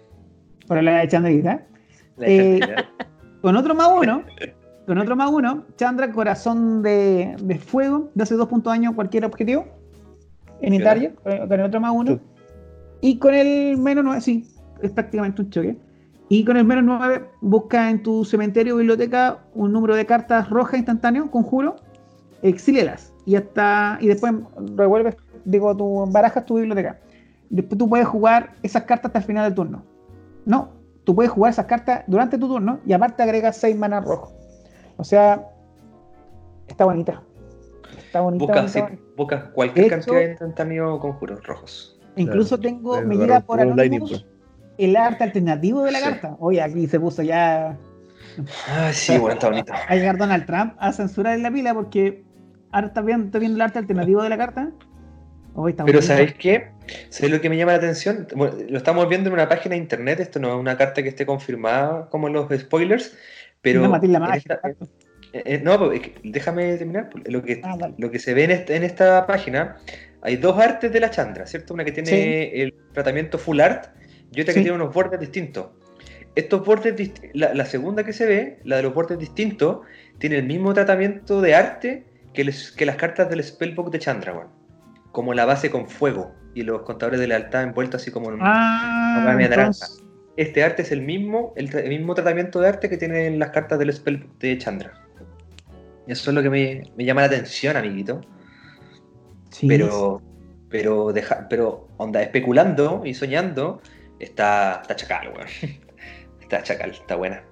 [0.66, 1.66] Pero la de Chandrita.
[2.20, 2.60] Eh,
[3.42, 4.22] con otro más uno,
[4.86, 9.24] con otro más uno, Chandra, corazón de, fuego, de hace dos puntos de daño cualquier
[9.24, 9.66] objetivo.
[10.60, 12.20] En Italia, con el otro más uno.
[13.00, 14.46] Y con el menos 9, sí,
[14.82, 15.76] es prácticamente un choque.
[16.28, 20.50] Y con el menos 9, busca en tu cementerio o biblioteca un número de cartas
[20.50, 21.76] rojas instantáneo, conjuro,
[22.42, 23.14] exílialas.
[23.24, 24.34] Y hasta, y después
[24.74, 26.98] revuelves, digo, tu, barajas tu biblioteca.
[27.50, 29.84] Después tú puedes jugar esas cartas hasta el final del turno.
[30.44, 30.70] No,
[31.08, 34.30] tú puedes jugar esas cartas durante tu turno y aparte agregas 6 manas rojos.
[34.98, 35.42] O sea,
[36.66, 37.22] está bonita.
[37.96, 38.66] Está bonita.
[39.16, 41.98] Busca, cualquier cantidad de instantáneo conjuros rojos.
[42.16, 44.26] Incluso tengo, me llega por Anonymous
[44.76, 46.36] el arte alternativo de la carta.
[46.40, 47.78] Oye, aquí se puso ya.
[48.68, 49.72] Ah, sí, bueno, está bonito.
[49.72, 52.22] a llegar Donald Trump a censurar en la pila porque
[52.70, 54.72] ahora está viendo, está viendo el arte alternativo de la carta.
[55.86, 56.70] Pero ¿sabéis qué?
[57.08, 58.26] ¿Sabéis lo que me llama la atención?
[58.34, 61.26] lo estamos viendo en una página de internet, esto no es una carta que esté
[61.26, 63.16] confirmada como los spoilers,
[63.60, 63.82] pero...
[63.82, 64.40] No, la
[65.32, 67.10] eh, eh, no pues, déjame terminar.
[67.10, 69.76] Pues, lo que, ah, lo que se ve en esta, página,
[70.22, 71.74] hay dos artes de la Chandra, ¿cierto?
[71.74, 73.88] Una que tiene el tratamiento full art
[74.32, 75.68] y otra que tiene unos bordes distintos.
[76.34, 79.80] Estos bordes, la, la, segunda que se ve, la de los bordes distintos,
[80.18, 84.48] tiene el mismo tratamiento de arte que, que las cartas del Spellbook de Chandra,
[85.12, 89.32] como la base con fuego y los contadores de lealtad envueltos así como en ah,
[89.32, 89.70] una
[90.36, 93.92] Este arte es el mismo, el, mismo tratamiento de arte que tienen las cartas del
[93.92, 94.92] Spellbook de Chandra.
[96.08, 98.20] Eso es lo que me, llama la atención, amiguito.
[99.68, 100.20] Pero,
[100.68, 103.80] pero, deja, pero, onda, especulando y soñando,
[104.18, 105.48] está, está chacal, weón.
[106.40, 107.42] Está chacal, está buena.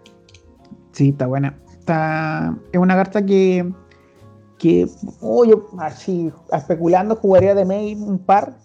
[0.92, 1.54] Sí, está buena.
[1.78, 3.70] Está, es una carta que
[4.58, 4.86] que,
[5.20, 8.56] oh, yo así, especulando, jugaría de main un par,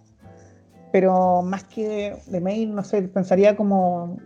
[0.91, 4.17] pero más que de main, no sé, pensaría como,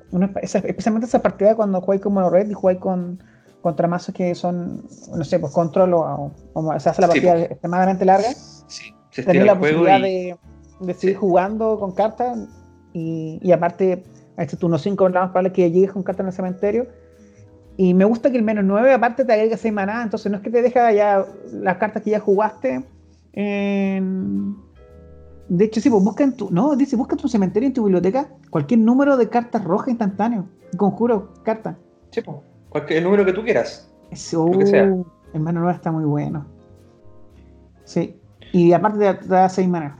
[0.42, 3.24] especialmente esa partida cuando jugáis como red y jugáis con
[3.62, 4.84] contra mazos que son,
[5.16, 6.32] no sé, pues control o,
[6.78, 7.52] se hace la partida pues.
[7.52, 8.32] extremadamente larga.
[8.68, 8.94] Sí,
[9.26, 10.38] la posibilidad de,
[10.94, 12.38] seguir jugando con cartas
[12.94, 14.04] y, y aparte,
[14.38, 16.88] este turno 5 más probable que llegues con cartas en el cementerio
[17.78, 20.44] y me gusta que el menos 9 aparte te agrega 6 maná, entonces no es
[20.44, 22.84] que te deja ya las cartas que ya jugaste.
[25.47, 26.49] De hecho, sí, pues busca en tu.
[26.49, 30.47] No, dice, busca en tu cementerio en tu biblioteca cualquier número de cartas rojas instantáneo.
[30.77, 31.77] Conjuro, carta.
[32.11, 32.38] Sí, pues.
[32.69, 33.91] Cualquier, el número que tú quieras.
[34.11, 36.45] Eso, el menos 9 está muy bueno.
[37.84, 38.19] Sí.
[38.51, 39.99] Y aparte te, da 6 maná.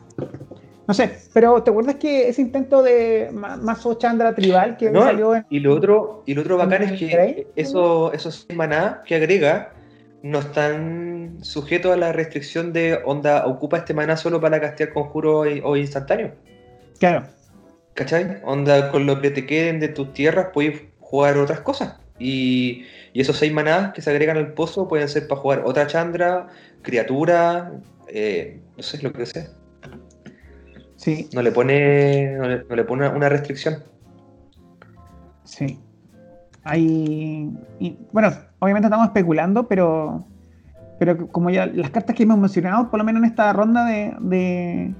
[0.88, 5.46] No sé, pero ¿te acuerdas que ese intento de Mazo Chandra Tribal que salió en.
[5.50, 9.74] Y lo otro, y lo otro bacán es que eso, esos maná que agrega
[10.26, 15.42] no están sujetos a la restricción de onda, ocupa este maná solo para castear conjuro
[15.42, 16.34] o instantáneo.
[16.98, 17.28] Claro.
[17.94, 18.42] ¿Cachai?
[18.44, 22.00] Onda, con lo que te queden de tus tierras puedes jugar otras cosas.
[22.18, 25.86] Y, y esos seis manás que se agregan al pozo pueden ser para jugar otra
[25.86, 26.48] Chandra,
[26.82, 27.74] criatura,
[28.08, 29.48] eh, no sé, lo que sea.
[31.34, 33.84] No le pone, no le, pone una restricción.
[35.44, 35.80] Sí.
[36.64, 37.48] Hay.
[38.12, 38.34] bueno,
[38.66, 40.26] obviamente estamos especulando, pero.
[40.98, 44.16] Pero como ya las cartas que hemos mencionado, por lo menos en esta ronda de,
[44.22, 44.96] de,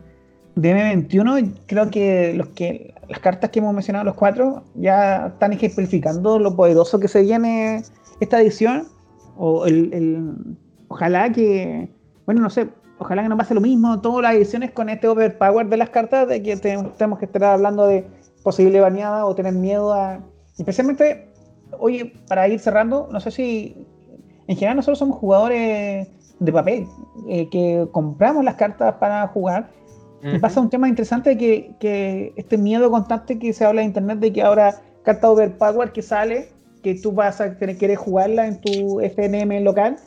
[0.58, 6.38] M21, creo que, los que las cartas que hemos mencionado los cuatro ya están ejemplificando
[6.38, 7.84] lo poderoso que se viene
[8.20, 8.88] esta edición.
[9.38, 10.58] O el
[10.90, 11.90] ojalá que.
[12.26, 12.68] Bueno, no sé,
[12.98, 16.28] ojalá que no pase lo mismo todas las ediciones con este overpower de las cartas,
[16.28, 18.06] de que tenemos que estar hablando de
[18.44, 20.20] posible baneada o tener miedo a.
[20.58, 21.30] Especialmente,
[21.80, 23.86] oye, para ir cerrando, no sé si.
[24.48, 26.08] En general, nosotros somos jugadores
[26.40, 26.88] de papel,
[27.28, 29.70] eh, que compramos las cartas para jugar.
[30.24, 33.90] Y pasa un tema interesante de que, que, este miedo constante que se habla en
[33.90, 34.74] internet de que ahora
[35.04, 36.50] carta overpower que sale,
[36.82, 39.98] que tú vas a querer jugarla en tu FNM local,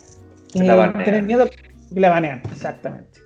[0.55, 1.47] y eh, tener miedo
[1.90, 3.20] la banean, exactamente.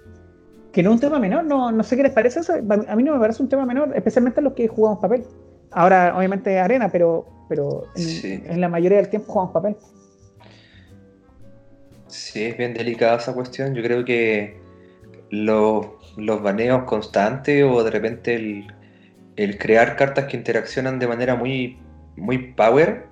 [0.72, 2.54] Que no es un tema menor, no, no sé qué les parece eso.
[2.54, 5.24] A mí no me parece un tema menor, especialmente los que jugamos papel.
[5.70, 9.76] Ahora, obviamente, arena, pero, pero en, la mayoría del tiempo jugamos papel.
[12.06, 13.74] Sí, es bien delicada esa cuestión.
[13.74, 14.60] Yo creo que
[15.30, 15.86] los,
[16.16, 18.66] los baneos constantes o de repente el,
[19.36, 21.78] el, crear cartas que interaccionan de manera muy,
[22.16, 23.06] muy power,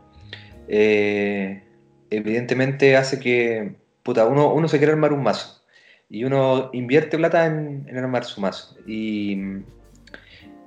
[0.68, 1.62] eh,
[2.10, 5.62] evidentemente hace que puta, uno, uno se quiere armar un mazo
[6.08, 9.38] y uno invierte plata en, armar su mazo y,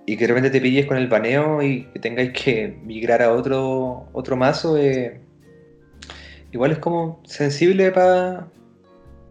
[0.06, 3.32] y, que de repente te pilles con el baneo y que tengáis que migrar a
[3.32, 5.20] otro, otro mazo, eh,
[6.52, 8.48] igual es como sensible para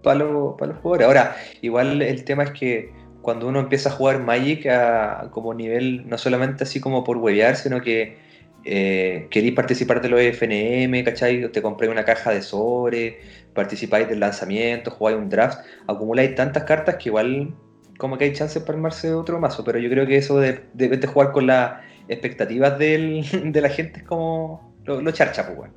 [0.02, 1.06] para los jugadores.
[1.06, 2.92] Ahora, igual el tema es que
[3.22, 7.56] cuando uno empieza a jugar Magic a, como nivel, no solamente así como por huevear,
[7.56, 8.16] sino que
[8.64, 11.50] eh, queréis participar de los FNM, ¿cachai?
[11.50, 13.20] Te compré una caja de sobre,
[13.54, 17.54] participáis del lanzamiento, jugáis un draft, acumuláis tantas cartas que igual
[17.98, 21.06] como que hay chances para armarse otro mazo, pero yo creo que eso de, de,
[21.06, 25.74] jugar con las expectativas del, de la gente es como lo, charcha, pues, bueno.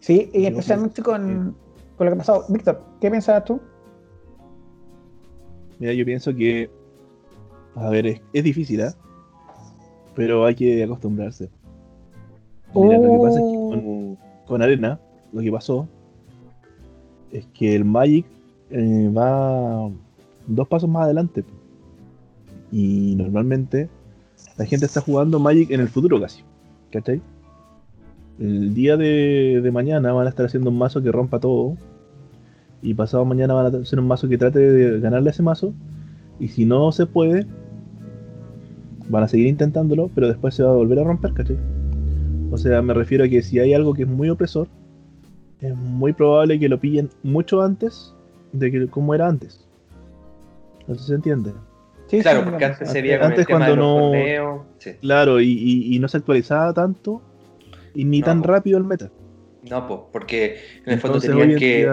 [0.00, 1.56] Sí, y especialmente con,
[1.96, 2.44] con lo que ha pasado.
[2.48, 3.60] Víctor, ¿qué piensas tú?
[5.78, 6.70] Mira, yo pienso que,
[7.76, 8.92] a ver, es, es difícil, ¿eh?
[10.18, 11.48] pero hay que acostumbrarse.
[12.74, 14.16] Mira, lo que pasa es que
[14.46, 15.00] con, Arena,
[15.32, 15.88] lo que pasó
[17.30, 18.26] es que el Magic
[18.70, 19.88] eh, va
[20.48, 21.44] dos pasos más adelante.
[22.72, 23.88] Y normalmente
[24.56, 26.42] la gente está jugando Magic en el futuro casi.
[26.90, 27.20] ¿Cachai?
[28.38, 31.76] El día de, mañana van a estar haciendo un mazo que rompa todo.
[32.82, 35.74] Y pasado mañana van a hacer un mazo que trate de ganarle a ese mazo.
[36.38, 37.46] Y si no se puede,
[39.08, 41.58] van a seguir intentándolo, pero después se va a volver a romper, ¿cachai?
[42.50, 44.68] O sea, me refiero a que si hay algo que es muy opresor,
[45.60, 48.14] es muy probable que lo pillen mucho antes
[48.52, 49.67] de que como era antes.
[50.88, 51.52] No sé si se entiende.
[52.08, 54.66] Sí, claro, porque antes sería antes cuando no
[55.00, 57.22] claro y, no se actualizaba tanto
[57.94, 59.10] y ni tan rápido el meta
[59.68, 60.56] no pues porque
[60.86, 61.86] en el fondo tenían que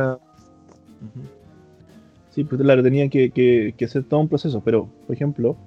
[2.30, 5.58] sí pues claro tenían que, que, hacer todo un proceso pero por ejemplo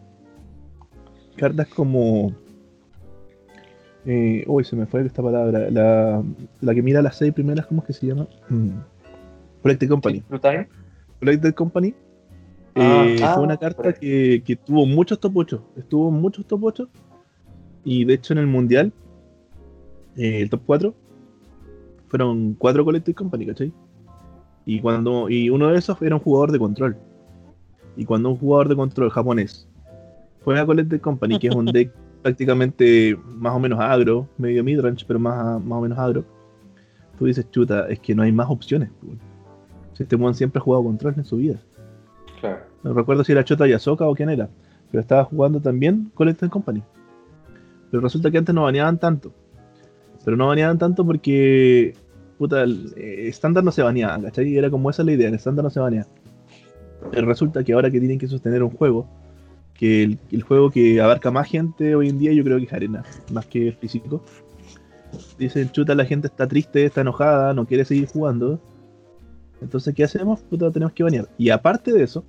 [1.39, 2.35] cartas como.
[4.05, 5.71] Eh, uy, se me fue esta palabra.
[5.71, 6.23] La,
[6.61, 8.27] la que mira las seis primeras, ¿cómo es que se llama?
[8.51, 8.71] Mm.
[9.63, 10.23] Collected Company.
[11.21, 11.95] Collected Company.
[12.81, 15.65] Ah, eh, fue una ah, carta que, que, tuvo muchos top 8.
[15.77, 16.89] Estuvo muchos top 8.
[17.85, 18.93] Y de hecho en el mundial,
[20.17, 20.95] eh, el top 4,
[22.09, 23.73] fueron cuatro Collected Company, ¿cachai?
[24.65, 26.97] Y, cuando, y uno de esos era un jugador de control.
[27.97, 29.69] Y cuando un jugador de control japonés
[30.45, 31.93] juega Collected Company, que es un deck
[32.23, 36.25] prácticamente más o menos agro, medio midrange, pero más, más o menos agro,
[37.19, 38.91] tú dices, chuta, es que no hay más opciones.
[39.95, 41.61] Si este one siempre ha jugado control en su vida.
[42.83, 44.49] No recuerdo si era Chota Yasoka o quién era,
[44.91, 46.83] pero estaba jugando también Collected Company.
[47.91, 49.33] Pero resulta que antes no baneaban tanto.
[50.25, 51.95] Pero no baneaban tanto porque,
[52.37, 54.57] puta, el eh, estándar no se baneaba, ¿cachai?
[54.57, 56.07] Era como esa la idea, el estándar no se banea.
[57.11, 59.09] Pero resulta que ahora que tienen que sostener un juego,
[59.75, 63.05] que el, juego que abarca más gente hoy en día yo creo que es arena,
[63.33, 64.23] más que el físico.
[65.39, 68.61] Dicen, chuta, la gente está triste, está enojada, no quiere seguir jugando.
[69.61, 70.41] Entonces, ¿qué hacemos?
[70.43, 71.29] Puta, tenemos que banear.
[71.37, 72.25] Y aparte de eso,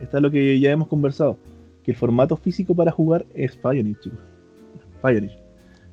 [0.00, 1.38] está lo que ya hemos conversado,
[1.82, 4.18] que el formato físico para jugar es Pioneer, chicos.
[5.02, 5.38] Pioneer.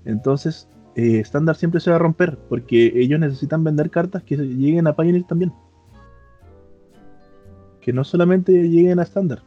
[0.06, 4.88] Entonces, eh, estándar siempre se va a romper, porque ellos necesitan vender cartas que lleguen
[4.88, 5.52] a Pioneer también.
[7.82, 9.44] Que no solamente lleguen a estándar.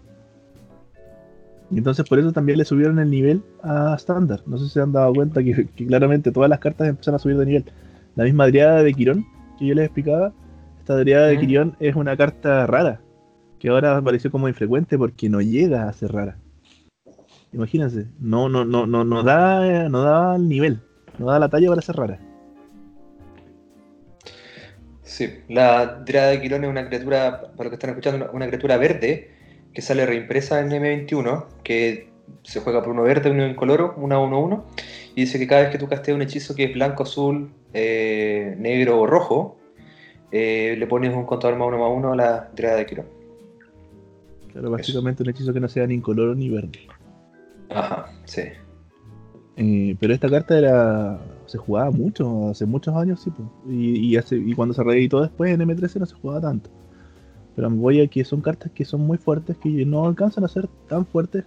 [1.70, 4.40] Y entonces por eso también le subieron el nivel a estándar.
[4.46, 7.36] No sé si se han dado cuenta que, claramente todas las cartas empiezan a subir
[7.36, 7.64] de nivel.
[8.16, 9.26] La misma Adriada de Quirón
[9.58, 10.32] que yo les explicaba,
[10.88, 13.02] esta Adriada de Quirón es una carta rara,
[13.58, 16.38] que ahora apareció como infrecuente porque no llega a ser rara.
[17.52, 20.80] Imagínense, no, no, no, no, no da, no da el nivel,
[21.18, 22.18] no da la talla para ser rara.
[25.02, 28.78] Sí, la Adriada de Quirón es una criatura, para los que están escuchando, una criatura
[28.78, 29.30] verde
[29.74, 32.08] que sale reimpresa en M21, que
[32.44, 34.66] se juega por uno verde, uno incoloro, 1 1 1
[35.16, 38.54] y dice que cada vez que tú casteas un hechizo que es blanco, azul, eh,
[38.58, 39.57] negro o rojo,
[40.30, 43.06] eh, le pones un contador más uno más uno a la tirada de Quirón.
[44.52, 46.80] Claro, básicamente un hechizo que no sea ni incoloro ni verde.
[47.70, 48.42] Ajá, sí.
[49.56, 53.32] Eh, pero esta carta era se jugaba mucho, hace muchos años, sí,
[53.66, 56.70] y, y, y cuando se reeditó después en M13 no se jugaba tanto.
[57.56, 60.48] Pero me voy a que son cartas que son muy fuertes, que no alcanzan a
[60.48, 61.44] ser tan fuertes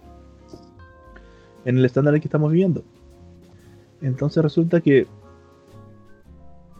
[1.64, 2.82] en el estándar que estamos viviendo.
[4.02, 5.06] Entonces resulta que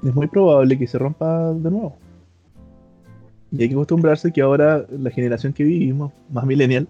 [0.02, 1.96] es muy probable que se rompa de nuevo.
[3.50, 6.88] Y hay que acostumbrarse que ahora la generación que vivimos, más millennial,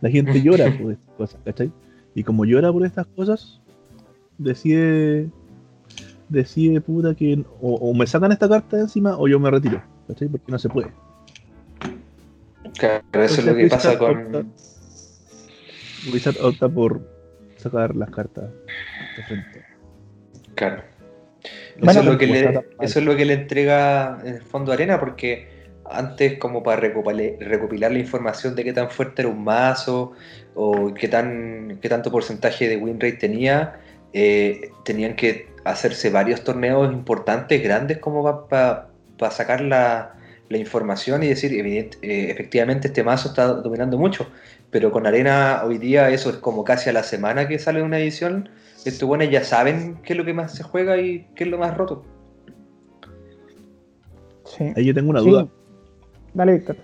[0.00, 1.72] la gente llora por estas cosas, ¿cachai?
[2.14, 3.60] Y como llora por estas cosas,
[4.38, 5.28] decide,
[6.28, 9.82] decide puta que o, o me sacan esta carta de encima o yo me retiro,
[10.08, 10.28] ¿cachai?
[10.28, 10.90] Porque no se puede.
[12.78, 14.52] Claro, eso es lo que pasa con.
[16.12, 17.00] Wizard opta por
[17.56, 18.50] sacar las cartas
[19.16, 19.64] de frente.
[20.54, 20.82] Claro.
[21.82, 25.00] Eso, es lo que le, eso es lo que le entrega en el fondo Arena,
[25.00, 25.48] porque
[25.84, 30.12] antes, como para recopilar, la información de qué tan fuerte era un mazo
[30.54, 33.80] o qué, tan, qué tanto porcentaje de win rate tenía,
[34.12, 38.90] eh, tenían que hacerse varios torneos importantes, grandes, como para
[39.30, 40.14] sacar la,
[40.50, 44.28] la información y decir, eh, efectivamente este mazo está dominando mucho,
[44.70, 48.00] pero con Arena hoy día eso es como casi a la semana que sale una
[48.00, 48.50] edición,
[48.84, 51.58] estos buenos ya saben qué es lo que más se juega y qué es lo
[51.58, 52.04] más roto.
[54.44, 54.72] Sí.
[54.76, 55.48] Ahí yo tengo una duda.
[56.34, 56.76] Dale, Víctor.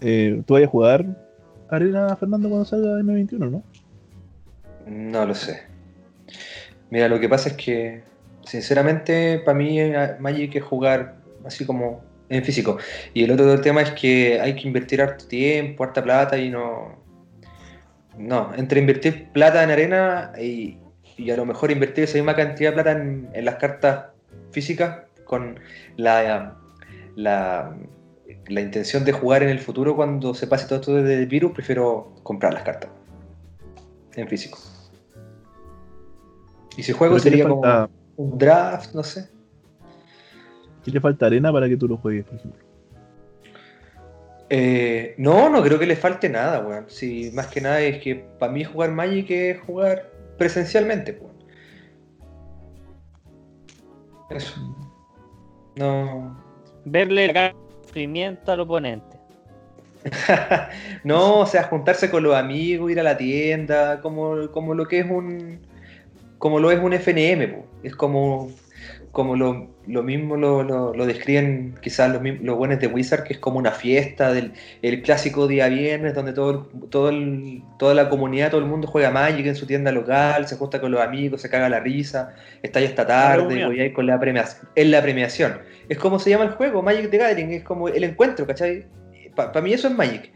[0.00, 1.06] Eh, ¿Tú vas a jugar
[1.70, 3.62] Arena Fernando cuando salga M21, no?
[4.86, 5.62] No lo sé.
[6.90, 8.02] Mira, lo que pasa es que,
[8.44, 12.78] sinceramente, para mí eh, Magic es jugar así como en físico.
[13.14, 16.96] Y el otro tema es que hay que invertir harto tiempo, harta plata y no.
[18.16, 20.76] No, entre invertir plata en arena y,
[21.30, 24.06] a lo mejor invertir esa misma cantidad de plata en, las cartas
[24.50, 25.58] físicas con
[25.96, 26.56] la,
[27.16, 27.76] la,
[28.46, 32.14] la, intención de jugar en el futuro cuando se pase todo esto del virus, prefiero
[32.22, 32.90] comprar las cartas
[34.14, 34.58] en físico.
[36.76, 39.28] Y si juego sería como un draft, no sé.
[40.84, 42.68] ¿Qué le falta arena para que tú lo juegues, por ejemplo?
[44.50, 46.84] Eh, no, no creo que le falte nada, weón.
[46.88, 51.20] Si más que nada es que para mí jugar Magic es jugar presencialmente.
[54.30, 54.54] Eso.
[55.76, 56.38] No.
[56.84, 57.52] Verle el
[57.84, 59.18] sufrimiento al oponente.
[61.04, 65.00] no, o sea, juntarse con los amigos, ir a la tienda, como, como lo que
[65.00, 65.60] es un,
[66.38, 68.50] como lo es un FNM, es como,
[69.18, 73.72] como lo, mismo lo, describen quizás los, los buenos de Wizard, que es como una
[73.72, 77.10] fiesta del el clásico día viernes, donde todo, todo
[77.80, 80.92] toda la comunidad, todo el mundo juega Magic en su tienda local, se junta con
[80.92, 84.20] los amigos, se caga la risa, está ya esta tarde, voy a ir con la
[84.20, 84.68] premiación.
[84.76, 85.58] Es la premiación.
[85.88, 88.86] Es como se llama el juego, Magic the Gathering, es como el encuentro, ¿cachai?
[89.34, 90.30] Para mí eso es Magic.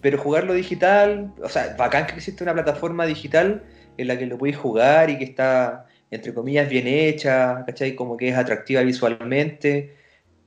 [0.00, 3.62] Pero jugarlo digital, o sea, bacán que existe una plataforma digital
[3.98, 7.94] en la que lo podéis jugar y que está, entre comillas, bien hecha, ¿cachai?
[7.94, 9.94] Como que es atractiva visualmente,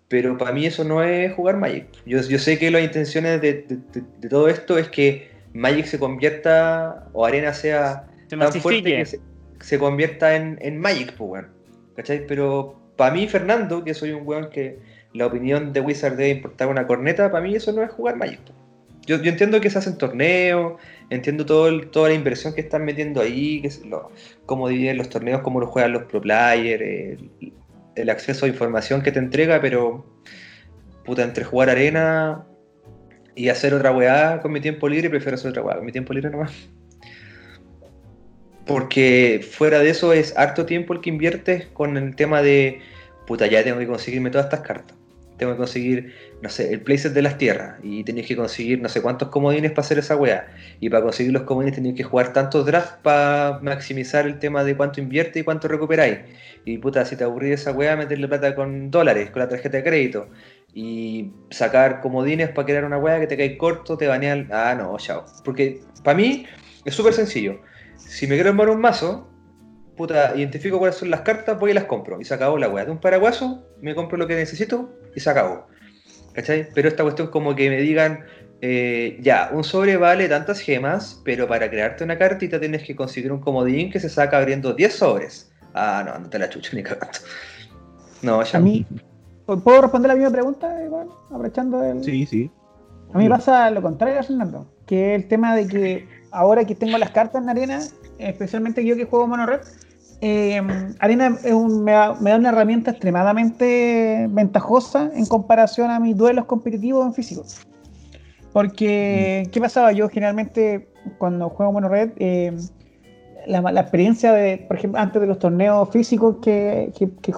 [0.07, 1.85] pero para mí eso no es jugar Magic.
[2.05, 3.65] Yo, yo sé que las intenciones de,
[4.29, 9.19] todo esto es que Magic se convierta, o Arena sea tan fuerte que
[9.65, 11.47] se, convierta en, Magic, pues, bueno,
[11.95, 12.25] ¿cachai?
[12.25, 14.79] Pero para mí, Fernando, que soy un weón que
[15.13, 18.39] la opinión de Wizard debe importar una corneta, para mí eso no es jugar Magic.
[19.09, 20.79] Yo, yo entiendo que se hacen torneos,
[21.09, 23.71] entiendo todo toda la inversión que están metiendo ahí, que
[24.45, 27.19] cómo dividen los torneos, cómo lo juegan los pro players,
[27.95, 30.05] el, acceso a información que te entrega, pero
[31.05, 32.45] puta, entre jugar arena
[33.33, 36.13] y hacer otra weá con mi tiempo libre, prefiero hacer otra weá con mi tiempo
[36.13, 36.69] libre nomás.
[38.67, 42.81] Porque fuera de eso es harto tiempo el que inviertes con el tema de,
[43.25, 44.98] puta, ya tengo que conseguirme todas estas cartas
[45.39, 48.89] tengo que conseguir, no sé, el playset de las tierras y tenéis que conseguir no
[48.89, 50.47] sé cuántos comodines para hacer esa weá.
[50.79, 54.77] Y para conseguir los comodines tenéis que jugar tantos drafts para maximizar el tema de
[54.77, 56.19] cuánto invierte y cuánto recuperáis.
[56.65, 59.83] Y puta, si te aburrís esa weá, meterle plata con dólares, con la tarjeta de
[59.83, 60.27] crédito.
[60.73, 64.49] Y sacar comodines para crear una weá que te cae corto, te banean.
[64.51, 65.25] Ah, no, chao.
[65.43, 66.45] Porque para mí
[66.85, 67.59] es súper sencillo.
[67.95, 69.29] Si me quiero armar un mazo,
[69.99, 72.21] puta, identifico cuáles son las cartas, voy y las compro.
[72.21, 72.85] Y se acabó la weá.
[72.85, 75.67] De un paraguaso, me compro lo que necesito y se acabó.
[76.31, 76.69] ¿Cachai?
[76.73, 78.21] Pero esta cuestión como que me digan,
[78.61, 83.29] eh, ya, un sobre vale tantas gemas, pero para crearte una cartita tienes que conseguir
[83.29, 85.51] un comodín que se saca abriendo 10 sobres.
[85.73, 87.19] Ah, no, no te la chucho ni cagando.
[88.21, 88.57] No, ya.
[88.57, 88.85] A mí,
[89.45, 91.09] ¿puedo responder la misma pregunta, igual?
[91.25, 92.01] Aprovechando el...
[92.05, 92.49] Sí, sí.
[93.13, 97.09] A mí pasa lo contrario, Fernando, que el tema de que ahora que tengo las
[97.09, 97.79] cartas en arena,
[98.17, 99.59] especialmente yo que juego mono red,
[100.21, 100.61] eh,
[100.99, 107.43] Arena me, da, una herramienta extremadamente ventajosa en comparación a mis duelos competitivos en físico.
[108.51, 109.51] Porque, mm.
[109.51, 109.91] ¿qué pasaba?
[109.91, 112.53] Yo generalmente, cuando juego Mono Red, eh,
[113.45, 116.91] la, experiencia de, por ejemplo, antes de los torneos físicos que,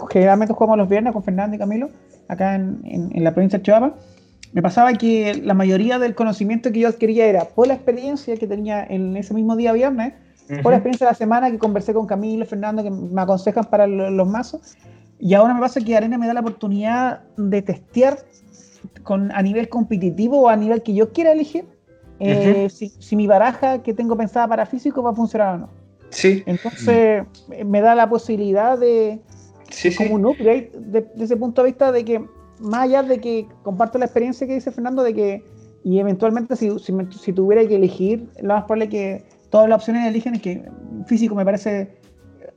[0.09, 1.89] generalmente jugamos los viernes con Fernando y Camilo,
[2.27, 3.95] acá en, la provincia de Chihuahua,
[4.53, 8.47] me pasaba que la mayoría del conocimiento que yo adquiría era por la experiencia que
[8.47, 10.13] tenía en ese mismo día viernes,
[10.61, 13.87] por la experiencia de la semana que conversé con Camilo, Fernando, que me aconsejan para
[13.87, 14.75] los mazos.
[15.19, 18.17] Y ahora me pasa que Arena me da la oportunidad de testear
[19.03, 21.65] con, a nivel competitivo o a nivel que yo quiera elegir
[22.23, 25.69] eh, si, mi baraja que tengo pensada para físico va a funcionar o no.
[26.09, 26.43] Sí.
[26.45, 27.23] Entonces
[27.65, 29.19] me da la posibilidad de,
[29.97, 32.23] como un upgrade desde ese punto de vista de que,
[32.59, 35.43] más allá de que comparto la experiencia que dice Fernando, de que,
[35.83, 40.07] y eventualmente si, si, si tuviera que elegir, lo más probable que todas las opciones
[40.07, 40.63] eligen es que
[41.05, 41.99] físico me parece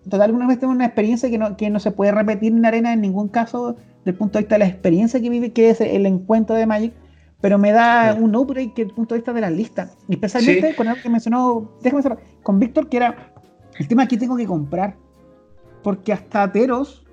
[0.08, 3.76] totalmente una experiencia que no, que no se puede repetir en arena en ningún caso
[3.98, 6.66] desde el punto de vista de la experiencia que vive, que es el encuentro de
[6.66, 6.94] Magic,
[7.40, 10.88] pero me da un upgrade que el punto de vista de las listas, especialmente con
[10.88, 13.32] algo que mencionó, déjame cerrar, con Víctor, que era
[13.78, 14.96] el tema que tengo que comprar,
[15.82, 17.04] porque hasta Teros,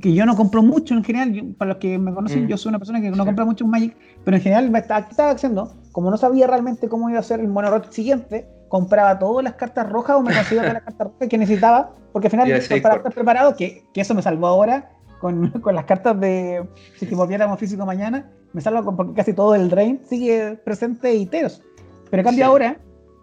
[0.00, 2.48] que yo no compro mucho en general, para los que me conocen, mm.
[2.48, 5.06] yo soy una persona que no compra mucho en Magic, pero en general me estaba,
[5.08, 9.44] estaba haciendo, como no sabía realmente cómo iba a ser el mono siguiente, compraba todas
[9.44, 12.48] las cartas rojas o me conseguía todas las cartas rojas que necesitaba, porque al final,
[12.82, 16.66] para estar preparado, que, que, eso me salvó ahora con, con las cartas de
[16.96, 21.26] si te volviéramos físico mañana, me salvo porque casi todo el drain sigue presente y
[21.26, 21.62] teos.
[22.10, 22.78] Pero en cambio ahora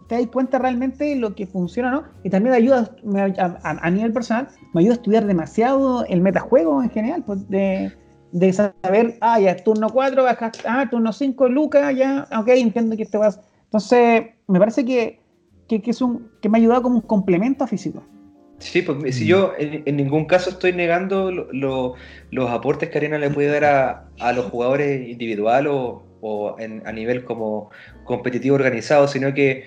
[0.07, 2.93] te das cuenta realmente lo que funciona no y también ayuda
[3.63, 7.93] a, nivel personal me ayuda a estudiar demasiado el metajuego en general pues de,
[8.33, 13.05] de saber ah ya turno 4 bajas ah turno 5 Luca ya ok entiendo que
[13.05, 13.39] te vas.
[13.63, 15.20] Entonces me parece que,
[15.79, 18.03] que, es un que me ha ayudado como un complemento físico.
[18.59, 23.47] Sí, pues si yo en, ningún caso estoy negando los aportes que Arena le puede
[23.47, 27.71] dar a, a los jugadores individual o, o a nivel como
[28.05, 29.65] competitivo organizado, sino que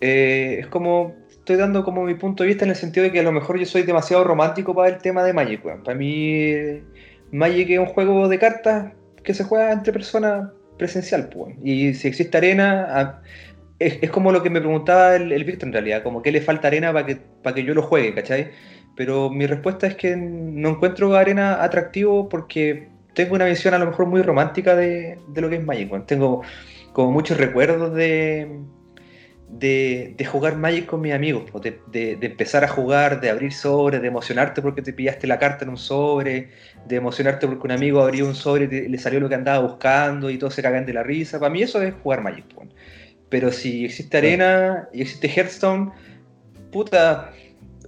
[0.00, 3.20] eh, es como, estoy dando como mi punto de vista en el sentido de que
[3.20, 6.52] a lo mejor yo soy demasiado romántico para el tema de Magic, Para mí,
[7.30, 8.92] Magic es un juego de cartas
[9.24, 11.54] que se juega entre personas presencial, pues.
[11.62, 13.22] Y si existe arena,
[13.86, 16.68] es, como lo que me preguntaba el, el Víctor en realidad, como que le falta
[16.68, 18.50] arena para que, para que yo lo juegue, ¿cachai?
[18.96, 23.86] Pero mi respuesta es que no encuentro arena atractivo porque tengo una visión a lo
[23.86, 26.06] mejor muy romántica de, de lo que es Magic.
[26.06, 26.42] Tengo
[26.92, 28.60] como muchos recuerdos de,
[29.52, 34.62] de, jugar Magic con mis amigos, de, empezar a jugar, de abrir sobres, de emocionarte
[34.62, 36.50] porque te pillaste la carta en un sobre,
[36.86, 40.30] de emocionarte porque un amigo abrió un sobre y le salió lo que andaba buscando
[40.30, 41.38] y todos se cagan de la risa.
[41.38, 42.46] Para mí eso es jugar Magic.
[43.32, 45.90] Pero si existe Arena y existe Hearthstone,
[46.70, 47.32] puta,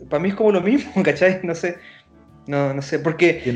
[0.09, 1.41] para mí es como lo mismo, ¿cachai?
[1.43, 1.77] No sé,
[2.47, 3.55] no, no sé, porque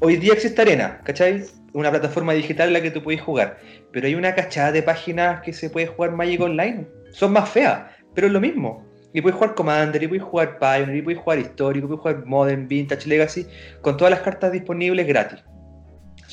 [0.00, 1.44] hoy día existe Arena, ¿cachai?
[1.74, 3.58] Una plataforma digital en la que tú puedes jugar,
[3.92, 7.82] pero hay una cachada de páginas que se puede jugar Magic Online son más feas,
[8.14, 8.82] pero es lo mismo.
[9.12, 12.24] Y puedes jugar Commander, y puedes jugar Pioneer, y puedes jugar Histórico, y puedes jugar
[12.24, 13.46] Modern, Vintage, Legacy,
[13.82, 15.44] con todas las cartas disponibles gratis.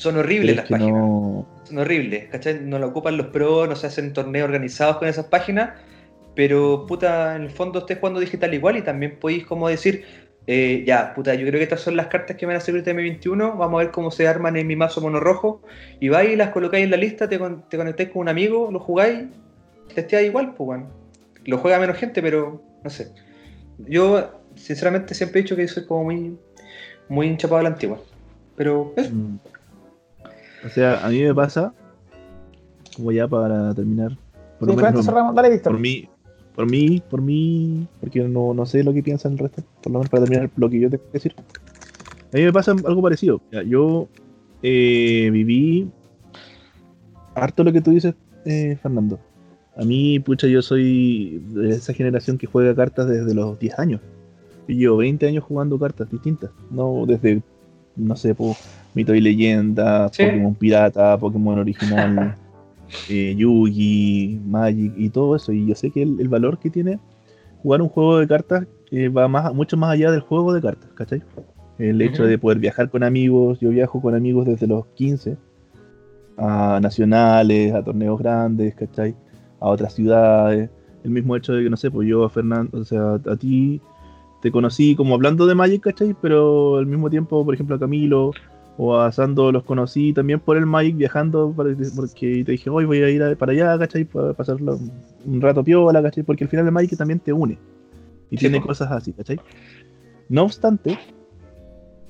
[0.02, 1.44] Son horribles las páginas.
[1.62, 2.58] Son horribles, ¿cachai?
[2.60, 5.78] No lo ocupan los pros, no se hacen torneos organizados con esas páginas,
[6.34, 10.04] pero puta, en el fondo estés jugando digital igual y también podéis como decir,
[10.48, 12.82] eh, ya, puta, yo creo que estas son las cartas que me van a servir
[12.82, 15.62] de M21, vamos a ver cómo se arman en mi mazo mono rojo,
[16.00, 18.80] y vais y las colocáis en la lista, te, te conectáis con un amigo, lo
[18.80, 19.26] jugáis
[19.94, 20.88] testear igual, pues bueno.
[21.44, 23.12] Lo juega menos gente, pero no sé.
[23.78, 26.36] Yo, sinceramente, siempre he dicho que soy como muy,
[27.08, 28.00] muy hinchapado a la antigua.
[28.56, 29.10] Pero eso.
[29.12, 29.38] Mm.
[30.64, 31.74] O sea, a mí me pasa,
[32.96, 34.16] como ya para terminar.
[34.58, 35.34] Por, sí, menos, cerramos.
[35.34, 35.72] Dale, Víctor.
[35.72, 36.08] por mí,
[36.54, 39.98] por mí, por mí, porque no, no sé lo que piensan el resto, por lo
[39.98, 41.34] menos para terminar lo que yo tengo que decir.
[42.32, 43.40] A mí me pasa algo parecido.
[43.66, 44.08] Yo
[44.62, 45.90] eh, viví
[47.34, 48.14] harto lo que tú dices,
[48.44, 49.18] eh, Fernando.
[49.76, 54.00] A mí, pucha, yo soy de esa generación que juega cartas desde los 10 años.
[54.68, 56.50] Y llevo 20 años jugando cartas distintas.
[56.70, 57.42] No desde,
[57.96, 58.34] no sé,
[58.94, 62.36] Mito y Leyenda, Pokémon Pirata, Pokémon Original,
[63.08, 65.52] eh, Yugi, Magic y todo eso.
[65.52, 66.98] Y yo sé que el, valor que tiene
[67.62, 70.90] jugar un juego de cartas eh, va más, mucho más allá del juego de cartas,
[70.94, 71.22] ¿cachai?
[71.78, 75.36] El hecho de poder viajar con amigos, yo viajo con amigos desde los 15
[76.36, 79.14] a nacionales, a torneos grandes, ¿cachai?
[79.62, 80.68] a otras ciudades.
[81.04, 83.80] El mismo hecho de que, no sé, pues yo a Fernando, o sea, a ti
[84.42, 86.14] te conocí como hablando de Magic, ¿cachai?
[86.20, 88.32] Pero al mismo tiempo, por ejemplo, a Camilo
[88.76, 93.02] o a Sando los conocí también por el Magic viajando, porque te dije, hoy voy
[93.02, 94.04] a ir para allá, ¿cachai?
[94.04, 94.78] Para pasarlo
[95.24, 96.24] un rato piola, ¿cachai?
[96.24, 97.56] Porque al final el Magic también te une
[98.30, 99.38] y tiene cosas así, ¿cachai?
[100.28, 100.98] No obstante,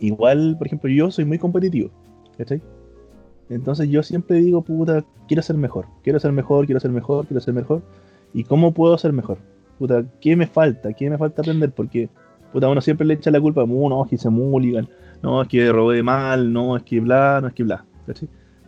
[0.00, 1.90] igual, por ejemplo, yo soy muy competitivo,
[2.38, 2.62] ¿cachai?
[3.50, 7.40] Entonces yo siempre digo, puta, quiero ser mejor, quiero ser mejor, quiero ser mejor, quiero
[7.40, 7.82] ser mejor.
[8.32, 9.36] ¿Y cómo puedo ser mejor?
[9.78, 10.94] Puta, ¿qué me falta?
[10.94, 11.70] ¿Qué me falta aprender?
[11.72, 12.08] Porque,
[12.52, 14.88] puta, uno siempre le echa la culpa a no, es que se mulligan,
[15.22, 17.84] no, es que robé mal, no, es que bla, no es que bla.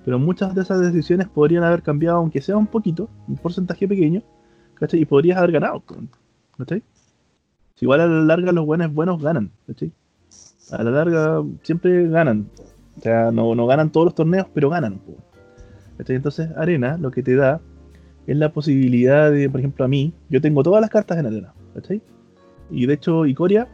[0.04, 4.22] Pero muchas de esas decisiones podrían haber cambiado, aunque sea un poquito, un porcentaje pequeño,
[4.74, 5.00] ¿cachai?
[5.00, 5.82] Y podrías haber ganado,
[6.56, 6.82] ¿cachai?
[7.74, 9.92] Si igual a la larga los buenos buenos ganan, ¿cachai?
[10.70, 12.48] A la larga siempre ganan.
[12.98, 15.00] O sea, no, no ganan todos los torneos, pero ganan.
[15.98, 17.60] Entonces, Arena lo que te da
[18.26, 21.52] es la posibilidad de, por ejemplo, a mí, yo tengo todas las cartas en Arena.
[21.74, 22.00] ¿cachai?
[22.70, 23.68] Y de hecho, Icoria,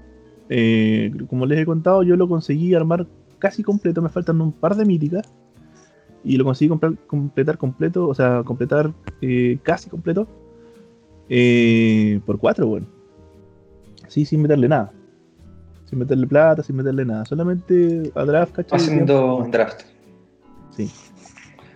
[0.49, 3.07] eh, como les he contado, yo lo conseguí armar
[3.39, 5.33] casi completo, me faltan un par de míticas.
[6.23, 6.71] Y lo conseguí
[7.07, 8.93] completar completo, o sea, completar
[9.23, 10.29] eh, casi completo
[11.31, 12.87] eh, por cuatro, bueno.
[14.09, 14.93] Sí, sin meterle nada
[15.91, 18.79] sin meterle plata, sin meterle nada, solamente a draft, ¿cachai?
[18.79, 19.83] Haciendo draft.
[20.71, 20.89] Sí.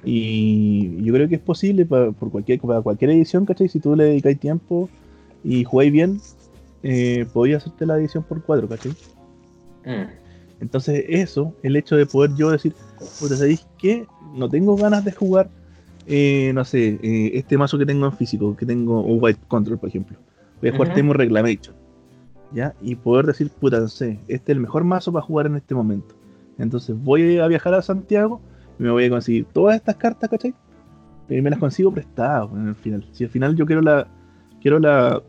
[0.05, 3.69] Y yo creo que es posible para, por cualquier, para cualquier edición, ¿cachai?
[3.69, 4.89] Si tú le dedicáis tiempo
[5.43, 6.20] y jugáis bien,
[6.85, 8.93] eh, podías hacerte la edición por cuatro, ¿cachai?
[9.85, 10.09] Mm.
[10.61, 14.06] Entonces, eso, el hecho de poder yo decir, pues ¿sabéis qué?
[14.32, 15.51] No tengo ganas de jugar
[16.06, 19.78] eh, no sé, eh, este mazo que tengo en físico, que tengo un White Control,
[19.78, 20.19] por ejemplo.
[20.61, 21.74] Voy a jugar Temo Reclamation.
[22.52, 22.74] ¿Ya?
[22.81, 25.74] Y poder decir, puta, no sé, este es el mejor mazo para jugar en este
[25.74, 26.15] momento.
[26.59, 28.40] Entonces voy a viajar a Santiago
[28.78, 30.55] y me voy a conseguir todas estas cartas, ¿cachai?
[31.28, 33.05] Y me las consigo prestadas en el final.
[33.11, 34.06] Si al final yo quiero la
[34.61, 35.20] quiero la,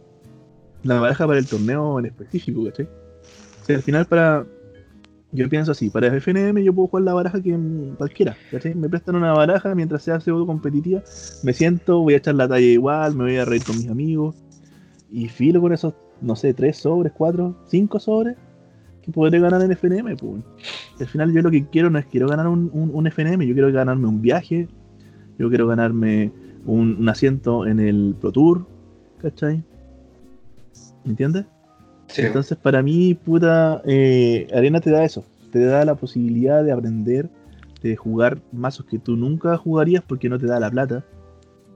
[0.85, 2.87] la baraja para el torneo en específico, ¿cachai?
[3.65, 4.45] Si al final para
[5.31, 7.57] yo pienso así, para FNM yo puedo jugar la baraja que
[7.97, 8.75] cualquiera, ¿cachai?
[8.75, 11.01] Me prestan una baraja mientras sea pseudo competitiva,
[11.43, 14.35] me siento, voy a echar la talla igual, me voy a reír con mis amigos
[15.11, 18.37] y filo con esos, no sé, tres sobres, cuatro, cinco sobres
[19.01, 20.43] que podré ganar en FNM, pues.
[20.99, 23.71] Al final yo lo que quiero no es quiero ganar un, un, FNM, yo quiero
[23.71, 24.67] ganarme un viaje,
[25.37, 26.31] yo quiero ganarme
[26.65, 28.65] un, asiento en el Pro Tour,
[29.21, 29.63] ¿cachai?
[31.05, 31.45] ¿Me entiendes?
[32.17, 35.23] Entonces, para mí, puta, eh, Arena te da eso.
[35.51, 37.29] Te da la posibilidad de aprender,
[37.81, 41.03] de jugar mazos que tú nunca jugarías porque no te da la plata.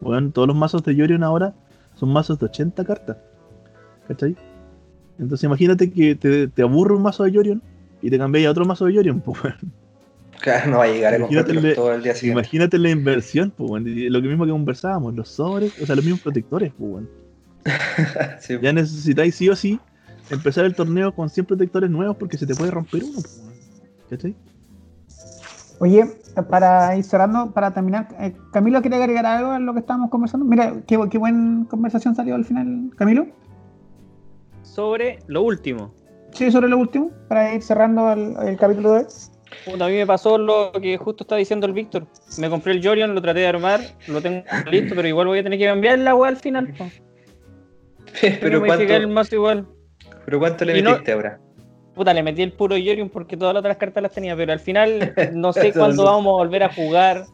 [0.01, 1.53] Bueno, todos los mazos de Yorion ahora
[1.95, 3.17] son mazos de 80 cartas.
[4.07, 4.35] ¿Cachai?
[5.19, 7.61] Entonces, imagínate que te, te aburre un mazo de Yorion
[8.01, 9.37] y te cambias a otro mazo de Yorion, pues,
[10.39, 12.39] Claro, no va a llegar a imagínate todo el día siguiente.
[12.39, 16.71] Imagínate la inversión, pues, lo mismo que conversábamos, los sobres, o sea, los mismos protectores,
[16.77, 17.03] pues,
[18.39, 18.57] sí.
[18.61, 19.79] Ya necesitáis sí o sí
[20.29, 23.19] empezar el torneo con 100 protectores nuevos porque se te puede romper uno.
[24.09, 24.35] ¿Cachai?
[25.79, 26.05] Oye,
[26.49, 30.45] para ir cerrando, para terminar, eh, Camilo, ¿quiere agregar algo a lo que estábamos conversando?
[30.45, 33.27] Mira, qué, qué buena conversación salió al final, Camilo.
[34.63, 35.93] Sobre lo último.
[36.33, 39.81] Sí, sobre lo último, para ir cerrando el, capítulo de hoy.
[39.81, 42.05] a mí me pasó lo que justo está diciendo el Víctor.
[42.37, 45.43] Me compré el Jorion, lo traté de armar, lo tengo listo, pero igual voy a
[45.43, 46.73] tener que cambiar la agua al final.
[48.41, 48.93] Pero cuánto...
[48.93, 49.67] el más igual.
[50.25, 51.39] ¿Pero cuánto le metiste ahora?
[51.95, 54.59] Puta, le metí el puro Yorion porque todas las otras cartas las tenía, pero al
[54.59, 57.25] final no sé cuándo vamos a volver a jugar.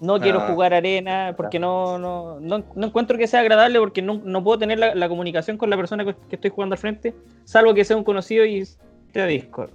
[0.00, 4.42] No quiero jugar arena porque no, no, no, encuentro que sea agradable porque no, no
[4.42, 7.98] puedo tener la, comunicación con la persona que, estoy jugando al frente, salvo que sea
[7.98, 8.66] un conocido y
[9.12, 9.70] sea Discord.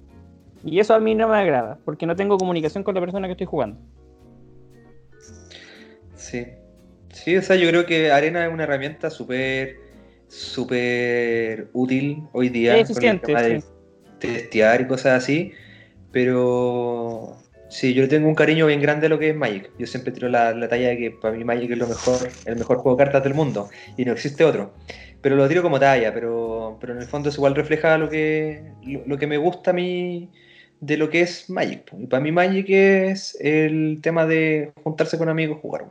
[0.63, 3.33] Y eso a mí no me agrada, porque no tengo comunicación con la persona que
[3.33, 3.79] estoy jugando.
[6.15, 6.47] Sí.
[7.13, 9.77] Sí, o sea, yo creo que Arena es una herramienta súper
[10.27, 13.63] súper útil hoy día con el tema de
[14.19, 15.51] testear y cosas así,
[16.11, 17.37] pero
[17.69, 19.69] sí, yo tengo un cariño bien grande a lo que es Magic.
[19.77, 22.77] Yo siempre tiro la, talla de que para mí Magic es lo mejor, el mejor
[22.77, 24.73] juego de cartas del mundo y no existe otro.
[25.21, 28.63] Pero lo tiro como talla, pero, pero en el fondo es igual refleja lo que,
[29.05, 30.29] lo, que me gusta a mí
[30.79, 31.91] de lo que es Magic.
[31.97, 35.85] Y para mí Magic es el tema de juntarse con amigos y jugar.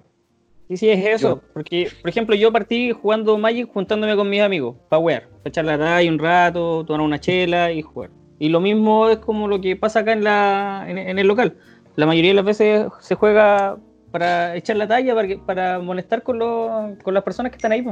[0.68, 1.42] Sí, sí, es eso.
[1.52, 5.64] Porque, por ejemplo, yo partí jugando Magic juntándome con mis amigos, para wear, para echar
[5.64, 8.10] la talla un rato, tomar una chela y jugar.
[8.38, 11.56] Y lo mismo es como lo que pasa acá en, la, en, el local.
[11.96, 13.76] La mayoría de las veces se juega
[14.10, 17.84] para echar la talla, para, para molestar con, con las personas que están ahí.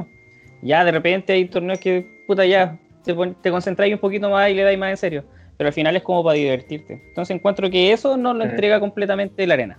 [0.63, 4.55] Ya de repente hay torneos que, puta, ya te, te concentráis un poquito más y
[4.55, 5.25] le dais más en serio.
[5.59, 7.03] Pero al final es como para divertirte.
[7.09, 9.79] Entonces encuentro que eso no lo entrega completamente la arena.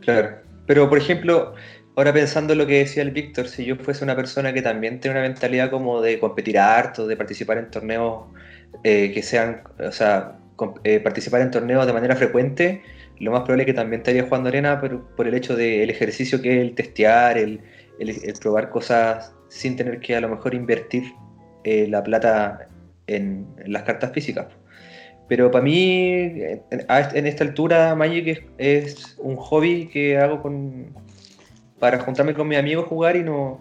[0.00, 0.48] Claro.
[0.68, 1.54] Pero, por ejemplo,
[1.98, 5.00] Ahora pensando en lo que decía el Víctor, si yo fuese una persona que también
[5.00, 8.22] tiene una mentalidad como de competir harto, de participar en torneos
[8.84, 10.38] eh, que sean, o sea,
[10.84, 12.82] eh, participar en torneos de manera frecuente,
[13.18, 16.40] lo más probable es que también estaría jugando arena por, por el hecho del ejercicio
[16.40, 17.62] que es el testear, el,
[18.40, 21.02] probar cosas sin tener que a lo mejor invertir
[21.64, 22.68] eh, la plata
[23.08, 24.46] en, las cartas físicas.
[25.26, 26.12] Pero para mí,
[26.70, 30.94] en, esta altura, Magic es un hobby que hago con,
[31.78, 33.60] para juntarme con mis amigos a jugar y no,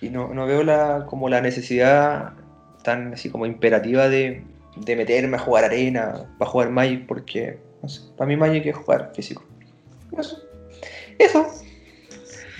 [0.00, 2.32] y no, veo la, como la necesidad
[2.82, 4.44] tan así como imperativa de,
[4.86, 7.58] meterme a jugar arena, para jugar Magic, porque
[8.16, 9.42] para mí Magic es jugar físico.
[10.16, 10.38] Eso.
[11.18, 11.46] Eso.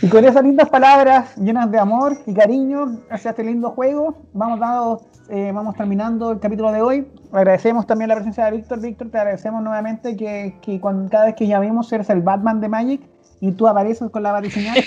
[0.03, 4.61] Y con esas lindas palabras llenas de amor y cariño hacia este lindo juego, vamos
[4.61, 7.07] dado, eh, vamos terminando el capítulo de hoy.
[7.33, 8.81] Agradecemos también la presencia de Víctor.
[8.81, 10.81] Víctor, te agradecemos nuevamente que, que
[11.11, 13.01] cada vez que llamemos eres el Batman de Magic
[13.41, 14.77] y tú apareces con la batiseñal.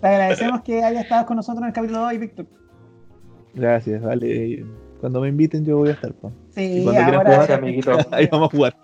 [0.00, 2.46] Te agradecemos que hayas estado con nosotros en el capítulo 2, Víctor.
[3.54, 4.64] Gracias, vale.
[5.00, 6.12] Cuando me inviten yo voy a estar.
[6.14, 6.30] Pa.
[6.50, 7.54] Sí, ahora...
[7.54, 7.96] amiguito.
[8.12, 8.76] Ahí vamos a jugar.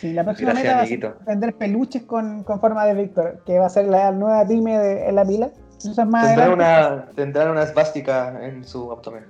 [0.00, 3.66] Sí, la próxima meta va a vender peluches con, con, forma de Víctor, que va
[3.66, 5.50] a ser la nueva pyme de, en la pila.
[5.78, 9.24] Eso más tendrán, una, tendrán una esvástica en su abdomen.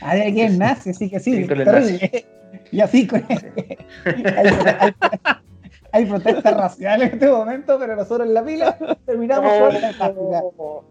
[0.00, 1.46] A ver quién nace, sí que sí.
[2.70, 4.92] Y así con hay
[6.06, 10.42] protestas raciales en este momento, pero nosotros en la pila terminamos con la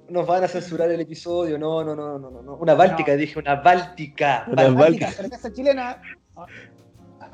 [0.10, 2.56] Nos van a censurar el episodio, no, no, no, no, no.
[2.56, 4.45] Una báltica, dije, una báltica.
[4.48, 6.02] Una báltica, cerveza chilena.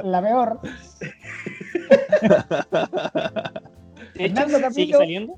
[0.04, 0.60] La peor.
[4.16, 5.36] Fernando ¿Sigue saliendo?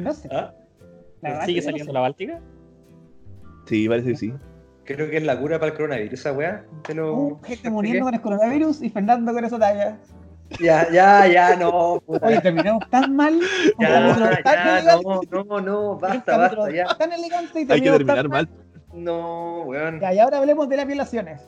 [0.00, 0.28] No sé.
[0.32, 0.54] ¿Ah?
[1.44, 2.40] ¿Sigue saliendo la Báltica?
[3.66, 4.32] Sí, parece que sí.
[4.84, 6.64] Creo que es la cura para el coronavirus, esa weá.
[6.82, 7.14] Te lo...
[7.14, 9.98] Uh, gente muriendo con el coronavirus y Fernando con eso talla.
[10.60, 12.02] Ya, ya, ya, no.
[12.04, 12.26] Puta.
[12.26, 13.38] Oye, terminamos tan mal.
[13.78, 13.88] Ya,
[14.44, 16.86] ya, no, no, no, basta, basta, ya.
[16.96, 18.48] Tan elegante y Hay que terminar mal.
[18.92, 20.00] No, weón.
[20.00, 21.42] Ya, y ahora hablemos de las violaciones.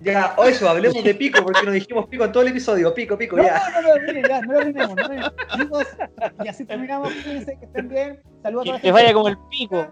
[0.00, 2.92] Ya, o eso, hablemos de pico, porque nos dijimos pico en todo el episodio.
[2.94, 3.62] Pico, pico, ya.
[3.74, 4.96] No, no, no, ya, no lo terminemos.
[6.36, 7.12] No, y así terminamos.
[7.12, 8.20] Fíjense que estén bien.
[8.42, 8.82] Saludos a todos.
[8.82, 9.86] Que vaya como el pico.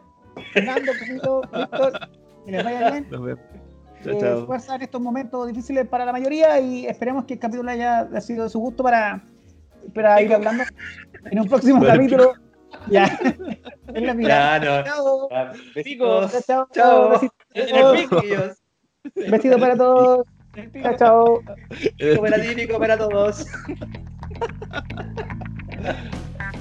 [0.53, 2.11] Fernando, Pujito, Víctor,
[2.45, 3.09] que les vaya bien.
[4.07, 8.09] Eh, fuerza en estos momentos difíciles para la mayoría y esperemos que el capítulo haya,
[8.21, 9.25] sido de su gusto para,
[9.95, 10.65] para ir hablando
[11.31, 12.33] en un próximo capítulo.
[12.91, 13.19] Ya.
[13.95, 14.59] en la mirada.
[14.59, 14.85] Ya, no.
[14.85, 15.29] Chao.
[15.75, 16.45] Besitos.
[16.45, 16.69] Chao.
[16.73, 17.11] Chao.
[17.93, 18.59] Besitos.
[19.15, 20.27] Besitos para todos.
[20.83, 21.43] Chao, chao.
[22.79, 23.47] Para todos.